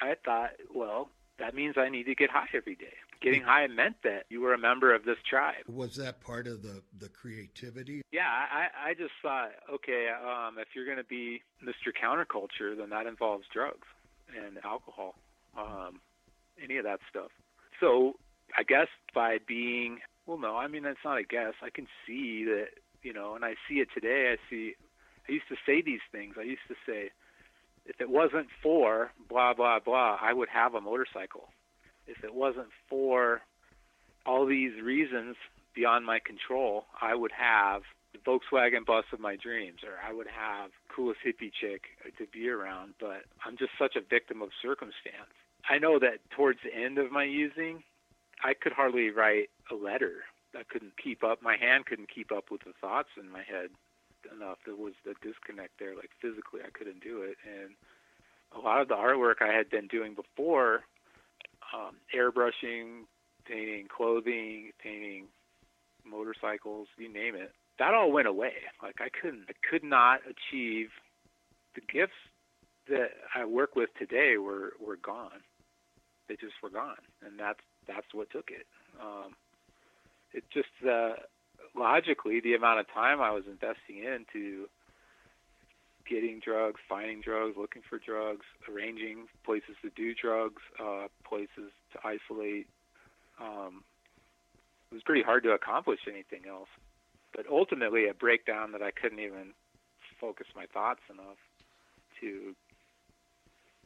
I 0.00 0.14
thought, 0.24 0.50
well, 0.74 1.10
that 1.38 1.54
means 1.54 1.76
I 1.78 1.88
need 1.88 2.04
to 2.04 2.14
get 2.14 2.30
high 2.30 2.48
every 2.54 2.74
day. 2.74 2.94
Getting 3.20 3.42
high 3.42 3.66
meant 3.66 3.96
that 4.04 4.26
you 4.28 4.40
were 4.40 4.54
a 4.54 4.58
member 4.58 4.94
of 4.94 5.04
this 5.04 5.16
tribe. 5.28 5.64
Was 5.66 5.96
that 5.96 6.20
part 6.20 6.46
of 6.46 6.62
the 6.62 6.82
the 7.00 7.08
creativity? 7.08 8.02
Yeah, 8.12 8.28
I 8.28 8.90
I 8.90 8.94
just 8.94 9.12
thought, 9.20 9.50
okay, 9.72 10.08
um, 10.08 10.58
if 10.58 10.68
you're 10.74 10.84
going 10.84 10.98
to 10.98 11.04
be 11.04 11.42
Mr. 11.64 11.90
Counterculture, 11.92 12.76
then 12.76 12.90
that 12.90 13.06
involves 13.06 13.44
drugs 13.52 13.86
and 14.28 14.58
alcohol, 14.64 15.14
um, 15.56 16.00
any 16.62 16.76
of 16.76 16.84
that 16.84 17.00
stuff. 17.10 17.30
So 17.80 18.14
I 18.56 18.62
guess 18.62 18.88
by 19.14 19.38
being 19.46 19.98
well, 20.26 20.38
no, 20.38 20.56
I 20.56 20.68
mean 20.68 20.84
that's 20.84 20.98
not 21.04 21.18
a 21.18 21.24
guess. 21.24 21.54
I 21.62 21.70
can 21.70 21.88
see 22.06 22.44
that 22.44 22.68
you 23.02 23.12
know, 23.12 23.34
and 23.34 23.44
I 23.44 23.54
see 23.68 23.76
it 23.76 23.88
today. 23.92 24.32
I 24.32 24.36
see. 24.50 24.74
I 25.28 25.32
used 25.32 25.48
to 25.48 25.56
say 25.66 25.82
these 25.82 26.00
things. 26.12 26.36
I 26.38 26.42
used 26.42 26.66
to 26.68 26.74
say, 26.86 27.10
if 27.84 28.00
it 28.00 28.10
wasn't 28.10 28.46
for 28.62 29.10
blah 29.28 29.54
blah 29.54 29.80
blah, 29.80 30.18
I 30.20 30.32
would 30.32 30.48
have 30.50 30.74
a 30.74 30.80
motorcycle 30.80 31.48
if 32.08 32.24
it 32.24 32.34
wasn't 32.34 32.68
for 32.88 33.42
all 34.26 34.46
these 34.46 34.80
reasons 34.82 35.36
beyond 35.74 36.04
my 36.04 36.18
control, 36.18 36.84
I 37.00 37.14
would 37.14 37.32
have 37.32 37.82
the 38.12 38.18
Volkswagen 38.18 38.84
bus 38.84 39.04
of 39.12 39.20
my 39.20 39.36
dreams, 39.36 39.80
or 39.84 39.94
I 40.06 40.12
would 40.12 40.26
have 40.26 40.70
coolest 40.94 41.20
hippie 41.24 41.52
chick 41.52 41.82
to 42.18 42.26
be 42.32 42.48
around. 42.48 42.94
But 42.98 43.24
I'm 43.44 43.56
just 43.56 43.72
such 43.78 43.96
a 43.96 44.00
victim 44.00 44.42
of 44.42 44.48
circumstance. 44.60 45.32
I 45.68 45.78
know 45.78 45.98
that 45.98 46.18
towards 46.30 46.58
the 46.64 46.74
end 46.74 46.98
of 46.98 47.12
my 47.12 47.24
using, 47.24 47.82
I 48.42 48.54
could 48.54 48.72
hardly 48.72 49.10
write 49.10 49.50
a 49.70 49.74
letter. 49.74 50.24
I 50.56 50.62
couldn't 50.68 50.96
keep 51.02 51.22
up. 51.22 51.42
My 51.42 51.56
hand 51.56 51.86
couldn't 51.86 52.08
keep 52.12 52.32
up 52.32 52.50
with 52.50 52.62
the 52.64 52.72
thoughts 52.80 53.10
in 53.20 53.30
my 53.30 53.42
head 53.42 53.70
enough. 54.34 54.58
There 54.64 54.74
was 54.74 54.94
the 55.04 55.14
disconnect 55.22 55.78
there. 55.78 55.94
Like 55.94 56.10
physically, 56.20 56.60
I 56.64 56.70
couldn't 56.70 57.02
do 57.02 57.22
it. 57.22 57.36
And 57.44 57.70
a 58.56 58.58
lot 58.58 58.80
of 58.80 58.88
the 58.88 58.94
artwork 58.94 59.42
I 59.42 59.52
had 59.52 59.68
been 59.68 59.86
doing 59.86 60.14
before 60.14 60.84
um, 61.74 61.96
airbrushing, 62.14 63.04
painting 63.46 63.86
clothing, 63.94 64.70
painting 64.82 65.26
motorcycles, 66.04 66.88
you 66.98 67.12
name 67.12 67.34
it. 67.34 67.52
That 67.78 67.94
all 67.94 68.10
went 68.10 68.26
away. 68.26 68.52
Like 68.82 68.96
I 69.00 69.08
couldn't, 69.08 69.44
I 69.48 69.52
could 69.68 69.84
not 69.84 70.20
achieve 70.24 70.88
the 71.74 71.80
gifts 71.80 72.12
that 72.88 73.10
I 73.34 73.44
work 73.44 73.76
with 73.76 73.90
today 73.98 74.36
were 74.38 74.72
were 74.84 74.96
gone. 74.96 75.42
They 76.28 76.34
just 76.34 76.54
were 76.62 76.70
gone, 76.70 76.96
and 77.24 77.38
that's 77.38 77.60
that's 77.86 78.12
what 78.12 78.30
took 78.30 78.50
it. 78.50 78.66
Um, 79.00 79.34
it 80.32 80.44
just 80.52 80.68
uh, 80.86 81.14
logically 81.76 82.40
the 82.40 82.54
amount 82.54 82.80
of 82.80 82.86
time 82.92 83.20
I 83.20 83.30
was 83.30 83.44
investing 83.46 84.04
into 84.04 84.68
getting 86.08 86.40
drugs, 86.40 86.80
finding 86.88 87.20
drugs, 87.20 87.56
looking 87.56 87.82
for 87.88 87.98
drugs, 87.98 88.46
arranging 88.68 89.26
places 89.44 89.76
to 89.82 89.90
do 89.90 90.14
drugs, 90.14 90.62
uh, 90.80 91.08
places 91.28 91.70
to 91.92 91.98
isolate. 92.04 92.66
Um, 93.40 93.84
it 94.90 94.94
was 94.94 95.02
pretty 95.02 95.22
hard 95.22 95.42
to 95.44 95.50
accomplish 95.50 96.00
anything 96.08 96.48
else. 96.48 96.68
But 97.34 97.46
ultimately, 97.50 98.08
a 98.08 98.14
breakdown 98.14 98.72
that 98.72 98.82
I 98.82 98.90
couldn't 98.90 99.20
even 99.20 99.52
focus 100.20 100.46
my 100.56 100.64
thoughts 100.66 101.00
enough 101.10 101.38
to 102.20 102.54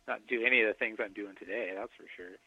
not 0.06 0.20
do 0.28 0.44
any 0.44 0.62
of 0.62 0.68
the 0.68 0.74
things 0.74 0.98
I'm 1.02 1.12
doing 1.12 1.34
today. 1.38 1.72
That's 1.76 1.92
for 1.96 2.06
sure. 2.16 2.38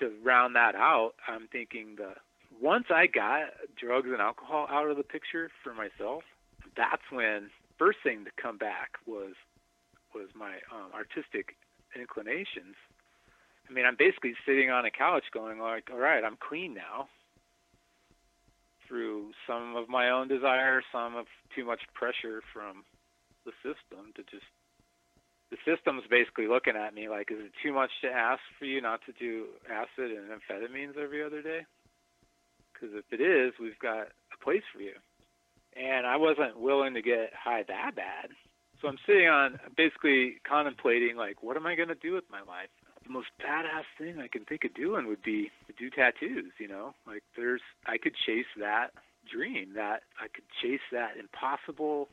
To 0.00 0.14
round 0.24 0.56
that 0.56 0.74
out, 0.74 1.12
I'm 1.28 1.48
thinking 1.48 1.96
the 1.96 2.14
once 2.60 2.86
I 2.90 3.06
got 3.06 3.50
drugs 3.76 4.08
and 4.10 4.20
alcohol 4.20 4.66
out 4.70 4.88
of 4.88 4.96
the 4.96 5.02
picture 5.02 5.50
for 5.62 5.74
myself, 5.74 6.22
that's 6.76 7.02
when 7.10 7.50
first 7.78 7.98
thing 8.02 8.24
to 8.24 8.30
come 8.40 8.58
back 8.58 8.90
was 9.06 9.34
was 10.14 10.28
my 10.34 10.62
um, 10.70 10.94
artistic 10.94 11.56
inclinations. 11.98 12.78
I 13.68 13.72
mean, 13.72 13.84
I'm 13.84 13.96
basically 13.98 14.34
sitting 14.46 14.70
on 14.70 14.84
a 14.84 14.90
couch 14.90 15.24
going 15.32 15.58
like, 15.58 15.88
all 15.90 15.98
right, 15.98 16.22
I'm 16.22 16.36
clean 16.36 16.74
now. 16.74 17.08
Through 18.86 19.32
some 19.46 19.74
of 19.76 19.88
my 19.88 20.10
own 20.10 20.28
desire, 20.28 20.82
some 20.92 21.16
of 21.16 21.26
too 21.56 21.64
much 21.64 21.80
pressure 21.94 22.42
from 22.52 22.84
the 23.44 23.52
system 23.64 24.12
to 24.14 24.22
just 24.30 24.46
the 25.50 25.56
system's 25.64 26.02
basically 26.10 26.48
looking 26.48 26.74
at 26.76 26.94
me 26.94 27.08
like, 27.08 27.30
is 27.30 27.38
it 27.38 27.52
too 27.62 27.72
much 27.72 27.90
to 28.02 28.08
ask 28.08 28.40
for 28.58 28.64
you 28.64 28.80
not 28.80 29.00
to 29.06 29.12
do 29.12 29.46
acid 29.70 30.10
and 30.10 30.28
amphetamines 30.28 30.96
every 30.98 31.22
other 31.22 31.42
day? 31.42 31.60
Because 32.72 32.94
if 32.96 33.04
it 33.12 33.22
is, 33.22 33.52
we've 33.60 33.78
got 33.78 34.08
a 34.08 34.44
place 34.44 34.64
for 34.74 34.80
you. 34.82 34.94
And 35.76 36.06
I 36.06 36.16
wasn't 36.16 36.58
willing 36.58 36.94
to 36.94 37.02
get 37.02 37.32
high 37.34 37.64
that 37.66 37.92
bad. 37.96 38.30
So 38.80 38.88
I'm 38.88 38.98
sitting 39.06 39.28
on 39.28 39.58
basically 39.76 40.36
contemplating 40.46 41.16
like, 41.16 41.42
what 41.42 41.56
am 41.56 41.66
I 41.66 41.74
going 41.74 41.88
to 41.88 41.94
do 41.94 42.12
with 42.12 42.24
my 42.30 42.40
life? 42.40 42.68
The 43.04 43.12
most 43.12 43.28
badass 43.40 43.84
thing 43.98 44.18
I 44.18 44.28
can 44.28 44.44
think 44.44 44.64
of 44.64 44.74
doing 44.74 45.06
would 45.08 45.22
be 45.22 45.50
to 45.66 45.72
do 45.78 45.90
tattoos. 45.90 46.52
You 46.58 46.68
know, 46.68 46.94
like 47.06 47.22
there's 47.36 47.60
I 47.86 47.98
could 47.98 48.14
chase 48.26 48.46
that 48.58 48.88
dream, 49.30 49.72
that 49.74 50.02
I 50.20 50.28
could 50.28 50.44
chase 50.62 50.84
that 50.92 51.16
impossible 51.18 52.08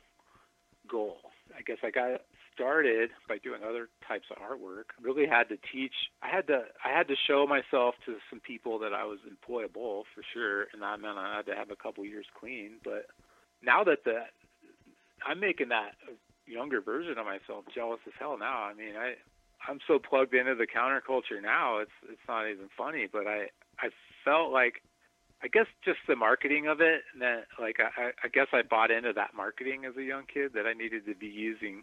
goal. 0.88 1.18
I 1.56 1.62
guess 1.62 1.78
I 1.82 1.90
got 1.90 2.22
started 2.54 3.10
by 3.28 3.38
doing 3.38 3.62
other 3.62 3.88
types 4.06 4.26
of 4.30 4.36
artwork. 4.38 4.92
Really 5.00 5.26
had 5.26 5.48
to 5.48 5.56
teach. 5.72 5.94
I 6.22 6.28
had 6.28 6.46
to. 6.48 6.64
I 6.84 6.96
had 6.96 7.08
to 7.08 7.16
show 7.26 7.46
myself 7.46 7.94
to 8.06 8.16
some 8.30 8.40
people 8.40 8.78
that 8.80 8.92
I 8.92 9.04
was 9.04 9.18
employable 9.24 10.04
for 10.14 10.22
sure, 10.32 10.66
and 10.72 10.82
that 10.82 11.00
meant 11.00 11.18
I 11.18 11.36
had 11.36 11.46
to 11.46 11.54
have 11.54 11.70
a 11.70 11.76
couple 11.76 12.04
years 12.04 12.26
clean. 12.38 12.72
But 12.84 13.06
now 13.62 13.84
that 13.84 14.04
the 14.04 14.22
I'm 15.26 15.40
making 15.40 15.68
that 15.68 15.92
younger 16.46 16.80
version 16.80 17.18
of 17.18 17.26
myself 17.26 17.64
jealous 17.74 18.00
as 18.06 18.12
hell 18.18 18.36
now. 18.38 18.62
I 18.62 18.74
mean, 18.74 18.96
I 18.96 19.14
I'm 19.68 19.78
so 19.86 19.98
plugged 19.98 20.34
into 20.34 20.54
the 20.54 20.66
counterculture 20.66 21.40
now. 21.40 21.78
It's 21.78 21.90
it's 22.10 22.28
not 22.28 22.48
even 22.48 22.68
funny, 22.76 23.08
but 23.10 23.26
I 23.26 23.46
I 23.78 23.90
felt 24.24 24.52
like 24.52 24.82
I 25.42 25.48
guess 25.48 25.66
just 25.84 25.98
the 26.06 26.16
marketing 26.16 26.68
of 26.68 26.80
it, 26.80 27.02
and 27.12 27.22
then 27.22 27.42
like 27.58 27.76
I 27.80 28.10
I 28.22 28.28
guess 28.28 28.48
I 28.52 28.62
bought 28.62 28.90
into 28.90 29.12
that 29.14 29.34
marketing 29.34 29.84
as 29.84 29.96
a 29.96 30.02
young 30.02 30.24
kid 30.32 30.52
that 30.54 30.66
I 30.66 30.72
needed 30.72 31.06
to 31.06 31.14
be 31.14 31.26
using 31.26 31.82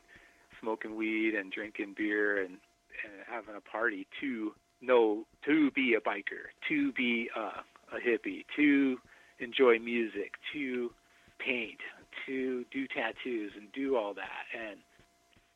smoking 0.61 0.95
weed 0.95 1.35
and 1.35 1.51
drinking 1.51 1.95
beer 1.97 2.43
and 2.43 2.57
and 3.03 3.13
having 3.29 3.55
a 3.55 3.61
party 3.61 4.07
to 4.21 4.53
know 4.81 5.25
to 5.45 5.71
be 5.71 5.95
a 5.95 6.01
biker, 6.01 6.51
to 6.67 6.91
be 6.93 7.29
a, 7.35 7.95
a 7.95 7.99
hippie, 7.99 8.45
to 8.55 8.97
enjoy 9.39 9.79
music, 9.79 10.33
to 10.53 10.91
paint, 11.39 11.79
to 12.25 12.65
do 12.71 12.87
tattoos 12.87 13.51
and 13.57 13.71
do 13.73 13.95
all 13.95 14.13
that. 14.13 14.45
And 14.53 14.79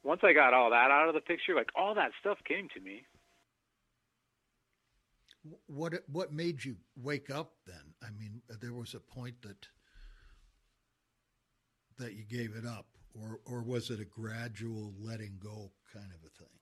once 0.04 0.22
I 0.24 0.34
got 0.34 0.54
all 0.54 0.70
that 0.72 0.92
out 0.92 1.08
of 1.08 1.14
the 1.14 1.22
picture, 1.22 1.56
like 1.56 1.70
all 1.76 1.96
that 1.96 2.12
stuff 2.20 2.38
came 2.48 2.68
to 2.74 2.80
me. 2.80 3.04
What 5.68 5.94
what 6.08 6.32
made 6.32 6.64
you 6.64 6.78
wake 6.96 7.30
up 7.30 7.52
then? 7.68 7.94
I 8.02 8.12
mean, 8.18 8.42
there 8.62 8.74
was 8.74 8.94
a 8.94 9.00
point 9.00 9.42
that 9.42 9.68
that 11.98 12.14
you 12.14 12.24
gave 12.24 12.56
it 12.56 12.66
up, 12.66 12.86
or 13.14 13.40
or 13.46 13.62
was 13.62 13.90
it 13.90 14.00
a 14.00 14.06
gradual 14.06 14.94
letting 15.02 15.38
go 15.44 15.72
kind 15.94 16.12
of 16.14 16.20
a 16.26 16.30
thing? 16.40 16.54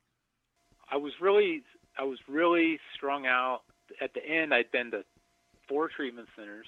I 0.90 0.98
was 0.98 1.14
really 1.22 1.64
I 1.98 2.04
was 2.04 2.20
really 2.28 2.80
strung 2.96 3.26
out. 3.28 3.62
At 4.02 4.14
the 4.14 4.26
end, 4.26 4.54
I'd 4.54 4.72
been 4.72 4.92
to 4.92 5.04
four 5.68 5.90
treatment 5.90 6.28
centers. 6.36 6.68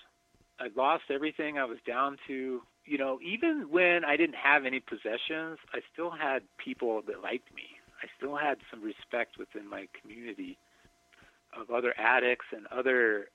I'd 0.64 0.76
lost 0.78 1.04
everything. 1.10 1.58
I 1.58 1.66
was 1.66 1.80
down 1.86 2.18
to 2.28 2.62
you 2.86 2.98
know, 2.98 3.20
even 3.24 3.68
when 3.70 4.04
I 4.06 4.18
didn't 4.18 4.36
have 4.36 4.66
any 4.66 4.80
possessions, 4.80 5.58
I 5.74 5.80
still 5.94 6.12
had 6.12 6.44
people 6.64 7.02
that 7.08 7.22
liked 7.22 7.54
me. 7.56 7.64
I 8.02 8.08
still 8.18 8.36
had 8.36 8.58
some 8.70 8.84
respect 8.84 9.38
within 9.38 9.70
my 9.70 9.88
community 10.00 10.58
of 11.58 11.70
other 11.72 11.94
addicts 11.98 12.48
and 12.52 12.68
other 12.68 13.28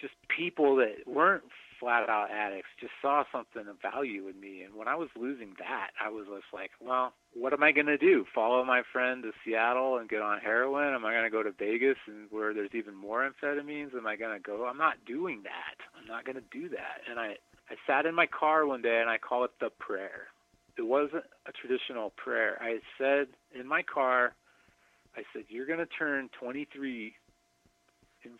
just 0.00 0.14
people 0.36 0.76
that 0.76 1.06
weren't 1.06 1.44
flat 1.80 2.08
out 2.08 2.30
addicts, 2.30 2.68
just 2.78 2.92
saw 3.00 3.24
something 3.32 3.66
of 3.66 3.80
value 3.80 4.28
in 4.28 4.38
me. 4.38 4.62
And 4.62 4.74
when 4.74 4.86
I 4.86 4.94
was 4.94 5.08
losing 5.18 5.54
that, 5.58 5.90
I 6.00 6.10
was 6.10 6.26
just 6.26 6.52
like, 6.52 6.70
well, 6.80 7.14
what 7.34 7.52
am 7.52 7.62
I 7.62 7.72
going 7.72 7.86
to 7.86 7.98
do? 7.98 8.26
Follow 8.34 8.64
my 8.64 8.82
friend 8.92 9.22
to 9.22 9.32
Seattle 9.44 9.96
and 9.96 10.08
get 10.08 10.20
on 10.20 10.38
heroin? 10.38 10.94
Am 10.94 11.04
I 11.04 11.12
going 11.12 11.24
to 11.24 11.30
go 11.30 11.42
to 11.42 11.52
Vegas 11.52 11.96
and 12.06 12.26
where 12.30 12.54
there's 12.54 12.74
even 12.74 12.94
more 12.94 13.28
amphetamines? 13.28 13.96
Am 13.96 14.06
I 14.06 14.16
going 14.16 14.36
to 14.36 14.42
go? 14.42 14.66
I'm 14.66 14.78
not 14.78 15.04
doing 15.06 15.42
that. 15.44 15.76
I'm 15.98 16.06
not 16.06 16.24
going 16.24 16.36
to 16.36 16.44
do 16.52 16.68
that. 16.68 17.00
And 17.08 17.18
I 17.18 17.36
I 17.70 17.76
sat 17.86 18.04
in 18.04 18.16
my 18.16 18.26
car 18.26 18.66
one 18.66 18.82
day 18.82 19.00
and 19.00 19.08
I 19.08 19.18
call 19.18 19.44
it 19.44 19.52
the 19.60 19.70
prayer. 19.70 20.26
It 20.76 20.82
wasn't 20.82 21.24
a 21.46 21.52
traditional 21.52 22.10
prayer. 22.16 22.58
I 22.60 22.80
said 22.98 23.28
in 23.58 23.66
my 23.66 23.82
car, 23.82 24.34
I 25.16 25.22
said, 25.32 25.44
You're 25.48 25.66
going 25.66 25.78
to 25.78 25.86
turn 25.86 26.30
23 26.40 27.14
in 28.24 28.30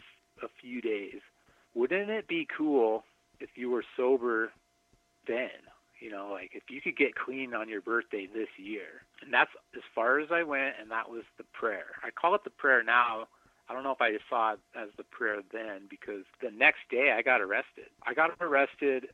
a 0.42 0.48
few 0.60 0.80
days. 0.80 1.20
Wouldn't 1.74 2.10
it 2.10 2.26
be 2.26 2.46
cool 2.56 3.04
if 3.40 3.50
you 3.56 3.70
were 3.70 3.84
sober 3.96 4.52
then? 5.26 5.50
You 6.00 6.10
know, 6.10 6.30
like 6.32 6.52
if 6.54 6.64
you 6.70 6.80
could 6.80 6.96
get 6.96 7.14
clean 7.14 7.54
on 7.54 7.68
your 7.68 7.82
birthday 7.82 8.26
this 8.26 8.48
year. 8.56 9.04
And 9.22 9.32
that's 9.32 9.50
as 9.76 9.82
far 9.94 10.18
as 10.18 10.28
I 10.32 10.42
went, 10.42 10.76
and 10.80 10.90
that 10.90 11.10
was 11.10 11.24
the 11.36 11.44
prayer. 11.52 11.96
I 12.02 12.10
call 12.10 12.34
it 12.34 12.44
the 12.44 12.50
prayer 12.50 12.82
now 12.82 13.26
I 13.70 13.72
don't 13.72 13.84
know 13.84 13.92
if 13.92 14.00
I 14.00 14.10
saw 14.28 14.54
it 14.54 14.58
as 14.74 14.88
the 14.96 15.04
prayer 15.04 15.36
then 15.52 15.82
because 15.88 16.24
the 16.42 16.50
next 16.50 16.80
day 16.90 17.14
I 17.16 17.22
got 17.22 17.40
arrested. 17.40 17.86
I 18.04 18.14
got 18.14 18.32
arrested, 18.40 19.06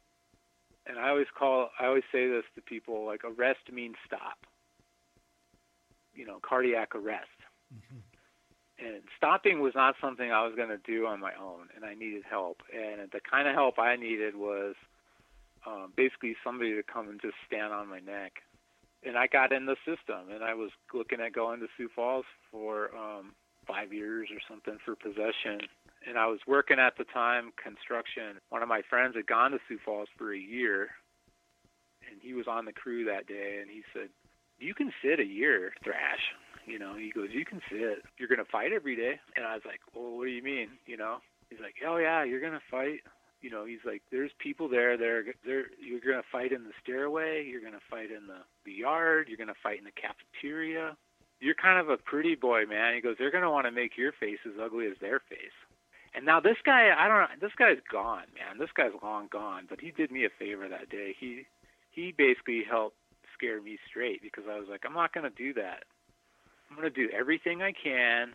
and 0.86 0.98
I 0.98 1.10
always 1.10 1.26
call, 1.38 1.68
I 1.78 1.84
always 1.84 2.04
say 2.10 2.26
this 2.26 2.44
to 2.54 2.62
people 2.62 3.04
like 3.04 3.20
arrest 3.22 3.70
means 3.70 3.96
stop. 4.06 4.38
You 6.14 6.24
know, 6.24 6.38
cardiac 6.40 6.94
arrest. 6.94 7.36
Mm-hmm. 7.74 7.98
And 8.86 9.02
stopping 9.16 9.60
was 9.60 9.74
not 9.74 9.96
something 10.00 10.30
I 10.30 10.46
was 10.46 10.54
going 10.54 10.68
to 10.68 10.78
do 10.78 11.06
on 11.06 11.18
my 11.18 11.32
own, 11.40 11.68
and 11.74 11.84
I 11.84 11.94
needed 11.94 12.22
help. 12.28 12.62
And 12.72 13.10
the 13.10 13.20
kind 13.20 13.48
of 13.48 13.54
help 13.54 13.78
I 13.78 13.96
needed 13.96 14.36
was 14.36 14.74
um, 15.66 15.92
basically 15.96 16.36
somebody 16.44 16.74
to 16.74 16.82
come 16.82 17.08
and 17.08 17.20
just 17.20 17.34
stand 17.46 17.72
on 17.72 17.88
my 17.88 17.98
neck. 17.98 18.42
And 19.04 19.16
I 19.16 19.26
got 19.26 19.52
in 19.52 19.66
the 19.66 19.76
system, 19.84 20.30
and 20.32 20.44
I 20.44 20.54
was 20.54 20.70
looking 20.94 21.20
at 21.20 21.32
going 21.32 21.60
to 21.60 21.66
Sioux 21.76 21.88
Falls 21.94 22.24
for 22.50 22.94
um, 22.94 23.32
five 23.66 23.92
years 23.92 24.28
or 24.30 24.38
something 24.48 24.78
for 24.84 24.94
possession. 24.94 25.66
And 26.06 26.18
I 26.18 26.26
was 26.26 26.40
working 26.46 26.78
at 26.78 26.96
the 26.96 27.04
time 27.04 27.52
construction. 27.60 28.38
One 28.50 28.62
of 28.62 28.68
my 28.68 28.82
friends 28.88 29.16
had 29.16 29.26
gone 29.26 29.50
to 29.50 29.58
Sioux 29.68 29.78
Falls 29.84 30.08
for 30.16 30.32
a 30.32 30.38
year, 30.38 30.90
and 32.08 32.20
he 32.22 32.34
was 32.34 32.46
on 32.46 32.64
the 32.64 32.72
crew 32.72 33.04
that 33.06 33.26
day. 33.26 33.58
And 33.60 33.70
he 33.70 33.82
said, 33.92 34.10
"You 34.58 34.74
can 34.74 34.92
sit 35.02 35.18
a 35.18 35.26
year, 35.26 35.74
Thrash." 35.82 36.34
You 36.66 36.78
know, 36.78 36.94
he 36.94 37.10
goes, 37.10 37.30
"You 37.30 37.44
can 37.44 37.62
sit. 37.70 38.04
You're 38.18 38.28
gonna 38.28 38.44
fight 38.44 38.72
every 38.72 38.96
day." 38.96 39.20
And 39.36 39.44
I 39.44 39.54
was 39.54 39.64
like, 39.64 39.80
"Well, 39.94 40.16
what 40.16 40.24
do 40.24 40.30
you 40.30 40.42
mean?" 40.42 40.70
You 40.86 40.96
know, 40.96 41.20
he's 41.50 41.60
like, 41.60 41.76
"Oh 41.86 41.96
yeah, 41.96 42.24
you're 42.24 42.40
gonna 42.40 42.62
fight." 42.70 43.02
You 43.40 43.50
know, 43.50 43.64
he's 43.64 43.84
like, 43.84 44.02
"There's 44.10 44.32
people 44.38 44.68
there. 44.68 44.96
They're, 44.96 45.24
they're. 45.44 45.66
You're 45.78 46.00
gonna 46.00 46.24
fight 46.30 46.52
in 46.52 46.64
the 46.64 46.72
stairway. 46.82 47.44
You're 47.44 47.62
gonna 47.62 47.80
fight 47.88 48.10
in 48.10 48.26
the 48.26 48.42
the 48.64 48.72
yard. 48.72 49.28
You're 49.28 49.38
gonna 49.38 49.54
fight 49.62 49.78
in 49.78 49.84
the 49.84 49.92
cafeteria." 49.92 50.96
you're 51.40 51.54
kind 51.54 51.78
of 51.78 51.90
a 51.90 51.96
pretty 51.96 52.34
boy, 52.34 52.64
man. 52.66 52.94
He 52.94 53.00
goes, 53.00 53.16
they're 53.18 53.30
going 53.30 53.44
to 53.44 53.50
want 53.50 53.66
to 53.66 53.70
make 53.70 53.96
your 53.96 54.12
face 54.12 54.38
as 54.46 54.54
ugly 54.62 54.86
as 54.86 54.96
their 55.00 55.20
face. 55.28 55.56
And 56.14 56.24
now 56.24 56.40
this 56.40 56.56
guy, 56.64 56.90
I 56.96 57.08
don't 57.08 57.18
know, 57.18 57.26
this 57.40 57.54
guy's 57.58 57.80
gone, 57.92 58.24
man. 58.34 58.58
This 58.58 58.72
guy's 58.74 58.96
long 59.02 59.28
gone, 59.30 59.66
but 59.68 59.80
he 59.80 59.90
did 59.90 60.10
me 60.10 60.24
a 60.24 60.30
favor 60.38 60.68
that 60.68 60.88
day. 60.88 61.14
He 61.18 61.44
he 61.90 62.12
basically 62.16 62.62
helped 62.68 62.96
scare 63.34 63.60
me 63.60 63.78
straight 63.88 64.22
because 64.22 64.44
I 64.50 64.58
was 64.58 64.68
like, 64.68 64.82
I'm 64.86 64.94
not 64.94 65.12
going 65.12 65.24
to 65.24 65.36
do 65.36 65.52
that. 65.54 65.84
I'm 66.70 66.76
going 66.76 66.92
to 66.92 67.08
do 67.08 67.08
everything 67.12 67.62
I 67.62 67.72
can 67.72 68.28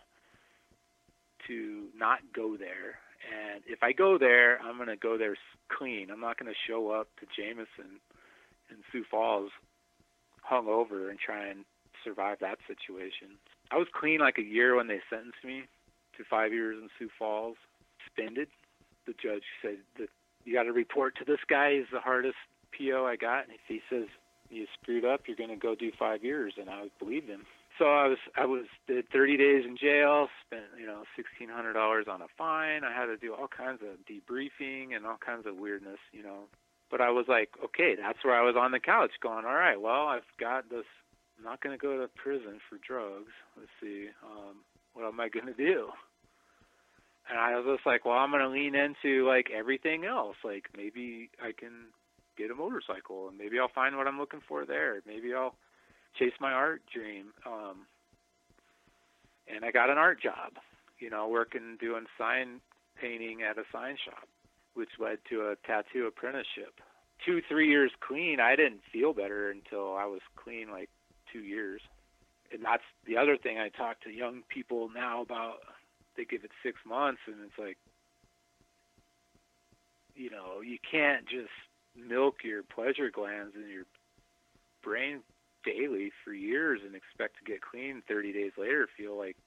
to 1.47 1.87
not 1.97 2.19
go 2.33 2.57
there. 2.57 2.99
And 3.21 3.63
if 3.67 3.83
I 3.83 3.91
go 3.91 4.17
there, 4.17 4.59
I'm 4.61 4.77
going 4.77 4.89
to 4.89 4.95
go 4.95 5.17
there 5.17 5.35
clean. 5.69 6.09
I'm 6.11 6.21
not 6.21 6.39
going 6.39 6.51
to 6.51 6.57
show 6.67 6.91
up 6.91 7.07
to 7.19 7.25
Jameson 7.35 7.99
in 8.69 8.77
Sioux 8.91 9.03
Falls 9.09 9.51
hung 10.41 10.67
over 10.67 11.09
and 11.09 11.19
try 11.19 11.47
and 11.47 11.65
survive 12.03 12.37
that 12.41 12.57
situation. 12.67 13.37
I 13.71 13.77
was 13.77 13.87
clean 13.93 14.19
like 14.19 14.37
a 14.37 14.43
year 14.43 14.75
when 14.75 14.87
they 14.87 14.99
sentenced 15.09 15.43
me 15.45 15.63
to 16.17 16.23
five 16.29 16.51
years 16.51 16.77
in 16.81 16.89
Sioux 16.97 17.09
Falls, 17.17 17.55
suspended. 18.03 18.47
The 19.05 19.13
judge 19.13 19.43
said 19.61 19.77
that 19.97 20.09
you 20.45 20.53
got 20.53 20.63
to 20.63 20.73
report 20.73 21.15
to 21.17 21.25
this 21.25 21.39
guy. 21.47 21.75
He's 21.75 21.91
the 21.91 21.99
hardest 21.99 22.35
PO 22.77 23.05
I 23.05 23.15
got, 23.15 23.45
and 23.45 23.53
if 23.53 23.61
he 23.67 23.81
says 23.89 24.07
you 24.49 24.65
screwed 24.81 25.05
up, 25.05 25.21
you're 25.27 25.37
going 25.37 25.49
to 25.49 25.55
go 25.55 25.75
do 25.75 25.91
five 25.97 26.23
years, 26.23 26.53
and 26.59 26.69
I 26.69 26.85
believed 26.99 27.29
him. 27.29 27.45
So 27.81 27.89
I 27.89 28.05
was 28.05 28.21
I 28.37 28.45
was 28.45 28.65
did 28.85 29.09
30 29.09 29.37
days 29.37 29.65
in 29.65 29.75
jail, 29.75 30.27
spent 30.45 30.69
you 30.79 30.85
know 30.85 31.01
sixteen 31.17 31.49
hundred 31.49 31.73
dollars 31.73 32.05
on 32.07 32.21
a 32.21 32.27
fine. 32.37 32.83
I 32.83 32.93
had 32.93 33.07
to 33.07 33.17
do 33.17 33.33
all 33.33 33.47
kinds 33.47 33.81
of 33.81 33.97
debriefing 34.05 34.95
and 34.95 35.03
all 35.03 35.17
kinds 35.17 35.47
of 35.47 35.57
weirdness, 35.57 35.97
you 36.13 36.21
know. 36.21 36.45
But 36.91 37.01
I 37.01 37.09
was 37.09 37.25
like, 37.27 37.49
okay, 37.65 37.95
that's 37.99 38.23
where 38.23 38.39
I 38.39 38.45
was 38.45 38.53
on 38.55 38.71
the 38.71 38.79
couch, 38.79 39.09
going, 39.23 39.45
all 39.45 39.55
right, 39.55 39.81
well, 39.81 40.05
I've 40.05 40.29
got 40.39 40.69
this 40.69 40.85
I'm 41.39 41.43
not 41.43 41.61
going 41.61 41.75
to 41.75 41.81
go 41.81 41.97
to 41.97 42.07
prison 42.09 42.59
for 42.69 42.77
drugs. 42.85 43.33
Let's 43.57 43.73
see, 43.81 44.09
um, 44.21 44.57
what 44.93 45.07
am 45.07 45.19
I 45.19 45.29
going 45.29 45.47
to 45.47 45.53
do? 45.53 45.89
And 47.27 47.39
I 47.39 47.57
was 47.57 47.65
just 47.65 47.87
like, 47.87 48.05
well, 48.05 48.17
I'm 48.17 48.29
going 48.29 48.43
to 48.43 48.49
lean 48.49 48.75
into 48.75 49.25
like 49.27 49.49
everything 49.49 50.05
else. 50.05 50.35
Like 50.43 50.65
maybe 50.77 51.31
I 51.41 51.51
can 51.57 51.89
get 52.37 52.51
a 52.51 52.55
motorcycle, 52.55 53.29
and 53.29 53.39
maybe 53.39 53.57
I'll 53.57 53.73
find 53.73 53.97
what 53.97 54.05
I'm 54.05 54.19
looking 54.19 54.41
for 54.47 54.67
there. 54.67 55.01
Maybe 55.07 55.33
I'll 55.33 55.55
chase 56.17 56.33
my 56.39 56.51
art 56.51 56.81
dream. 56.93 57.27
Um, 57.45 57.87
and 59.53 59.65
I 59.65 59.71
got 59.71 59.89
an 59.89 59.97
art 59.97 60.21
job, 60.21 60.53
you 60.99 61.09
know, 61.09 61.27
working 61.27 61.77
doing 61.79 62.05
sign 62.17 62.61
painting 62.99 63.41
at 63.41 63.57
a 63.57 63.63
sign 63.71 63.97
shop, 64.03 64.27
which 64.73 64.89
led 64.99 65.17
to 65.29 65.49
a 65.49 65.55
tattoo 65.67 66.05
apprenticeship. 66.07 66.79
Two, 67.25 67.41
three 67.47 67.69
years 67.69 67.91
clean, 67.99 68.39
I 68.39 68.55
didn't 68.55 68.81
feel 68.91 69.13
better 69.13 69.49
until 69.51 69.95
I 69.95 70.05
was 70.05 70.21
clean 70.35 70.71
like 70.71 70.89
two 71.31 71.39
years. 71.41 71.81
and 72.51 72.63
that's 72.63 72.83
the 73.05 73.17
other 73.17 73.37
thing 73.37 73.57
I 73.57 73.69
talk 73.69 74.01
to 74.01 74.09
young 74.09 74.43
people 74.49 74.89
now 74.93 75.21
about. 75.21 75.59
They 76.17 76.25
give 76.25 76.43
it 76.43 76.51
six 76.63 76.77
months, 76.85 77.21
and 77.27 77.37
it's 77.45 77.57
like, 77.57 77.77
you 80.15 80.29
know, 80.29 80.61
you 80.61 80.77
can't 80.89 81.25
just 81.25 81.53
milk 81.95 82.43
your 82.43 82.63
pleasure 82.63 83.09
glands 83.09 83.53
and 83.55 83.69
your 83.69 83.85
brain 84.83 85.21
daily 85.63 86.11
for 86.23 86.33
years 86.33 86.81
and 86.85 86.95
expect 86.95 87.37
to 87.37 87.51
get 87.51 87.61
clean 87.61 88.01
30 88.07 88.33
days 88.33 88.51
later 88.57 88.87
feel 88.97 89.17
like 89.17 89.37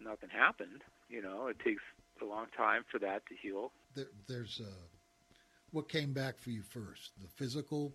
nothing 0.00 0.30
happened 0.30 0.82
you 1.10 1.20
know? 1.20 1.48
It 1.48 1.58
takes 1.58 1.82
a 2.22 2.24
long 2.24 2.46
time 2.56 2.84
for 2.90 2.98
that 3.00 3.26
to 3.26 3.34
heal. 3.34 3.72
There, 3.94 4.06
there's 4.28 4.60
a 4.60 4.72
what 5.72 5.88
came 5.88 6.12
back 6.12 6.38
for 6.38 6.50
you 6.50 6.62
first 6.62 7.12
the 7.20 7.28
physical 7.28 7.92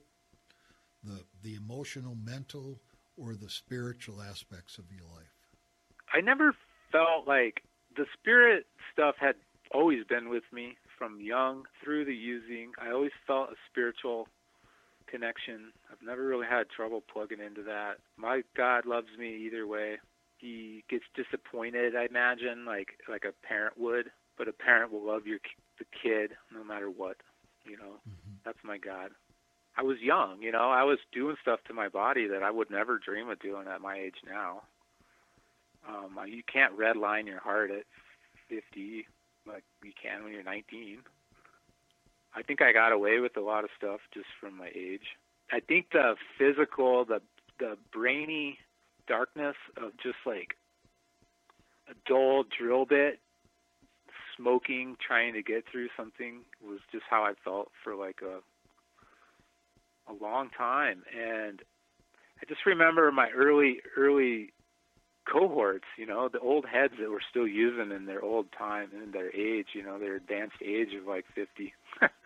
the 1.04 1.24
the 1.44 1.56
emotional 1.56 2.16
mental 2.16 2.80
or 3.18 3.36
the 3.36 3.50
spiritual 3.50 4.22
aspects 4.22 4.78
of 4.78 4.86
your 4.92 5.06
life? 5.16 5.34
I 6.14 6.22
never 6.22 6.54
felt 6.92 7.28
like 7.28 7.64
the 7.96 8.06
spirit 8.14 8.66
stuff 8.92 9.16
had 9.18 9.36
always 9.74 10.04
been 10.04 10.30
with 10.30 10.44
me 10.52 10.76
from 10.98 11.20
young 11.22 11.64
through 11.84 12.06
the 12.06 12.16
using. 12.16 12.72
I 12.82 12.92
always 12.92 13.12
felt 13.26 13.50
a 13.50 13.56
spiritual 13.70 14.28
connection. 15.08 15.72
I've 15.92 16.06
never 16.06 16.26
really 16.26 16.48
had 16.48 16.70
trouble 16.70 17.02
plugging 17.02 17.40
into 17.40 17.64
that. 17.64 17.96
My 18.18 18.42
God 18.56 18.86
loves 18.86 19.08
me 19.18 19.36
either 19.46 19.68
way. 19.68 19.98
He 20.38 20.84
gets 20.90 21.06
disappointed, 21.16 21.96
I 21.96 22.06
imagine, 22.06 22.66
like 22.66 23.00
like 23.10 23.24
a 23.26 23.48
parent 23.48 23.78
would, 23.78 24.12
but 24.38 24.48
a 24.48 24.54
parent 24.54 24.92
will 24.92 25.06
love 25.06 25.26
your 25.26 25.40
the 25.80 25.86
kid 26.02 26.32
no 26.54 26.64
matter 26.64 26.90
what. 26.90 27.18
You 27.66 27.78
know, 27.78 28.00
mm-hmm. 28.08 28.36
that's 28.44 28.60
my 28.64 28.78
God. 28.78 29.12
I 29.78 29.82
was 29.82 29.98
young, 30.00 30.42
you 30.42 30.52
know. 30.52 30.70
I 30.70 30.84
was 30.84 31.00
doing 31.12 31.36
stuff 31.42 31.60
to 31.68 31.74
my 31.74 31.90
body 31.90 32.28
that 32.28 32.44
I 32.44 32.52
would 32.52 32.70
never 32.70 32.98
dream 32.98 33.30
of 33.30 33.40
doing 33.40 33.68
at 33.68 33.82
my 33.82 33.98
age 33.98 34.16
now. 34.26 34.62
Um, 35.88 36.18
you 36.28 36.42
can't 36.52 36.78
redline 36.78 37.28
your 37.28 37.40
heart 37.40 37.72
at 37.72 37.84
50 38.50 39.06
like 39.48 39.64
you 39.84 39.92
can 40.02 40.24
when 40.24 40.34
you're 40.34 40.44
19. 40.44 41.00
I 42.36 42.42
think 42.44 42.62
I 42.62 42.74
got 42.74 42.92
away 42.92 43.20
with 43.20 43.38
a 43.38 43.42
lot 43.42 43.64
of 43.64 43.70
stuff 43.78 44.02
just 44.14 44.28
from 44.40 44.58
my 44.58 44.70
age. 44.76 45.16
I 45.52 45.60
think 45.60 45.88
the 45.92 46.16
physical, 46.38 47.06
the 47.06 47.22
the 47.60 47.78
brainy 47.94 48.58
darkness 49.08 49.56
of 49.78 49.92
just 50.04 50.18
like 50.26 50.56
a 51.90 51.94
dull 52.08 52.44
drill 52.58 52.86
bit, 52.86 53.20
smoking, 54.36 54.98
trying 55.06 55.34
to 55.34 55.42
get 55.42 55.64
through 55.72 55.88
something 55.96 56.42
was 56.62 56.80
just 56.92 57.06
how 57.10 57.24
I 57.24 57.34
felt 57.44 57.72
for 57.84 57.96
like 57.96 58.20
a 58.22 58.40
a 60.12 60.14
long 60.14 60.50
time. 60.50 61.04
And 61.16 61.62
I 62.42 62.46
just 62.48 62.66
remember 62.66 63.12
my 63.12 63.30
early 63.30 63.78
early 63.96 64.52
cohorts, 65.32 65.86
you 65.98 66.06
know, 66.06 66.30
the 66.30 66.40
old 66.40 66.66
heads 66.66 66.94
that 67.00 67.10
were 67.10 67.22
still 67.30 67.48
using 67.48 67.92
in 67.92 68.06
their 68.06 68.24
old 68.24 68.48
time 68.58 68.90
in 69.04 69.12
their 69.12 69.34
age, 69.36 69.68
you 69.74 69.84
know, 69.84 69.98
their 69.98 70.16
advanced 70.16 70.58
age 70.64 70.94
of 71.00 71.08
like 71.08 71.26
50. 71.34 71.74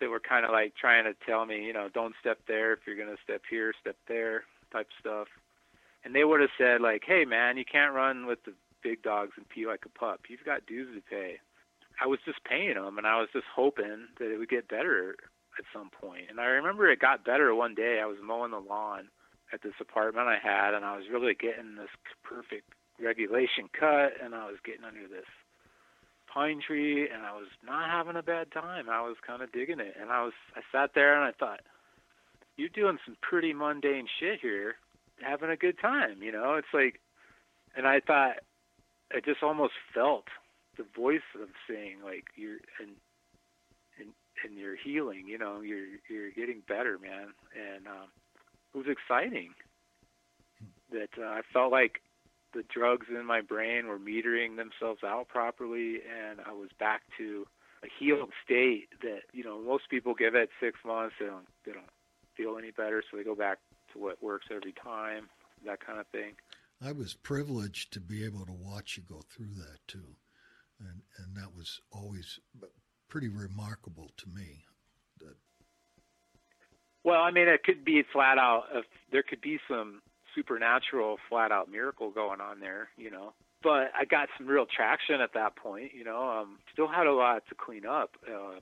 that 0.00 0.10
were 0.10 0.20
kind 0.20 0.44
of 0.44 0.52
like 0.52 0.74
trying 0.76 1.04
to 1.04 1.14
tell 1.26 1.46
me, 1.46 1.64
you 1.64 1.72
know, 1.72 1.88
don't 1.92 2.14
step 2.20 2.38
there 2.46 2.72
if 2.72 2.80
you're 2.86 2.96
going 2.96 3.14
to 3.14 3.22
step 3.22 3.42
here, 3.48 3.72
step 3.80 3.96
there, 4.08 4.44
type 4.72 4.88
stuff. 5.00 5.28
And 6.04 6.14
they 6.14 6.24
would 6.24 6.40
have 6.40 6.50
said 6.56 6.80
like, 6.80 7.02
"Hey 7.06 7.24
man, 7.24 7.56
you 7.56 7.64
can't 7.64 7.94
run 7.94 8.26
with 8.26 8.44
the 8.44 8.52
big 8.82 9.02
dogs 9.02 9.32
and 9.36 9.48
pee 9.48 9.66
like 9.66 9.84
a 9.84 9.98
pup. 9.98 10.20
You've 10.28 10.44
got 10.44 10.66
dues 10.66 10.94
to 10.94 11.02
pay." 11.02 11.40
I 12.00 12.06
was 12.06 12.20
just 12.24 12.44
paying 12.44 12.74
them, 12.74 12.98
and 12.98 13.06
I 13.06 13.18
was 13.18 13.28
just 13.32 13.46
hoping 13.54 14.08
that 14.18 14.30
it 14.30 14.38
would 14.38 14.50
get 14.50 14.68
better 14.68 15.16
at 15.58 15.64
some 15.72 15.90
point. 15.90 16.26
And 16.28 16.38
I 16.38 16.44
remember 16.44 16.88
it 16.90 17.00
got 17.00 17.24
better 17.24 17.54
one 17.54 17.74
day. 17.74 18.00
I 18.02 18.06
was 18.06 18.18
mowing 18.22 18.50
the 18.50 18.60
lawn 18.60 19.08
at 19.52 19.62
this 19.62 19.72
apartment 19.80 20.28
I 20.28 20.38
had, 20.38 20.74
and 20.74 20.84
I 20.84 20.96
was 20.96 21.06
really 21.10 21.34
getting 21.34 21.76
this 21.76 21.88
perfect 22.22 22.68
regulation 23.00 23.68
cut, 23.72 24.12
and 24.22 24.34
I 24.34 24.46
was 24.46 24.56
getting 24.64 24.84
under 24.84 25.08
this 25.08 25.26
pine 26.36 26.60
tree 26.60 27.08
and 27.08 27.24
I 27.24 27.32
was 27.32 27.48
not 27.64 27.88
having 27.88 28.16
a 28.16 28.22
bad 28.22 28.52
time. 28.52 28.90
I 28.90 29.00
was 29.00 29.16
kind 29.26 29.40
of 29.40 29.50
digging 29.52 29.80
it. 29.80 29.94
And 29.98 30.10
I 30.10 30.22
was 30.22 30.34
I 30.54 30.60
sat 30.70 30.90
there 30.94 31.14
and 31.14 31.24
I 31.24 31.32
thought 31.32 31.60
you're 32.58 32.68
doing 32.68 32.98
some 33.06 33.16
pretty 33.22 33.54
mundane 33.54 34.06
shit 34.20 34.40
here, 34.40 34.74
having 35.22 35.48
a 35.48 35.56
good 35.56 35.78
time, 35.80 36.22
you 36.22 36.32
know? 36.32 36.56
It's 36.56 36.74
like 36.74 37.00
and 37.74 37.86
I 37.86 38.00
thought 38.00 38.36
I 39.10 39.20
just 39.24 39.42
almost 39.42 39.72
felt 39.94 40.24
the 40.76 40.84
voice 40.94 41.26
of 41.40 41.48
saying 41.68 41.98
like 42.04 42.24
you're 42.36 42.60
and 42.80 42.90
and 43.98 44.10
and 44.44 44.58
you're 44.58 44.76
healing, 44.76 45.24
you 45.26 45.38
know, 45.38 45.62
you're 45.62 45.86
you're 46.10 46.30
getting 46.32 46.60
better, 46.68 46.98
man. 46.98 47.28
And 47.56 47.86
um 47.86 48.08
it 48.74 48.76
was 48.76 48.86
exciting 48.88 49.54
that 50.90 51.08
uh, 51.18 51.24
I 51.24 51.40
felt 51.50 51.72
like 51.72 52.02
the 52.56 52.64
drugs 52.72 53.06
in 53.10 53.24
my 53.24 53.42
brain 53.42 53.86
were 53.86 53.98
metering 53.98 54.56
themselves 54.56 55.04
out 55.04 55.28
properly, 55.28 56.00
and 56.00 56.40
I 56.44 56.52
was 56.52 56.70
back 56.78 57.02
to 57.18 57.46
a 57.84 57.88
healed 57.98 58.32
state 58.44 58.88
that 59.02 59.20
you 59.32 59.44
know 59.44 59.60
most 59.60 59.84
people 59.90 60.14
give 60.14 60.34
it 60.34 60.48
six 60.60 60.78
months 60.84 61.14
they 61.20 61.26
don't 61.26 61.46
they 61.66 61.72
don't 61.72 61.90
feel 62.34 62.56
any 62.58 62.70
better 62.70 63.02
so 63.10 63.18
they 63.18 63.22
go 63.22 63.34
back 63.34 63.58
to 63.92 63.98
what 63.98 64.22
works 64.22 64.46
every 64.50 64.72
time 64.72 65.28
that 65.64 65.84
kind 65.84 65.98
of 65.98 66.06
thing. 66.08 66.32
I 66.82 66.92
was 66.92 67.14
privileged 67.14 67.92
to 67.92 68.00
be 68.00 68.24
able 68.24 68.44
to 68.46 68.52
watch 68.52 68.96
you 68.96 69.02
go 69.02 69.22
through 69.30 69.54
that 69.56 69.78
too 69.86 70.16
and 70.80 71.02
and 71.18 71.36
that 71.36 71.54
was 71.54 71.80
always 71.92 72.38
pretty 73.08 73.28
remarkable 73.28 74.10
to 74.16 74.28
me. 74.28 74.64
That 75.20 75.36
well 77.04 77.22
i 77.22 77.30
mean 77.30 77.48
it 77.48 77.62
could 77.64 77.84
be 77.84 78.02
flat 78.12 78.38
out 78.38 78.64
if 78.74 78.84
there 79.12 79.22
could 79.22 79.40
be 79.40 79.58
some 79.68 80.02
supernatural 80.36 81.16
flat 81.28 81.50
out 81.50 81.68
miracle 81.68 82.10
going 82.10 82.40
on 82.40 82.60
there, 82.60 82.90
you 82.96 83.10
know. 83.10 83.32
But 83.62 83.90
I 83.98 84.04
got 84.08 84.28
some 84.38 84.46
real 84.46 84.66
traction 84.66 85.20
at 85.20 85.32
that 85.34 85.56
point, 85.56 85.92
you 85.92 86.04
know. 86.04 86.28
Um, 86.28 86.58
still 86.72 86.86
had 86.86 87.06
a 87.06 87.12
lot 87.12 87.42
to 87.48 87.54
clean 87.56 87.84
up. 87.84 88.10
Uh, 88.24 88.60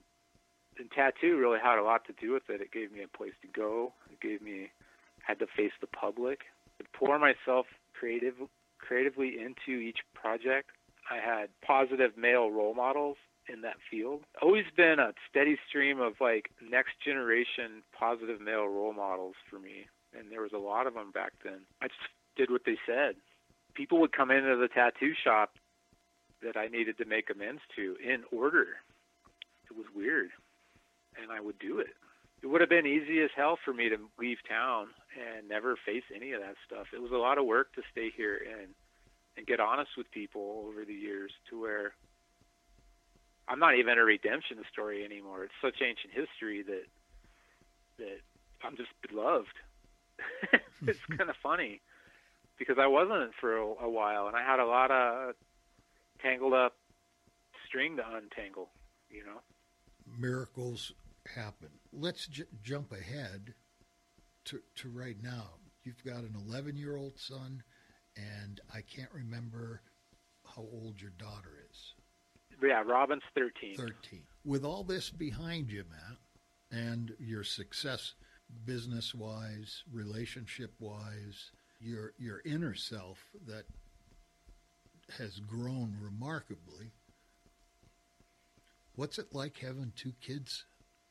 and 0.79 0.91
tattoo 0.91 1.37
really 1.37 1.59
had 1.63 1.79
a 1.79 1.83
lot 1.83 2.07
to 2.07 2.13
do 2.13 2.33
with 2.33 2.45
it. 2.49 2.61
It 2.61 2.73
gave 2.73 2.91
me 2.91 3.03
a 3.03 3.17
place 3.17 3.35
to 3.43 3.49
go. 3.49 3.93
It 4.11 4.21
gave 4.21 4.41
me 4.41 4.71
had 5.27 5.39
to 5.41 5.47
face 5.57 5.73
the 5.81 5.87
public. 5.87 6.41
To 6.79 6.85
pour 6.93 7.19
myself 7.19 7.67
creative 7.93 8.35
creatively 8.79 9.37
into 9.39 9.81
each 9.81 9.99
project. 10.15 10.71
I 11.11 11.17
had 11.17 11.49
positive 11.67 12.17
male 12.17 12.51
role 12.51 12.75
models 12.75 13.17
in 13.53 13.61
that 13.63 13.77
field. 13.91 14.23
Always 14.43 14.65
been 14.77 14.99
a 14.99 15.13
steady 15.29 15.59
stream 15.69 16.01
of 16.01 16.15
like 16.21 16.51
next 16.63 16.93
generation 17.05 17.83
positive 17.99 18.41
male 18.41 18.67
role 18.67 18.95
models 18.95 19.35
for 19.51 19.59
me 19.59 19.87
and 20.19 20.31
there 20.31 20.43
was 20.43 20.53
a 20.53 20.59
lot 20.59 20.87
of 20.87 20.95
them 20.95 21.11
back 21.11 21.33
then. 21.43 21.61
I 21.83 21.89
just 21.89 22.01
did 22.37 22.51
what 22.51 22.63
they 22.65 22.77
said. 22.87 23.17
People 23.75 24.01
would 24.01 24.13
come 24.13 24.31
into 24.31 24.57
the 24.57 24.69
tattoo 24.69 25.13
shop 25.23 25.55
that 26.43 26.57
I 26.57 26.69
needed 26.69 26.99
to 26.99 27.05
make 27.05 27.31
amends 27.31 27.63
to 27.77 27.97
in 28.03 28.23
order. 28.31 28.67
It 29.71 29.77
was 29.77 29.87
weird, 29.95 30.31
and 31.21 31.33
I 31.33 31.41
would 31.41 31.59
do 31.59 31.79
it. 31.79 31.95
It 32.43 32.49
would 32.49 32.61
have 32.61 32.71
been 32.71 32.87
easy 32.87 33.23
as 33.23 33.31
hell 33.35 33.59
for 33.65 33.73
me 33.73 33.89
to 33.89 33.97
leave 34.19 34.37
town 34.47 34.89
and 35.17 35.49
never 35.49 35.77
face 35.87 36.05
any 36.15 36.33
of 36.33 36.43
that 36.43 36.57
stuff. 36.67 36.89
It 36.93 37.01
was 37.01 37.13
a 37.13 37.17
lot 37.17 37.39
of 37.39 37.47
work 37.47 37.75
to 37.75 37.83
stay 37.91 38.11
here 38.15 38.37
and 38.37 38.69
and 39.37 39.47
get 39.47 39.59
honest 39.59 39.91
with 39.97 40.09
people 40.13 40.65
over 40.69 40.85
the 40.85 40.95
years 40.95 41.33
to 41.51 41.61
where 41.61 41.95
I'm 43.49 43.59
not 43.59 43.75
even 43.77 43.99
a 43.99 44.05
redemption 44.05 44.59
story 44.71 45.05
anymore. 45.05 45.43
It's 45.43 45.61
such 45.61 45.83
ancient 45.83 46.13
history 46.13 46.63
that 46.63 46.87
that 47.99 48.21
I'm 48.63 48.77
just 48.77 48.91
beloved 49.09 49.57
it's 50.87 50.99
kind 51.17 51.31
of 51.31 51.37
funny 51.43 51.81
because 52.59 52.77
I 52.79 52.87
wasn't 52.87 53.33
for 53.41 53.57
a, 53.57 53.65
a 53.65 53.91
while, 53.91 54.27
and 54.27 54.37
I 54.37 54.43
had 54.43 54.61
a 54.61 54.67
lot 54.67 54.91
of 54.91 55.35
tangled 56.23 56.55
up 56.55 56.75
string 57.67 57.97
to 57.97 58.03
untangle. 58.17 58.71
You 59.11 59.25
know, 59.25 59.41
miracles 60.19 60.93
happen. 61.35 61.69
Let's 61.93 62.27
j- 62.27 62.45
jump 62.63 62.93
ahead 62.93 63.55
to 64.47 64.61
to 64.77 64.89
right 64.89 65.17
now. 65.23 65.51
You've 65.83 66.05
got 66.05 66.19
an 66.25 66.35
11 66.49 66.77
year 66.77 66.97
old 66.97 67.19
son, 67.19 67.63
and 68.17 68.61
I 68.73 68.81
can't 68.81 69.13
remember 69.13 69.83
how 70.47 70.63
old 70.63 71.01
your 71.01 71.13
daughter 71.19 71.65
is. 71.71 71.95
Yeah, 72.63 72.83
Robin's 72.87 73.23
13. 73.35 73.77
13. 73.77 74.23
With 74.45 74.65
all 74.65 74.85
this 74.85 75.11
behind 75.11 75.71
you, 75.71 75.85
Matt, 75.91 76.19
and 76.71 77.15
your 77.19 77.45
success 77.45 78.15
business 78.65 79.15
wise, 79.15 79.83
relationship 79.93 80.73
wise, 80.79 81.51
your 81.81 82.13
your 82.19 82.41
inner 82.45 82.75
self 82.75 83.19
that 83.47 83.65
has 85.19 85.41
grown 85.41 85.97
remarkably. 86.01 86.93
What's 88.97 89.19
it 89.19 89.29
like 89.33 89.59
having 89.59 89.93
two 89.97 90.13
kids 90.21 90.65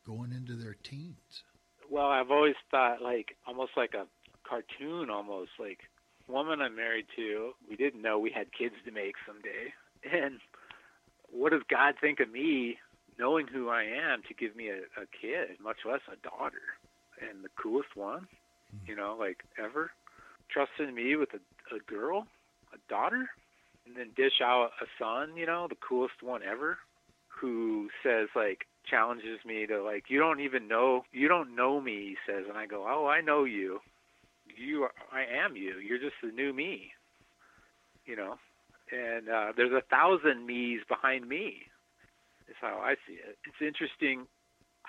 going 0.06 0.32
into 0.32 0.54
their 0.54 0.76
teens? 0.84 1.44
Well, 1.90 2.08
I've 2.08 2.32
always 2.32 2.56
thought 2.72 3.02
like 3.02 3.36
almost 3.46 3.72
like 3.78 3.94
a 3.94 4.08
cartoon 4.48 5.10
almost 5.10 5.52
like 5.60 5.80
woman 6.28 6.62
I'm 6.62 6.76
married 6.76 7.06
to, 7.16 7.52
we 7.70 7.76
didn't 7.76 8.02
know 8.02 8.20
we 8.20 8.32
had 8.32 8.48
kids 8.58 8.76
to 8.86 8.92
make 8.92 9.16
someday. 9.28 9.74
And 10.04 10.40
what 11.30 11.52
does 11.52 11.62
God 11.70 11.96
think 12.00 12.20
of 12.20 12.32
me 12.32 12.78
knowing 13.18 13.48
who 13.48 13.70
I 13.70 13.84
am 13.84 14.22
to 14.28 14.34
give 14.34 14.56
me 14.56 14.70
a, 14.70 14.80
a 15.02 15.06
kid, 15.22 15.58
much 15.62 15.78
less 15.86 16.02
a 16.12 16.16
daughter? 16.28 16.62
And 17.30 17.44
the 17.44 17.50
coolest 17.62 17.96
one, 17.96 18.28
mm-hmm. 18.76 18.90
you 18.90 18.96
know, 18.96 19.16
like 19.20 19.44
ever. 19.58 19.92
trust 20.50 20.72
in 20.80 20.94
me 20.94 21.16
with 21.16 21.30
a, 21.34 21.76
a 21.76 21.80
girl, 21.80 22.28
a 22.74 22.78
daughter, 22.90 23.30
and 23.86 23.96
then 23.96 24.10
dish 24.16 24.42
out 24.42 24.72
a 24.82 24.86
son, 25.00 25.36
you 25.36 25.46
know, 25.46 25.68
the 25.68 25.76
coolest 25.76 26.22
one 26.22 26.42
ever, 26.44 26.78
who 27.28 27.90
says 28.04 28.30
like 28.36 28.66
challenges 28.90 29.40
me 29.46 29.66
to 29.66 29.82
like 29.82 30.06
you 30.10 30.20
don't 30.20 30.42
even 30.42 30.68
know 30.68 31.04
you 31.12 31.28
don't 31.28 31.56
know 31.56 31.80
me 31.80 31.94
he 31.94 32.18
says 32.28 32.44
and 32.50 32.58
i 32.58 32.66
go 32.66 32.86
oh 32.88 33.08
i 33.08 33.22
know 33.22 33.46
you 33.46 33.80
you 34.58 34.84
are, 34.84 34.92
i 35.12 35.24
am 35.24 35.56
you 35.56 35.76
you're 35.78 36.00
just 36.00 36.16
the 36.22 36.30
new 36.32 36.52
me 36.52 36.92
you 38.06 38.16
know 38.16 38.36
and 38.92 39.30
uh 39.30 39.54
there's 39.56 39.72
a 39.72 39.82
thousand 39.90 40.46
me's 40.46 40.82
behind 40.90 41.28
me 41.28 41.62
is 42.50 42.56
how 42.60 42.80
i 42.84 42.96
see 43.08 43.14
it 43.14 43.38
it's 43.46 43.62
interesting 43.66 44.28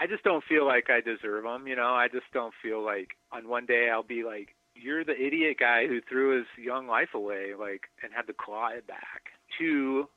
i 0.00 0.06
just 0.06 0.22
don't 0.24 0.44
feel 0.44 0.66
like 0.66 0.88
i 0.90 1.00
deserve 1.00 1.44
them 1.44 1.66
you 1.66 1.76
know 1.76 1.94
i 1.94 2.08
just 2.08 2.26
don't 2.32 2.54
feel 2.62 2.84
like 2.84 3.10
on 3.32 3.48
one 3.48 3.66
day 3.66 3.88
i'll 3.92 4.02
be 4.02 4.24
like 4.24 4.54
you're 4.74 5.04
the 5.04 5.20
idiot 5.20 5.56
guy 5.60 5.86
who 5.86 6.00
threw 6.00 6.36
his 6.38 6.46
young 6.56 6.86
life 6.86 7.14
away 7.14 7.52
like 7.58 7.82
and 8.02 8.12
had 8.12 8.26
to 8.26 8.32
claw 8.32 8.68
it 8.68 8.86
back 8.86 9.30
two 9.58 10.08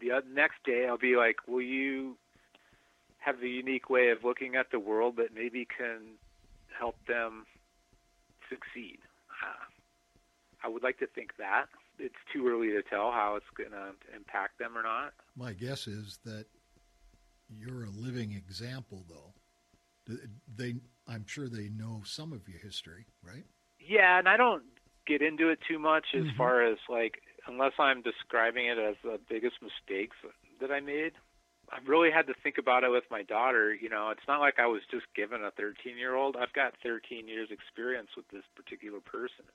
the 0.00 0.22
next 0.32 0.56
day 0.64 0.86
I'll 0.88 0.98
be 0.98 1.16
like, 1.16 1.36
will 1.46 1.62
you 1.62 2.16
have 3.18 3.40
the 3.40 3.48
unique 3.48 3.90
way 3.90 4.10
of 4.10 4.24
looking 4.24 4.54
at 4.54 4.70
the 4.70 4.78
world 4.78 5.16
that 5.16 5.34
maybe 5.34 5.66
can 5.66 6.14
help 6.78 6.94
them 7.08 7.44
succeed. 8.48 8.98
Uh, 9.42 9.64
I 10.64 10.68
would 10.68 10.82
like 10.82 10.98
to 10.98 11.06
think 11.06 11.32
that. 11.38 11.66
It's 11.98 12.14
too 12.32 12.46
early 12.46 12.68
to 12.68 12.82
tell 12.82 13.10
how 13.10 13.36
it's 13.36 13.46
going 13.56 13.70
to 13.70 13.94
impact 14.14 14.58
them 14.58 14.76
or 14.76 14.82
not. 14.82 15.12
My 15.34 15.54
guess 15.54 15.86
is 15.86 16.18
that 16.24 16.46
you're 17.48 17.84
a 17.84 17.90
living 17.90 18.32
example, 18.32 19.04
though. 19.08 20.16
They, 20.56 20.76
I'm 21.08 21.26
sure 21.26 21.48
they 21.48 21.68
know 21.68 22.02
some 22.04 22.32
of 22.32 22.48
your 22.48 22.58
history, 22.58 23.06
right? 23.22 23.44
Yeah, 23.80 24.18
and 24.18 24.28
I 24.28 24.36
don't 24.36 24.62
get 25.06 25.22
into 25.22 25.48
it 25.48 25.58
too 25.66 25.78
much 25.78 26.06
as 26.14 26.24
mm-hmm. 26.24 26.36
far 26.36 26.62
as 26.62 26.78
like, 26.88 27.22
unless 27.46 27.72
I'm 27.78 28.02
describing 28.02 28.66
it 28.66 28.78
as 28.78 28.96
the 29.02 29.18
biggest 29.28 29.56
mistakes 29.62 30.16
that 30.60 30.70
I 30.70 30.80
made. 30.80 31.12
I've 31.70 31.88
really 31.88 32.10
had 32.12 32.28
to 32.28 32.34
think 32.44 32.58
about 32.58 32.84
it 32.84 32.90
with 32.90 33.04
my 33.10 33.22
daughter. 33.22 33.74
You 33.74 33.88
know, 33.88 34.10
it's 34.10 34.26
not 34.28 34.38
like 34.40 34.58
I 34.58 34.66
was 34.66 34.82
just 34.90 35.06
given 35.16 35.42
a 35.42 35.50
13 35.50 35.98
year 35.98 36.14
old. 36.14 36.36
I've 36.36 36.52
got 36.52 36.74
13 36.82 37.26
years 37.26 37.48
experience 37.50 38.10
with 38.16 38.28
this 38.28 38.44
particular 38.54 39.00
person. 39.00 39.46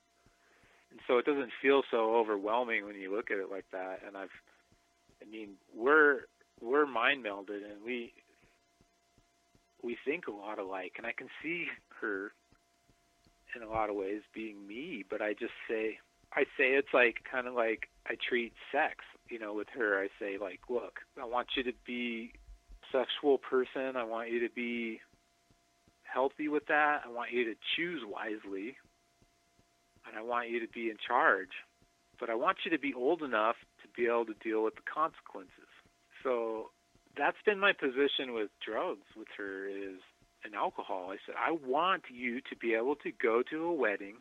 And 0.91 0.99
so 1.07 1.17
it 1.17 1.25
doesn't 1.25 1.51
feel 1.61 1.83
so 1.89 2.15
overwhelming 2.15 2.85
when 2.85 2.95
you 2.95 3.15
look 3.15 3.31
at 3.31 3.37
it 3.37 3.49
like 3.49 3.65
that. 3.71 4.01
And 4.05 4.17
I've, 4.17 4.35
I 5.21 5.29
mean, 5.29 5.51
we're, 5.73 6.27
we're 6.61 6.85
mind 6.85 7.25
melded 7.25 7.63
and 7.69 7.83
we, 7.85 8.13
we 9.83 9.97
think 10.05 10.27
a 10.27 10.31
lot 10.31 10.59
alike. 10.59 10.93
And 10.97 11.05
I 11.05 11.11
can 11.11 11.27
see 11.41 11.65
her 12.01 12.31
in 13.55 13.63
a 13.63 13.69
lot 13.69 13.89
of 13.89 13.95
ways 13.95 14.21
being 14.33 14.67
me, 14.67 15.03
but 15.09 15.21
I 15.21 15.33
just 15.33 15.53
say, 15.67 15.97
I 16.33 16.43
say 16.57 16.73
it's 16.73 16.93
like 16.93 17.17
kind 17.29 17.47
of 17.47 17.53
like 17.53 17.89
I 18.07 18.15
treat 18.29 18.53
sex 18.71 19.03
you 19.31 19.39
know, 19.39 19.53
with 19.53 19.69
her, 19.73 19.97
I 19.97 20.09
say 20.19 20.37
like, 20.37 20.59
look, 20.69 20.99
I 21.19 21.25
want 21.25 21.47
you 21.55 21.63
to 21.63 21.71
be 21.87 22.33
sexual 22.91 23.37
person. 23.37 23.95
I 23.95 24.03
want 24.03 24.29
you 24.29 24.45
to 24.45 24.53
be 24.53 24.99
healthy 26.03 26.49
with 26.49 26.67
that. 26.67 27.03
I 27.05 27.09
want 27.09 27.31
you 27.31 27.45
to 27.45 27.55
choose 27.75 28.01
wisely, 28.05 28.75
and 30.05 30.17
I 30.17 30.21
want 30.21 30.49
you 30.49 30.59
to 30.59 30.67
be 30.67 30.89
in 30.89 30.97
charge. 31.07 31.55
But 32.19 32.29
I 32.29 32.35
want 32.35 32.57
you 32.65 32.71
to 32.71 32.77
be 32.77 32.93
old 32.93 33.23
enough 33.23 33.55
to 33.81 33.87
be 33.95 34.07
able 34.07 34.25
to 34.25 34.35
deal 34.43 34.63
with 34.63 34.75
the 34.75 34.81
consequences. 34.81 35.70
So 36.23 36.69
that's 37.17 37.37
been 37.45 37.59
my 37.59 37.73
position 37.73 38.33
with 38.33 38.49
drugs 38.65 39.05
with 39.17 39.27
her 39.37 39.67
is 39.67 39.99
and 40.43 40.55
alcohol. 40.55 41.09
I 41.11 41.17
said, 41.25 41.35
I 41.37 41.51
want 41.51 42.03
you 42.11 42.41
to 42.41 42.55
be 42.59 42.73
able 42.73 42.95
to 42.95 43.11
go 43.11 43.43
to 43.49 43.63
a 43.63 43.73
wedding 43.73 44.15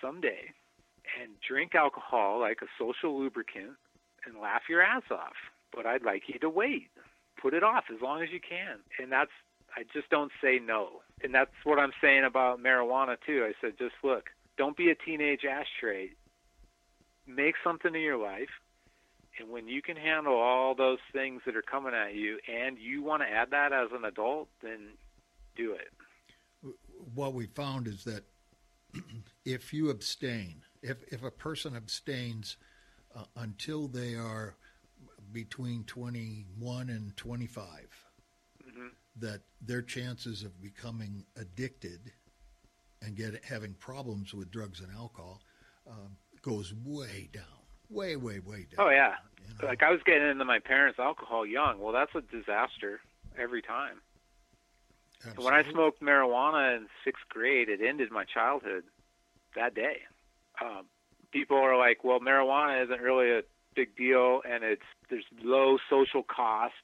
someday 0.00 0.52
and 1.20 1.32
drink 1.46 1.74
alcohol 1.74 2.40
like 2.40 2.58
a 2.62 2.66
social 2.78 3.18
lubricant 3.18 3.76
and 4.26 4.40
laugh 4.40 4.62
your 4.68 4.82
ass 4.82 5.02
off. 5.10 5.36
But 5.74 5.86
I'd 5.86 6.04
like 6.04 6.22
you 6.26 6.38
to 6.40 6.50
wait. 6.50 6.88
Put 7.40 7.54
it 7.54 7.62
off 7.62 7.84
as 7.94 8.02
long 8.02 8.22
as 8.22 8.28
you 8.32 8.40
can. 8.40 8.78
And 8.98 9.10
that's 9.10 9.30
I 9.76 9.84
just 9.92 10.10
don't 10.10 10.32
say 10.42 10.58
no. 10.58 11.02
And 11.22 11.32
that's 11.32 11.54
what 11.62 11.78
I'm 11.78 11.92
saying 12.02 12.24
about 12.24 12.60
marijuana 12.60 13.16
too. 13.24 13.46
I 13.48 13.52
said 13.60 13.74
just 13.78 13.94
look, 14.02 14.24
don't 14.58 14.76
be 14.76 14.90
a 14.90 14.94
teenage 14.94 15.42
ashtray. 15.44 16.10
Make 17.26 17.54
something 17.62 17.94
in 17.94 18.00
your 18.00 18.18
life. 18.18 18.50
And 19.40 19.48
when 19.48 19.68
you 19.68 19.80
can 19.80 19.96
handle 19.96 20.34
all 20.34 20.74
those 20.74 20.98
things 21.12 21.40
that 21.46 21.56
are 21.56 21.62
coming 21.62 21.94
at 21.94 22.14
you 22.14 22.38
and 22.46 22.78
you 22.78 23.02
want 23.02 23.22
to 23.22 23.28
add 23.28 23.50
that 23.52 23.72
as 23.72 23.88
an 23.92 24.04
adult, 24.04 24.48
then 24.62 24.90
do 25.56 25.72
it. 25.72 26.72
What 27.14 27.32
we 27.32 27.46
found 27.46 27.88
is 27.88 28.04
that 28.04 28.24
if 29.46 29.72
you 29.72 29.88
abstain, 29.88 30.62
if 30.82 30.98
if 31.10 31.22
a 31.22 31.30
person 31.30 31.74
abstains 31.74 32.58
uh, 33.16 33.24
until 33.36 33.88
they 33.88 34.14
are 34.14 34.56
between 35.32 35.84
21 35.84 36.90
and 36.90 37.16
25 37.16 37.64
mm-hmm. 38.68 38.88
that 39.16 39.40
their 39.60 39.80
chances 39.80 40.42
of 40.42 40.60
becoming 40.60 41.24
addicted 41.36 42.12
and 43.00 43.16
get 43.16 43.42
having 43.44 43.74
problems 43.74 44.34
with 44.34 44.50
drugs 44.50 44.80
and 44.80 44.92
alcohol 44.94 45.40
um, 45.88 46.16
goes 46.42 46.74
way 46.84 47.30
down 47.32 47.59
way 47.90 48.16
way 48.16 48.40
way 48.40 48.66
down. 48.74 48.86
Oh 48.86 48.90
yeah. 48.90 49.14
You 49.48 49.54
know? 49.62 49.68
like 49.68 49.82
i 49.82 49.90
was 49.90 50.00
getting 50.04 50.28
into 50.28 50.44
my 50.44 50.58
parents 50.58 50.98
alcohol 50.98 51.46
young. 51.46 51.80
Well 51.80 51.92
that's 51.92 52.14
a 52.14 52.20
disaster 52.20 53.00
every 53.38 53.62
time. 53.62 54.00
Absolutely. 55.22 55.44
when 55.44 55.54
i 55.54 55.70
smoked 55.70 56.00
marijuana 56.00 56.78
in 56.78 56.86
sixth 57.04 57.24
grade 57.28 57.68
it 57.68 57.80
ended 57.86 58.10
my 58.10 58.24
childhood 58.24 58.84
that 59.56 59.74
day. 59.74 59.98
Um, 60.60 60.86
people 61.32 61.56
are 61.56 61.76
like, 61.76 62.04
well, 62.04 62.20
marijuana 62.20 62.84
isn't 62.84 63.00
really 63.00 63.30
a 63.30 63.42
big 63.74 63.96
deal, 63.96 64.42
and 64.48 64.64
it's 64.64 64.82
there's 65.08 65.24
low 65.42 65.78
social 65.88 66.22
cost 66.22 66.74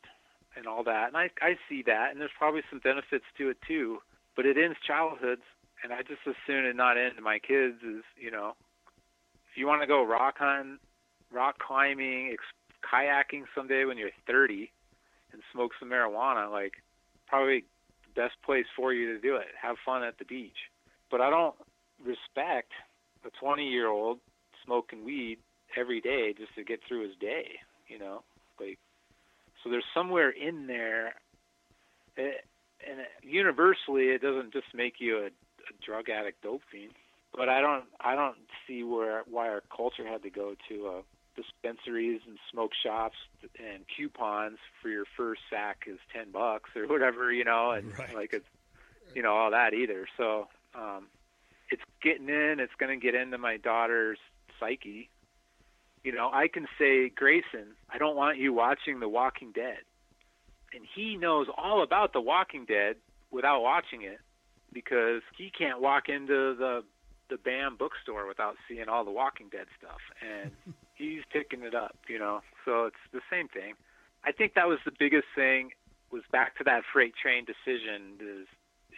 and 0.57 0.67
all 0.67 0.85
that, 0.85 1.09
and 1.09 1.17
I 1.17 1.31
I 1.41 1.57
see 1.69 1.83
that, 1.87 2.11
and 2.11 2.21
there's 2.21 2.31
probably 2.37 2.63
some 2.71 2.79
benefits 2.79 3.25
to 3.39 3.51
it 3.51 3.59
too, 3.67 3.99
but 4.35 4.47
it 4.47 4.57
ends 4.57 4.79
childhoods, 4.87 5.43
and 5.83 5.93
I 5.93 6.03
just 6.03 6.21
as 6.27 6.35
soon 6.47 6.65
it 6.65 6.77
not 6.77 6.97
end 6.97 7.15
my 7.23 7.39
kids 7.39 7.83
is 7.83 8.03
you 8.17 8.31
know, 8.31 8.55
if 9.51 9.57
you 9.57 9.67
want 9.67 9.83
to 9.83 9.87
go 9.87 10.05
rock 10.05 10.37
hunting, 10.39 10.79
rock 11.33 11.59
climbing, 11.59 12.31
ex- 12.33 12.89
kayaking 12.93 13.45
someday 13.55 13.85
when 13.85 13.99
you're 13.99 14.11
30, 14.27 14.71
and 15.33 15.43
smoke 15.53 15.73
some 15.79 15.91
marijuana, 15.91 16.51
like 16.51 16.75
probably 17.27 17.65
the 18.15 18.21
best 18.21 18.35
place 18.45 18.67
for 18.77 18.93
you 18.93 19.13
to 19.15 19.21
do 19.21 19.37
it. 19.37 19.47
Have 19.61 19.77
fun 19.85 20.03
at 20.03 20.19
the 20.19 20.25
beach, 20.25 20.71
but 21.11 21.21
I 21.21 21.31
don't 21.31 21.55
respect 22.05 22.73
a 23.25 23.31
20 23.41 23.65
year 23.69 23.89
old 23.89 24.19
smoking 24.65 25.05
weed 25.05 25.39
every 25.77 26.01
day 26.01 26.35
just 26.37 26.55
to 26.55 26.65
get 26.65 26.81
through 26.87 27.07
his 27.07 27.17
day, 27.21 27.59
you 27.89 27.99
know, 27.99 28.23
like 28.61 28.79
so 29.63 29.71
there's 29.71 29.85
somewhere 29.95 30.31
in 30.31 30.67
there, 30.67 31.15
it, 32.17 32.45
eh, 32.81 32.89
and 32.89 33.01
universally 33.23 34.05
it 34.05 34.23
doesn't 34.23 34.53
just 34.53 34.67
make 34.75 34.95
you 34.99 35.19
a, 35.19 35.27
a 35.27 35.85
drug 35.85 36.09
addict, 36.09 36.43
dope 36.43 36.63
fiend. 36.71 36.93
But 37.35 37.49
I 37.49 37.61
don't, 37.61 37.85
I 38.01 38.15
don't 38.15 38.37
see 38.67 38.85
where 38.85 39.23
why 39.29 39.49
our 39.49 39.63
culture 39.75 40.07
had 40.07 40.23
to 40.23 40.31
go 40.31 40.55
to 40.69 40.87
uh, 40.87 41.03
dispensaries 41.37 42.21
and 42.27 42.39
smoke 42.51 42.73
shops 42.83 43.17
and 43.59 43.85
coupons 43.95 44.59
for 44.83 44.89
your 44.89 45.05
first 45.17 45.43
sack 45.51 45.85
is 45.87 45.99
ten 46.13 46.31
bucks 46.31 46.71
or 46.75 46.87
whatever, 46.87 47.33
you 47.33 47.45
know, 47.45 47.71
and 47.71 47.97
right. 47.99 48.15
like 48.15 48.33
it's, 48.33 48.49
you 49.15 49.23
know, 49.23 49.35
all 49.35 49.51
that 49.51 49.75
either. 49.75 50.07
So 50.17 50.49
um, 50.75 51.07
it's 51.71 51.83
getting 52.03 52.29
in. 52.29 52.57
It's 52.61 52.75
going 52.79 52.99
to 52.99 53.05
get 53.05 53.15
into 53.15 53.39
my 53.39 53.57
daughter's 53.57 54.19
psyche. 54.59 55.09
You 56.03 56.13
know, 56.13 56.31
I 56.33 56.49
can 56.49 56.67
say, 56.79 57.09
Grayson, 57.09 57.75
I 57.91 57.99
don't 57.99 58.17
want 58.17 58.39
you 58.39 58.53
watching 58.53 59.01
The 59.01 59.09
Walking 59.09 59.53
Dead. 59.53 59.79
And 60.73 60.85
he 60.95 61.17
knows 61.17 61.47
all 61.57 61.83
about 61.83 62.13
The 62.13 62.21
Walking 62.21 62.65
Dead 62.65 62.97
without 63.31 63.63
watching 63.63 64.03
it 64.03 64.19
because 64.73 65.23
he 65.37 65.51
can't 65.51 65.81
walk 65.81 66.09
into 66.09 66.55
the 66.55 66.85
the 67.29 67.37
BAM 67.39 67.77
bookstore 67.77 68.29
without 68.29 68.55
seeing 68.69 68.89
all 68.89 69.05
the 69.05 69.11
Walking 69.11 69.49
Dead 69.49 69.67
stuff 69.79 69.99
and 70.23 70.53
he's 70.97 71.23
picking 71.33 71.63
it 71.63 71.75
up, 71.75 71.97
you 72.09 72.19
know. 72.19 72.41
So 72.65 72.87
it's 72.87 72.97
the 73.13 73.21
same 73.31 73.49
thing. 73.49 73.75
I 74.25 74.33
think 74.33 74.55
that 74.55 74.67
was 74.67 74.79
the 74.85 74.93
biggest 74.99 75.27
thing 75.35 75.71
was 76.11 76.23
back 76.33 76.57
to 76.59 76.65
that 76.65 76.83
freight 76.93 77.15
train 77.21 77.45
decision 77.45 78.19
is 78.21 78.47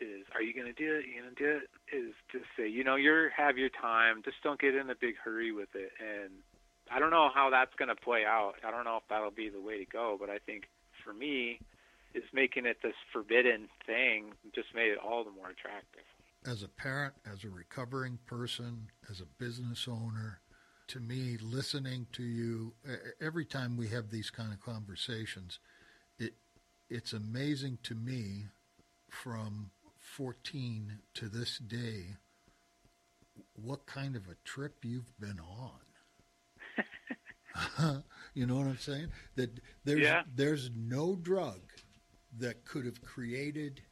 is 0.00 0.24
are 0.34 0.42
you 0.42 0.54
to 0.66 0.72
do 0.72 0.94
it? 0.94 1.04
Are 1.04 1.08
you 1.08 1.22
to 1.22 1.34
do 1.34 1.58
it? 1.58 1.68
Is 1.94 2.14
to 2.32 2.40
say, 2.56 2.68
you 2.68 2.84
know, 2.84 2.94
you're 2.94 3.30
have 3.30 3.58
your 3.58 3.68
time. 3.68 4.22
Just 4.24 4.36
don't 4.42 4.60
get 4.60 4.74
in 4.74 4.88
a 4.90 4.94
big 4.94 5.16
hurry 5.16 5.52
with 5.52 5.74
it. 5.74 5.90
And 5.98 6.30
I 6.90 6.98
don't 6.98 7.10
know 7.10 7.28
how 7.34 7.50
that's 7.50 7.74
to 7.88 7.96
play 7.96 8.24
out. 8.24 8.54
I 8.66 8.70
don't 8.70 8.84
know 8.84 8.98
if 8.98 9.02
that'll 9.10 9.30
be 9.30 9.48
the 9.48 9.60
way 9.60 9.78
to 9.78 9.84
go. 9.84 10.16
But 10.18 10.30
I 10.30 10.38
think 10.38 10.68
for 11.04 11.12
me, 11.12 11.60
is 12.14 12.24
making 12.32 12.66
it 12.66 12.78
this 12.82 12.94
forbidden 13.12 13.68
thing 13.86 14.32
just 14.54 14.68
made 14.74 14.90
it 14.90 14.98
all 14.98 15.24
the 15.24 15.30
more 15.30 15.50
attractive. 15.50 16.04
As 16.46 16.62
a 16.62 16.68
parent, 16.68 17.14
as 17.30 17.44
a 17.44 17.48
recovering 17.48 18.18
person, 18.26 18.88
as 19.10 19.20
a 19.20 19.26
business 19.38 19.86
owner, 19.88 20.40
to 20.88 21.00
me, 21.00 21.36
listening 21.40 22.06
to 22.12 22.22
you 22.22 22.74
every 23.20 23.44
time 23.44 23.76
we 23.76 23.88
have 23.88 24.10
these 24.10 24.30
kind 24.30 24.52
of 24.52 24.60
conversations, 24.60 25.58
it 26.18 26.34
it's 26.90 27.12
amazing 27.12 27.78
to 27.82 27.94
me 27.94 28.46
from 29.10 29.70
14 29.98 31.00
to 31.14 31.28
this 31.28 31.58
day 31.58 32.16
what 33.54 33.86
kind 33.86 34.16
of 34.16 34.28
a 34.28 34.36
trip 34.44 34.84
you've 34.84 35.18
been 35.20 35.40
on. 35.40 35.72
you 38.34 38.46
know 38.46 38.56
what 38.56 38.66
I'm 38.66 38.78
saying? 38.78 39.08
That 39.36 39.50
there's 39.84 40.00
yeah. 40.00 40.22
there's 40.34 40.70
no 40.74 41.16
drug 41.16 41.60
that 42.38 42.64
could 42.64 42.84
have 42.84 43.02
created 43.02 43.82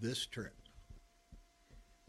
this 0.00 0.26
trip. 0.26 0.54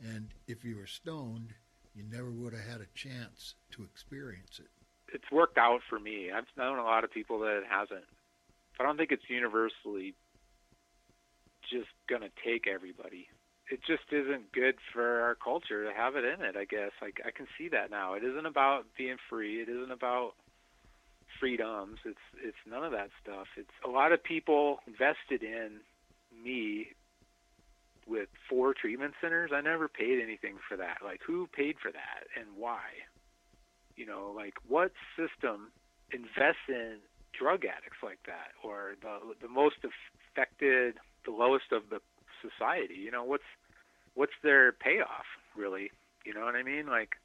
And 0.03 0.29
if 0.47 0.63
you 0.63 0.77
were 0.77 0.87
stoned, 0.87 1.53
you 1.97 2.03
never 2.11 2.29
would 2.29 2.53
have 2.53 2.65
had 2.65 2.81
a 2.81 2.87
chance 2.93 3.55
to 3.71 3.83
experience 3.83 4.59
it. 4.59 4.69
It's 5.13 5.31
worked 5.31 5.57
out 5.57 5.81
for 5.89 5.99
me. 5.99 6.29
I've 6.31 6.45
known 6.55 6.77
a 6.77 6.83
lot 6.83 7.03
of 7.03 7.11
people 7.11 7.39
that 7.39 7.57
it 7.57 7.63
hasn't. 7.67 8.05
But 8.77 8.83
I 8.83 8.87
don't 8.87 8.97
think 8.97 9.11
it's 9.11 9.29
universally 9.29 10.13
just 11.69 11.89
going 12.07 12.21
to 12.21 12.29
take 12.45 12.67
everybody. 12.67 13.27
It 13.71 13.79
just 13.85 14.03
isn't 14.11 14.51
good 14.51 14.75
for 14.93 15.21
our 15.21 15.35
culture 15.35 15.85
to 15.85 15.93
have 15.93 16.15
it 16.15 16.23
in 16.23 16.45
it, 16.45 16.55
I 16.55 16.65
guess. 16.65 16.91
Like 17.01 17.19
I 17.25 17.31
can 17.31 17.47
see 17.57 17.67
that 17.69 17.89
now. 17.89 18.13
It 18.13 18.23
isn't 18.23 18.45
about 18.45 18.85
being 18.97 19.17
free. 19.29 19.61
It 19.61 19.67
isn't 19.67 19.91
about 19.91 20.33
freedoms. 21.39 21.99
It's 22.05 22.17
it's 22.41 22.57
none 22.69 22.83
of 22.83 22.91
that 22.91 23.09
stuff. 23.21 23.47
It's 23.57 23.73
a 23.85 23.89
lot 23.89 24.13
of 24.13 24.23
people 24.23 24.79
invested 24.87 25.43
in 25.43 25.79
me 26.43 26.89
with 28.07 28.29
four 28.49 28.73
treatment 28.73 29.13
centers. 29.21 29.51
I 29.53 29.61
never 29.61 29.87
paid 29.87 30.21
anything 30.21 30.57
for 30.67 30.77
that. 30.77 30.97
Like 31.03 31.21
who 31.25 31.47
paid 31.47 31.75
for 31.81 31.91
that 31.91 32.27
and 32.39 32.47
why? 32.55 32.81
You 33.95 34.05
know, 34.05 34.33
like 34.35 34.53
what 34.67 34.91
system 35.15 35.71
invests 36.11 36.69
in 36.69 36.97
drug 37.37 37.65
addicts 37.65 38.01
like 38.01 38.19
that 38.25 38.53
or 38.63 38.95
the 39.01 39.35
the 39.41 39.49
most 39.49 39.77
affected, 39.83 40.95
the 41.25 41.31
lowest 41.31 41.71
of 41.71 41.89
the 41.89 41.99
society? 42.41 42.95
You 42.95 43.11
know, 43.11 43.23
what's 43.23 43.49
what's 44.13 44.37
their 44.43 44.71
payoff 44.71 45.25
really? 45.55 45.91
You 46.25 46.33
know 46.33 46.45
what 46.45 46.55
I 46.55 46.63
mean? 46.63 46.87
Like 46.87 47.15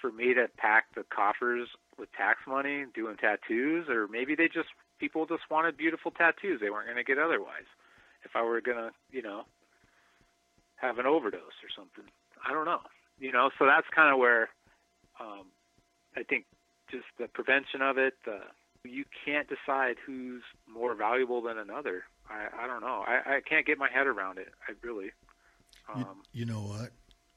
for 0.00 0.10
me 0.10 0.34
to 0.34 0.48
pack 0.58 0.86
the 0.94 1.04
coffers 1.14 1.68
with 1.98 2.12
tax 2.12 2.40
money 2.46 2.84
doing 2.94 3.16
tattoos 3.16 3.88
or 3.88 4.08
maybe 4.08 4.34
they 4.34 4.48
just 4.48 4.68
people 4.98 5.24
just 5.26 5.42
wanted 5.50 5.76
beautiful 5.76 6.10
tattoos 6.10 6.60
they 6.60 6.70
weren't 6.70 6.86
going 6.86 6.96
to 6.96 7.04
get 7.04 7.18
otherwise 7.18 7.68
if 8.24 8.32
i 8.34 8.42
were 8.42 8.60
going 8.60 8.76
to 8.76 8.90
you 9.12 9.22
know 9.22 9.42
have 10.82 10.98
an 10.98 11.06
overdose 11.06 11.58
or 11.62 11.70
something 11.76 12.04
i 12.46 12.52
don't 12.52 12.66
know 12.66 12.80
you 13.18 13.32
know 13.32 13.50
so 13.58 13.66
that's 13.66 13.86
kind 13.94 14.12
of 14.12 14.18
where 14.18 14.48
um 15.20 15.44
i 16.16 16.22
think 16.22 16.44
just 16.90 17.04
the 17.18 17.28
prevention 17.28 17.80
of 17.80 17.98
it 17.98 18.14
the 18.24 18.38
you 18.84 19.04
can't 19.24 19.48
decide 19.48 19.96
who's 20.04 20.42
more 20.68 20.94
valuable 20.94 21.40
than 21.40 21.56
another 21.56 22.04
i 22.28 22.64
i 22.64 22.66
don't 22.66 22.80
know 22.82 23.04
i 23.06 23.36
i 23.36 23.40
can't 23.48 23.66
get 23.66 23.78
my 23.78 23.88
head 23.90 24.06
around 24.06 24.38
it 24.38 24.48
i 24.68 24.72
really 24.82 25.10
um 25.94 26.00
you, 26.32 26.40
you 26.40 26.44
know 26.44 26.60
what 26.60 26.90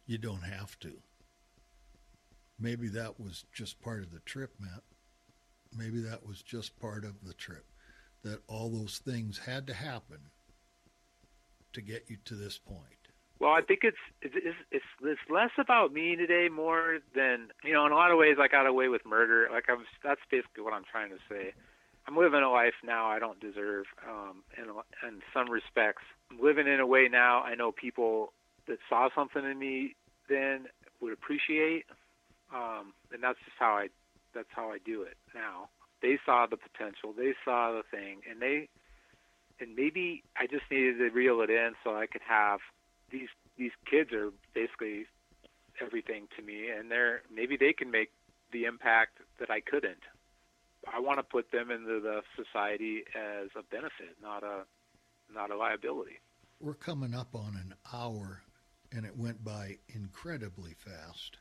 you 0.08 0.18
don't 0.18 0.44
have 0.44 0.78
to 0.80 0.92
maybe 2.60 2.88
that 2.90 3.20
was 3.20 3.46
just 3.54 3.82
part 3.82 4.04
of 4.04 4.12
the 4.12 4.20
trip, 4.20 4.54
Matt. 4.60 4.84
Maybe 5.76 6.00
that 6.02 6.26
was 6.26 6.42
just 6.42 6.80
part 6.80 7.04
of 7.04 7.26
the 7.26 7.34
trip. 7.34 7.66
That 8.24 8.40
all 8.48 8.70
those 8.70 9.00
things 9.04 9.38
had 9.38 9.68
to 9.68 9.74
happen 9.74 10.20
to 11.74 11.82
get 11.82 12.06
you 12.08 12.18
to 12.26 12.36
this 12.36 12.58
point. 12.58 12.95
Well, 13.40 13.52
I 13.52 13.62
think 13.62 13.82
it's 13.84 13.98
it's 14.22 14.36
it's 14.72 14.86
it's 15.04 15.20
less 15.30 15.52
about 15.58 15.94
me 15.94 16.16
today 16.16 16.48
more 16.50 17.00
than 17.14 17.50
you 17.64 17.74
know. 17.74 17.86
In 17.86 17.92
a 17.92 17.96
lot 17.96 18.12
of 18.12 18.18
ways, 18.18 18.38
I 18.40 18.48
got 18.48 18.66
away 18.66 18.88
with 18.88 19.06
murder. 19.06 19.48
Like 19.52 19.66
I'm, 19.70 19.86
that's 20.04 20.22
basically 20.32 20.64
what 20.64 20.74
I'm 20.74 20.86
trying 20.90 21.10
to 21.10 21.18
say. 21.30 21.54
I'm 22.08 22.16
living 22.16 22.42
a 22.42 22.50
life 22.50 22.76
now 22.84 23.08
I 23.08 23.20
don't 23.20 23.40
deserve. 23.40 23.86
Um, 24.08 24.44
in 24.58 24.70
in 25.08 25.22
some 25.34 25.50
respects, 25.50 26.04
I'm 26.32 26.40
living 26.42 26.68
in 26.68 26.80
a 26.80 26.88
way 26.88 27.10
now 27.12 27.42
I 27.42 27.56
know 27.56 27.72
people 27.72 28.32
that 28.68 28.78
saw 28.90 29.10
something 29.14 29.44
in 29.44 29.60
me 29.60 29.96
then 30.30 30.66
would 31.02 31.14
appreciate 31.14 31.86
um, 32.54 32.94
and 33.12 33.24
that's 33.24 33.40
just 33.40 33.58
how 33.58 33.74
I 33.74 33.88
that's 34.34 34.52
how 34.52 34.72
I 34.72 34.78
do 34.84 35.02
it 35.02 35.18
now. 35.34 35.70
They 36.02 36.20
saw 36.26 36.46
the 36.46 36.58
potential, 36.58 37.14
they 37.16 37.34
saw 37.44 37.72
the 37.72 37.84
thing, 37.90 38.22
and 38.30 38.42
they 38.42 38.70
and 39.60 39.76
maybe 39.76 40.24
I 40.38 40.48
just 40.48 40.64
needed 40.70 40.98
to 41.00 41.10
reel 41.10 41.42
it 41.42 41.50
in 41.50 41.72
so 41.84 41.96
I 41.96 42.08
could 42.08 42.22
have 42.28 42.60
these 43.16 43.30
these 43.58 43.72
kids 43.90 44.12
are 44.12 44.32
basically 44.54 45.06
everything 45.82 46.28
to 46.38 46.44
me, 46.44 46.70
and 46.70 46.92
they're 46.92 47.22
maybe 47.34 47.58
they 47.58 47.74
can 47.74 47.90
make 47.92 48.12
the 48.52 48.66
impact 48.66 49.20
that 49.40 49.50
I 49.50 49.62
couldn't. 49.62 50.04
I 50.94 51.00
want 51.00 51.20
to 51.20 51.24
put 51.24 51.52
them 51.52 51.72
into 51.72 52.00
the 52.00 52.22
society 52.36 53.04
as 53.16 53.50
a 53.58 53.64
benefit, 53.64 54.16
not 54.22 54.44
a 54.44 54.64
not 55.34 55.52
a 55.52 55.58
liability. 55.58 56.20
We're 56.60 56.74
coming 56.74 57.16
up 57.16 57.34
on 57.34 57.56
an 57.56 57.74
hour, 57.94 58.42
and 58.92 59.06
it 59.06 59.18
went 59.18 59.44
by 59.44 59.78
incredibly 59.88 60.74
fast 60.74 61.38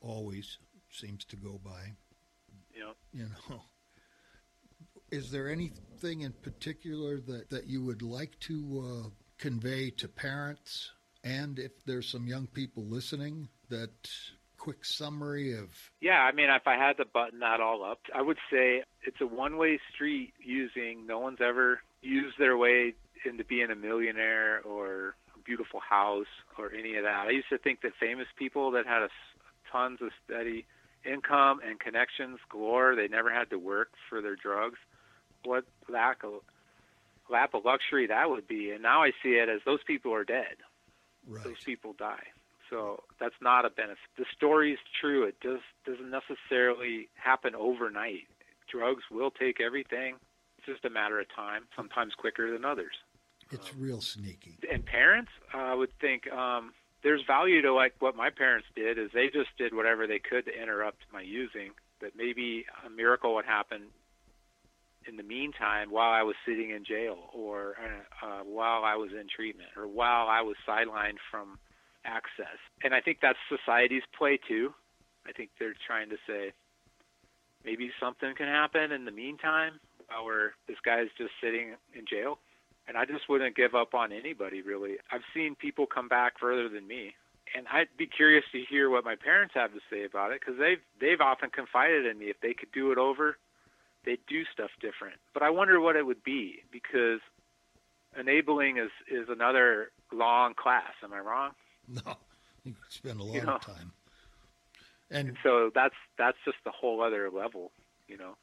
always 0.00 0.58
seems 0.90 1.24
to 1.26 1.36
go 1.36 1.60
by. 1.64 1.94
Yeah. 2.76 2.92
You 3.12 3.26
know. 3.50 3.62
Is 5.10 5.30
there 5.30 5.48
anything 5.48 6.22
in 6.22 6.32
particular 6.32 7.20
that, 7.20 7.48
that 7.50 7.66
you 7.66 7.82
would 7.84 8.02
like 8.02 8.38
to 8.40 9.04
uh, 9.06 9.08
convey 9.38 9.90
to 9.90 10.08
parents? 10.08 10.90
And 11.26 11.58
if 11.58 11.84
there's 11.84 12.08
some 12.08 12.28
young 12.28 12.46
people 12.46 12.84
listening, 12.84 13.48
that 13.68 13.90
quick 14.58 14.84
summary 14.84 15.52
of. 15.58 15.68
Yeah, 16.00 16.20
I 16.20 16.30
mean, 16.30 16.48
if 16.50 16.66
I 16.66 16.76
had 16.76 16.96
to 16.98 17.04
button 17.04 17.40
that 17.40 17.60
all 17.60 17.84
up, 17.84 18.00
I 18.14 18.22
would 18.22 18.38
say 18.50 18.84
it's 19.04 19.20
a 19.20 19.26
one 19.26 19.56
way 19.56 19.80
street 19.92 20.34
using, 20.40 21.04
no 21.06 21.18
one's 21.18 21.40
ever 21.40 21.80
used 22.00 22.38
their 22.38 22.56
way 22.56 22.94
into 23.24 23.44
being 23.44 23.70
a 23.70 23.74
millionaire 23.74 24.60
or 24.62 25.16
a 25.34 25.40
beautiful 25.44 25.80
house 25.80 26.26
or 26.58 26.72
any 26.72 26.94
of 26.96 27.02
that. 27.02 27.26
I 27.26 27.30
used 27.30 27.48
to 27.50 27.58
think 27.58 27.80
that 27.82 27.92
famous 27.98 28.28
people 28.38 28.70
that 28.72 28.86
had 28.86 29.02
a 29.02 29.08
tons 29.72 29.98
of 30.00 30.10
steady 30.24 30.64
income 31.04 31.60
and 31.66 31.80
connections 31.80 32.38
galore. 32.48 32.94
They 32.94 33.08
never 33.08 33.32
had 33.32 33.50
to 33.50 33.58
work 33.58 33.90
for 34.08 34.22
their 34.22 34.36
drugs. 34.36 34.78
What 35.44 35.64
lack 35.88 36.22
of 36.22 36.42
lap 37.28 37.54
of 37.54 37.64
luxury 37.64 38.06
that 38.06 38.30
would 38.30 38.46
be. 38.46 38.70
And 38.70 38.82
now 38.82 39.02
I 39.02 39.10
see 39.22 39.30
it 39.30 39.48
as 39.48 39.60
those 39.64 39.82
people 39.86 40.14
are 40.14 40.24
dead. 40.24 40.56
Right. 41.26 41.44
Those 41.44 41.62
people 41.64 41.94
die. 41.98 42.22
So 42.70 43.02
that's 43.20 43.34
not 43.40 43.64
a 43.64 43.70
benefit. 43.70 43.98
The 44.18 44.24
story 44.36 44.72
is 44.72 44.78
true. 45.00 45.24
It 45.24 45.36
just 45.40 45.62
doesn't 45.84 46.10
necessarily 46.10 47.08
happen 47.14 47.54
overnight. 47.54 48.26
Drugs 48.70 49.04
will 49.10 49.30
take 49.30 49.60
everything. 49.60 50.16
It's 50.58 50.66
just 50.66 50.84
a 50.84 50.90
matter 50.90 51.20
of 51.20 51.26
time, 51.34 51.62
sometimes 51.76 52.14
quicker 52.14 52.52
than 52.52 52.64
others. 52.64 52.94
It's 53.52 53.70
um, 53.70 53.80
real 53.80 54.00
sneaky. 54.00 54.58
And 54.70 54.84
parents, 54.84 55.30
uh, 55.54 55.58
I 55.58 55.74
would 55.74 55.96
think, 56.00 56.30
um, 56.32 56.72
there's 57.02 57.22
value 57.24 57.62
to 57.62 57.72
like 57.72 57.94
what 58.00 58.16
my 58.16 58.30
parents 58.30 58.66
did 58.74 58.98
is 58.98 59.10
they 59.14 59.28
just 59.28 59.50
did 59.56 59.74
whatever 59.74 60.08
they 60.08 60.18
could 60.18 60.44
to 60.46 60.62
interrupt 60.62 60.98
my 61.12 61.20
using 61.20 61.70
That 62.00 62.16
maybe 62.16 62.64
a 62.84 62.90
miracle 62.90 63.34
would 63.36 63.44
happen 63.44 63.82
in 65.08 65.16
the 65.16 65.22
meantime 65.22 65.90
while 65.90 66.10
I 66.10 66.22
was 66.22 66.36
sitting 66.46 66.70
in 66.70 66.84
jail 66.84 67.16
or 67.34 67.74
uh, 67.82 68.26
uh, 68.26 68.40
while 68.44 68.84
I 68.84 68.96
was 68.96 69.10
in 69.12 69.26
treatment 69.34 69.70
or 69.76 69.86
while 69.86 70.28
I 70.28 70.42
was 70.42 70.56
sidelined 70.68 71.18
from 71.30 71.58
access. 72.04 72.58
And 72.82 72.94
I 72.94 73.00
think 73.00 73.18
that's 73.20 73.38
society's 73.48 74.02
play 74.16 74.38
too. 74.48 74.74
I 75.26 75.32
think 75.32 75.50
they're 75.58 75.74
trying 75.86 76.10
to 76.10 76.16
say 76.26 76.52
maybe 77.64 77.90
something 78.00 78.32
can 78.36 78.46
happen 78.46 78.92
in 78.92 79.04
the 79.04 79.10
meantime 79.10 79.80
we're 80.24 80.52
this 80.68 80.76
guy's 80.84 81.08
just 81.18 81.32
sitting 81.42 81.74
in 81.94 82.04
jail. 82.08 82.38
And 82.88 82.96
I 82.96 83.04
just 83.04 83.28
wouldn't 83.28 83.56
give 83.56 83.74
up 83.74 83.94
on 83.94 84.12
anybody 84.12 84.62
really. 84.62 84.96
I've 85.10 85.26
seen 85.34 85.56
people 85.56 85.86
come 85.86 86.08
back 86.08 86.38
further 86.38 86.68
than 86.68 86.86
me, 86.86 87.14
and 87.56 87.66
I'd 87.72 87.88
be 87.98 88.06
curious 88.06 88.44
to 88.52 88.62
hear 88.68 88.90
what 88.90 89.04
my 89.04 89.16
parents 89.16 89.54
have 89.54 89.72
to 89.72 89.80
say 89.90 90.04
about 90.04 90.32
it 90.32 90.40
because 90.40 90.58
they've 90.58 90.80
they've 91.00 91.20
often 91.20 91.50
confided 91.50 92.06
in 92.06 92.18
me 92.18 92.26
if 92.26 92.40
they 92.40 92.54
could 92.54 92.70
do 92.72 92.92
it 92.92 92.98
over, 92.98 93.38
they'd 94.06 94.24
do 94.26 94.44
stuff 94.52 94.70
different. 94.80 95.16
But 95.34 95.42
I 95.42 95.50
wonder 95.50 95.78
what 95.80 95.96
it 95.96 96.06
would 96.06 96.24
be 96.24 96.62
because 96.70 97.20
enabling 98.18 98.78
is 98.78 98.90
is 99.10 99.28
another 99.28 99.90
long 100.12 100.54
class. 100.54 100.92
Am 101.04 101.12
I 101.12 101.18
wrong? 101.18 101.50
No, 101.88 102.16
you 102.64 102.74
spend 102.88 103.20
a 103.20 103.22
long 103.22 103.34
you 103.34 103.42
know? 103.42 103.58
time. 103.58 103.92
And, 105.10 105.28
and 105.28 105.36
so 105.42 105.70
that's 105.74 105.94
that's 106.18 106.38
just 106.44 106.56
a 106.66 106.70
whole 106.70 107.02
other 107.02 107.30
level, 107.30 107.70
you 108.08 108.16
know. 108.16 108.36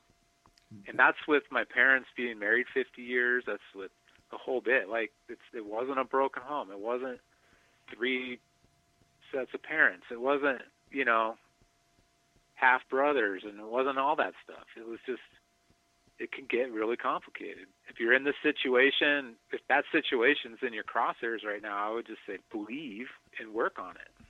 And 0.87 0.97
that's 0.97 1.17
with 1.27 1.43
my 1.51 1.63
parents 1.65 2.09
being 2.17 2.39
married 2.39 2.65
50 2.73 3.01
years. 3.01 3.43
That's 3.45 3.61
with 3.75 3.91
the 4.31 4.37
whole 4.37 4.61
bit. 4.61 4.89
Like 4.89 5.11
it's 5.29 5.41
it 5.53 5.65
wasn't 5.65 5.99
a 5.99 6.03
broken 6.03 6.41
home. 6.43 6.71
It 6.71 6.79
wasn't 6.79 7.19
three 7.93 8.39
sets 9.31 9.53
of 9.53 9.61
parents. 9.61 10.05
It 10.11 10.21
wasn't 10.21 10.61
you 10.91 11.05
know 11.05 11.35
half 12.55 12.87
brothers, 12.89 13.43
and 13.45 13.59
it 13.59 13.67
wasn't 13.67 13.97
all 13.97 14.15
that 14.15 14.33
stuff. 14.43 14.65
It 14.77 14.87
was 14.87 14.99
just 15.05 15.21
it 16.23 16.31
can 16.31 16.45
get 16.49 16.71
really 16.71 16.95
complicated. 16.95 17.67
If 17.89 17.99
you're 17.99 18.13
in 18.13 18.23
this 18.23 18.39
situation, 18.41 19.35
if 19.51 19.59
that 19.67 19.83
situation's 19.91 20.59
in 20.65 20.73
your 20.73 20.85
crosshairs 20.85 21.45
right 21.45 21.61
now, 21.61 21.91
I 21.91 21.93
would 21.93 22.07
just 22.07 22.21
say 22.25 22.37
believe 22.49 23.07
and 23.39 23.53
work 23.53 23.77
on 23.77 23.95
it, 23.97 24.25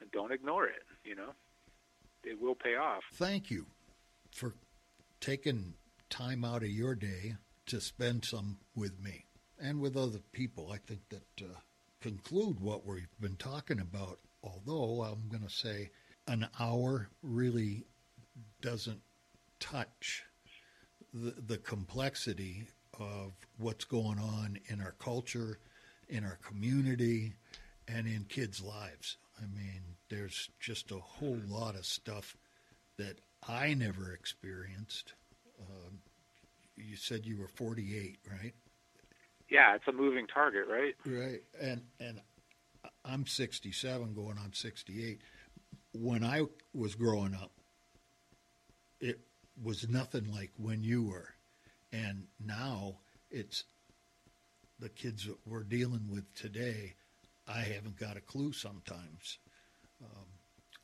and 0.00 0.10
don't 0.10 0.32
ignore 0.32 0.66
it. 0.66 0.82
You 1.04 1.14
know, 1.14 1.30
it 2.24 2.40
will 2.40 2.56
pay 2.56 2.74
off. 2.74 3.04
Thank 3.14 3.52
you 3.52 3.66
for 4.34 4.54
taking 5.20 5.74
time 6.10 6.44
out 6.44 6.62
of 6.62 6.70
your 6.70 6.96
day 6.96 7.36
to 7.66 7.80
spend 7.80 8.24
some 8.24 8.58
with 8.74 9.00
me 9.00 9.26
and 9.60 9.80
with 9.80 9.96
other 9.96 10.20
people. 10.32 10.72
I 10.72 10.78
think 10.78 11.02
that 11.10 11.44
uh, 11.44 11.58
conclude 12.00 12.58
what 12.58 12.84
we've 12.84 13.06
been 13.20 13.36
talking 13.36 13.78
about. 13.78 14.18
Although 14.42 15.02
I'm 15.02 15.28
going 15.28 15.46
to 15.46 15.54
say 15.54 15.90
an 16.26 16.48
hour 16.58 17.10
really 17.22 17.84
doesn't 18.60 19.02
touch 19.60 20.24
the, 21.12 21.34
the 21.46 21.58
complexity 21.58 22.64
of 22.98 23.32
what's 23.58 23.84
going 23.84 24.18
on 24.18 24.58
in 24.68 24.80
our 24.80 24.94
culture, 24.98 25.58
in 26.08 26.24
our 26.24 26.38
community, 26.46 27.34
and 27.86 28.06
in 28.06 28.24
kids' 28.28 28.62
lives. 28.62 29.16
I 29.38 29.46
mean, 29.56 29.82
there's 30.08 30.50
just 30.58 30.90
a 30.90 30.98
whole 30.98 31.40
lot 31.46 31.74
of 31.74 31.86
stuff 31.86 32.36
that 32.96 33.20
I 33.46 33.74
never 33.74 34.12
experienced. 34.12 35.14
Um, 35.60 36.00
you 36.76 36.96
said 36.96 37.24
you 37.24 37.38
were 37.38 37.48
48, 37.48 38.18
right? 38.30 38.54
Yeah, 39.48 39.74
it's 39.74 39.86
a 39.88 39.92
moving 39.92 40.26
target, 40.26 40.66
right? 40.68 40.94
Right, 41.06 41.40
and 41.60 41.82
and 42.00 42.20
I'm 43.04 43.26
67, 43.26 44.14
going 44.14 44.38
on 44.38 44.52
68. 44.52 45.20
When 45.94 46.22
I 46.22 46.42
was 46.74 46.94
growing 46.94 47.34
up, 47.34 47.52
it 49.00 49.20
was 49.62 49.88
nothing 49.88 50.32
like 50.32 50.50
when 50.56 50.82
you 50.82 51.04
were, 51.04 51.34
and 51.92 52.26
now 52.44 52.98
it's 53.30 53.64
the 54.78 54.88
kids 54.88 55.26
that 55.26 55.38
we're 55.46 55.64
dealing 55.64 56.08
with 56.10 56.32
today. 56.34 56.94
I 57.46 57.60
haven't 57.60 57.98
got 57.98 58.16
a 58.16 58.20
clue 58.20 58.52
sometimes. 58.52 59.38
Um, 60.02 60.26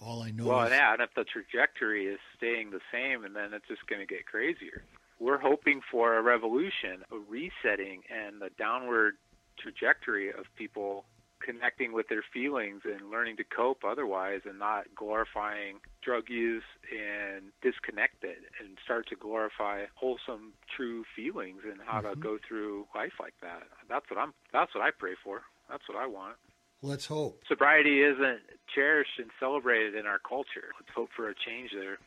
all 0.01 0.23
I 0.23 0.31
know. 0.31 0.47
Well, 0.47 0.65
is, 0.65 0.71
yeah, 0.71 0.93
and 0.95 1.03
if 1.03 1.11
the 1.15 1.25
trajectory 1.25 2.07
is 2.07 2.19
staying 2.37 2.71
the 2.71 2.81
same, 2.93 3.25
and 3.25 3.37
then 3.37 3.53
it's 3.53 3.69
just 3.69 3.87
going 3.87 4.01
to 4.01 4.07
get 4.07 4.27
crazier. 4.27 4.83
We're 5.21 5.39
hoping 5.39 5.81
for 5.91 6.17
a 6.17 6.23
revolution, 6.23 7.05
a 7.13 7.17
resetting, 7.29 8.03
and 8.11 8.41
the 8.41 8.51
downward 8.59 9.15
trajectory 9.59 10.31
of 10.31 10.45
people 10.57 11.05
connecting 11.45 11.93
with 11.93 12.09
their 12.09 12.25
feelings 12.33 12.83
and 12.85 13.11
learning 13.11 13.37
to 13.37 13.45
cope 13.45 13.85
otherwise 13.87 14.41
and 14.45 14.59
not 14.59 14.85
glorifying 14.97 15.77
drug 16.03 16.25
use 16.29 16.65
and 16.91 17.45
disconnect 17.63 18.25
it 18.25 18.39
and 18.61 18.79
start 18.85 19.09
to 19.09 19.17
glorify 19.17 19.85
wholesome 19.95 20.53
true 20.75 21.05
feelings 21.15 21.61
and 21.71 21.81
how 21.85 22.01
mm-hmm. 22.01 22.11
to 22.11 22.17
go 22.17 22.39
through 22.47 22.87
life 22.95 23.13
like 23.21 23.35
that. 23.43 23.63
That's 23.89 24.09
what 24.11 24.19
i'm 24.19 24.33
that's 24.53 24.75
what 24.75 24.83
i 24.83 24.91
pray 24.91 25.15
for. 25.23 25.43
That's 25.69 25.83
what 25.89 25.99
i 25.99 26.07
want. 26.07 26.37
Let's 26.83 27.07
hope. 27.07 27.43
Sobriety 27.49 28.03
isn't 28.03 28.41
cherished 28.75 29.19
and 29.19 29.31
celebrated 29.41 29.95
in 29.95 30.07
our 30.07 30.19
culture. 30.19 30.69
Let's 30.79 30.93
hope 30.95 31.09
for 31.17 31.31
a 31.31 31.35
change 31.35 31.71
there. 31.75 31.99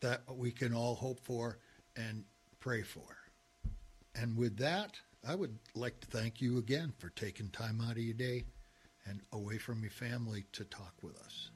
That 0.00 0.22
we 0.36 0.50
can 0.50 0.74
all 0.74 0.96
hope 0.96 1.20
for 1.20 1.58
and 1.96 2.24
pray 2.58 2.82
for. 2.82 3.16
And 4.14 4.36
with 4.36 4.56
that 4.58 4.98
I 5.26 5.34
would 5.34 5.56
like 5.74 5.98
to 6.00 6.06
thank 6.06 6.40
you 6.40 6.58
again 6.58 6.92
for 6.98 7.08
taking 7.10 7.48
time 7.48 7.80
out 7.80 7.92
of 7.92 7.98
your 7.98 8.14
day 8.14 8.44
and 9.06 9.20
away 9.32 9.58
from 9.58 9.80
your 9.82 9.90
family 9.90 10.44
to 10.52 10.64
talk 10.64 10.94
with 11.02 11.16
us. 11.18 11.50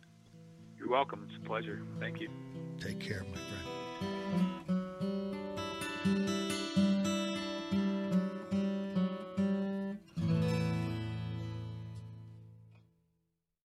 You're 0.79 0.91
welcome. 0.91 1.27
It's 1.29 1.39
a 1.43 1.47
pleasure. 1.47 1.83
Thank 1.99 2.21
you. 2.21 2.29
Take 2.79 3.01
care, 3.01 3.25
my 3.25 3.37
friend. 3.37 3.88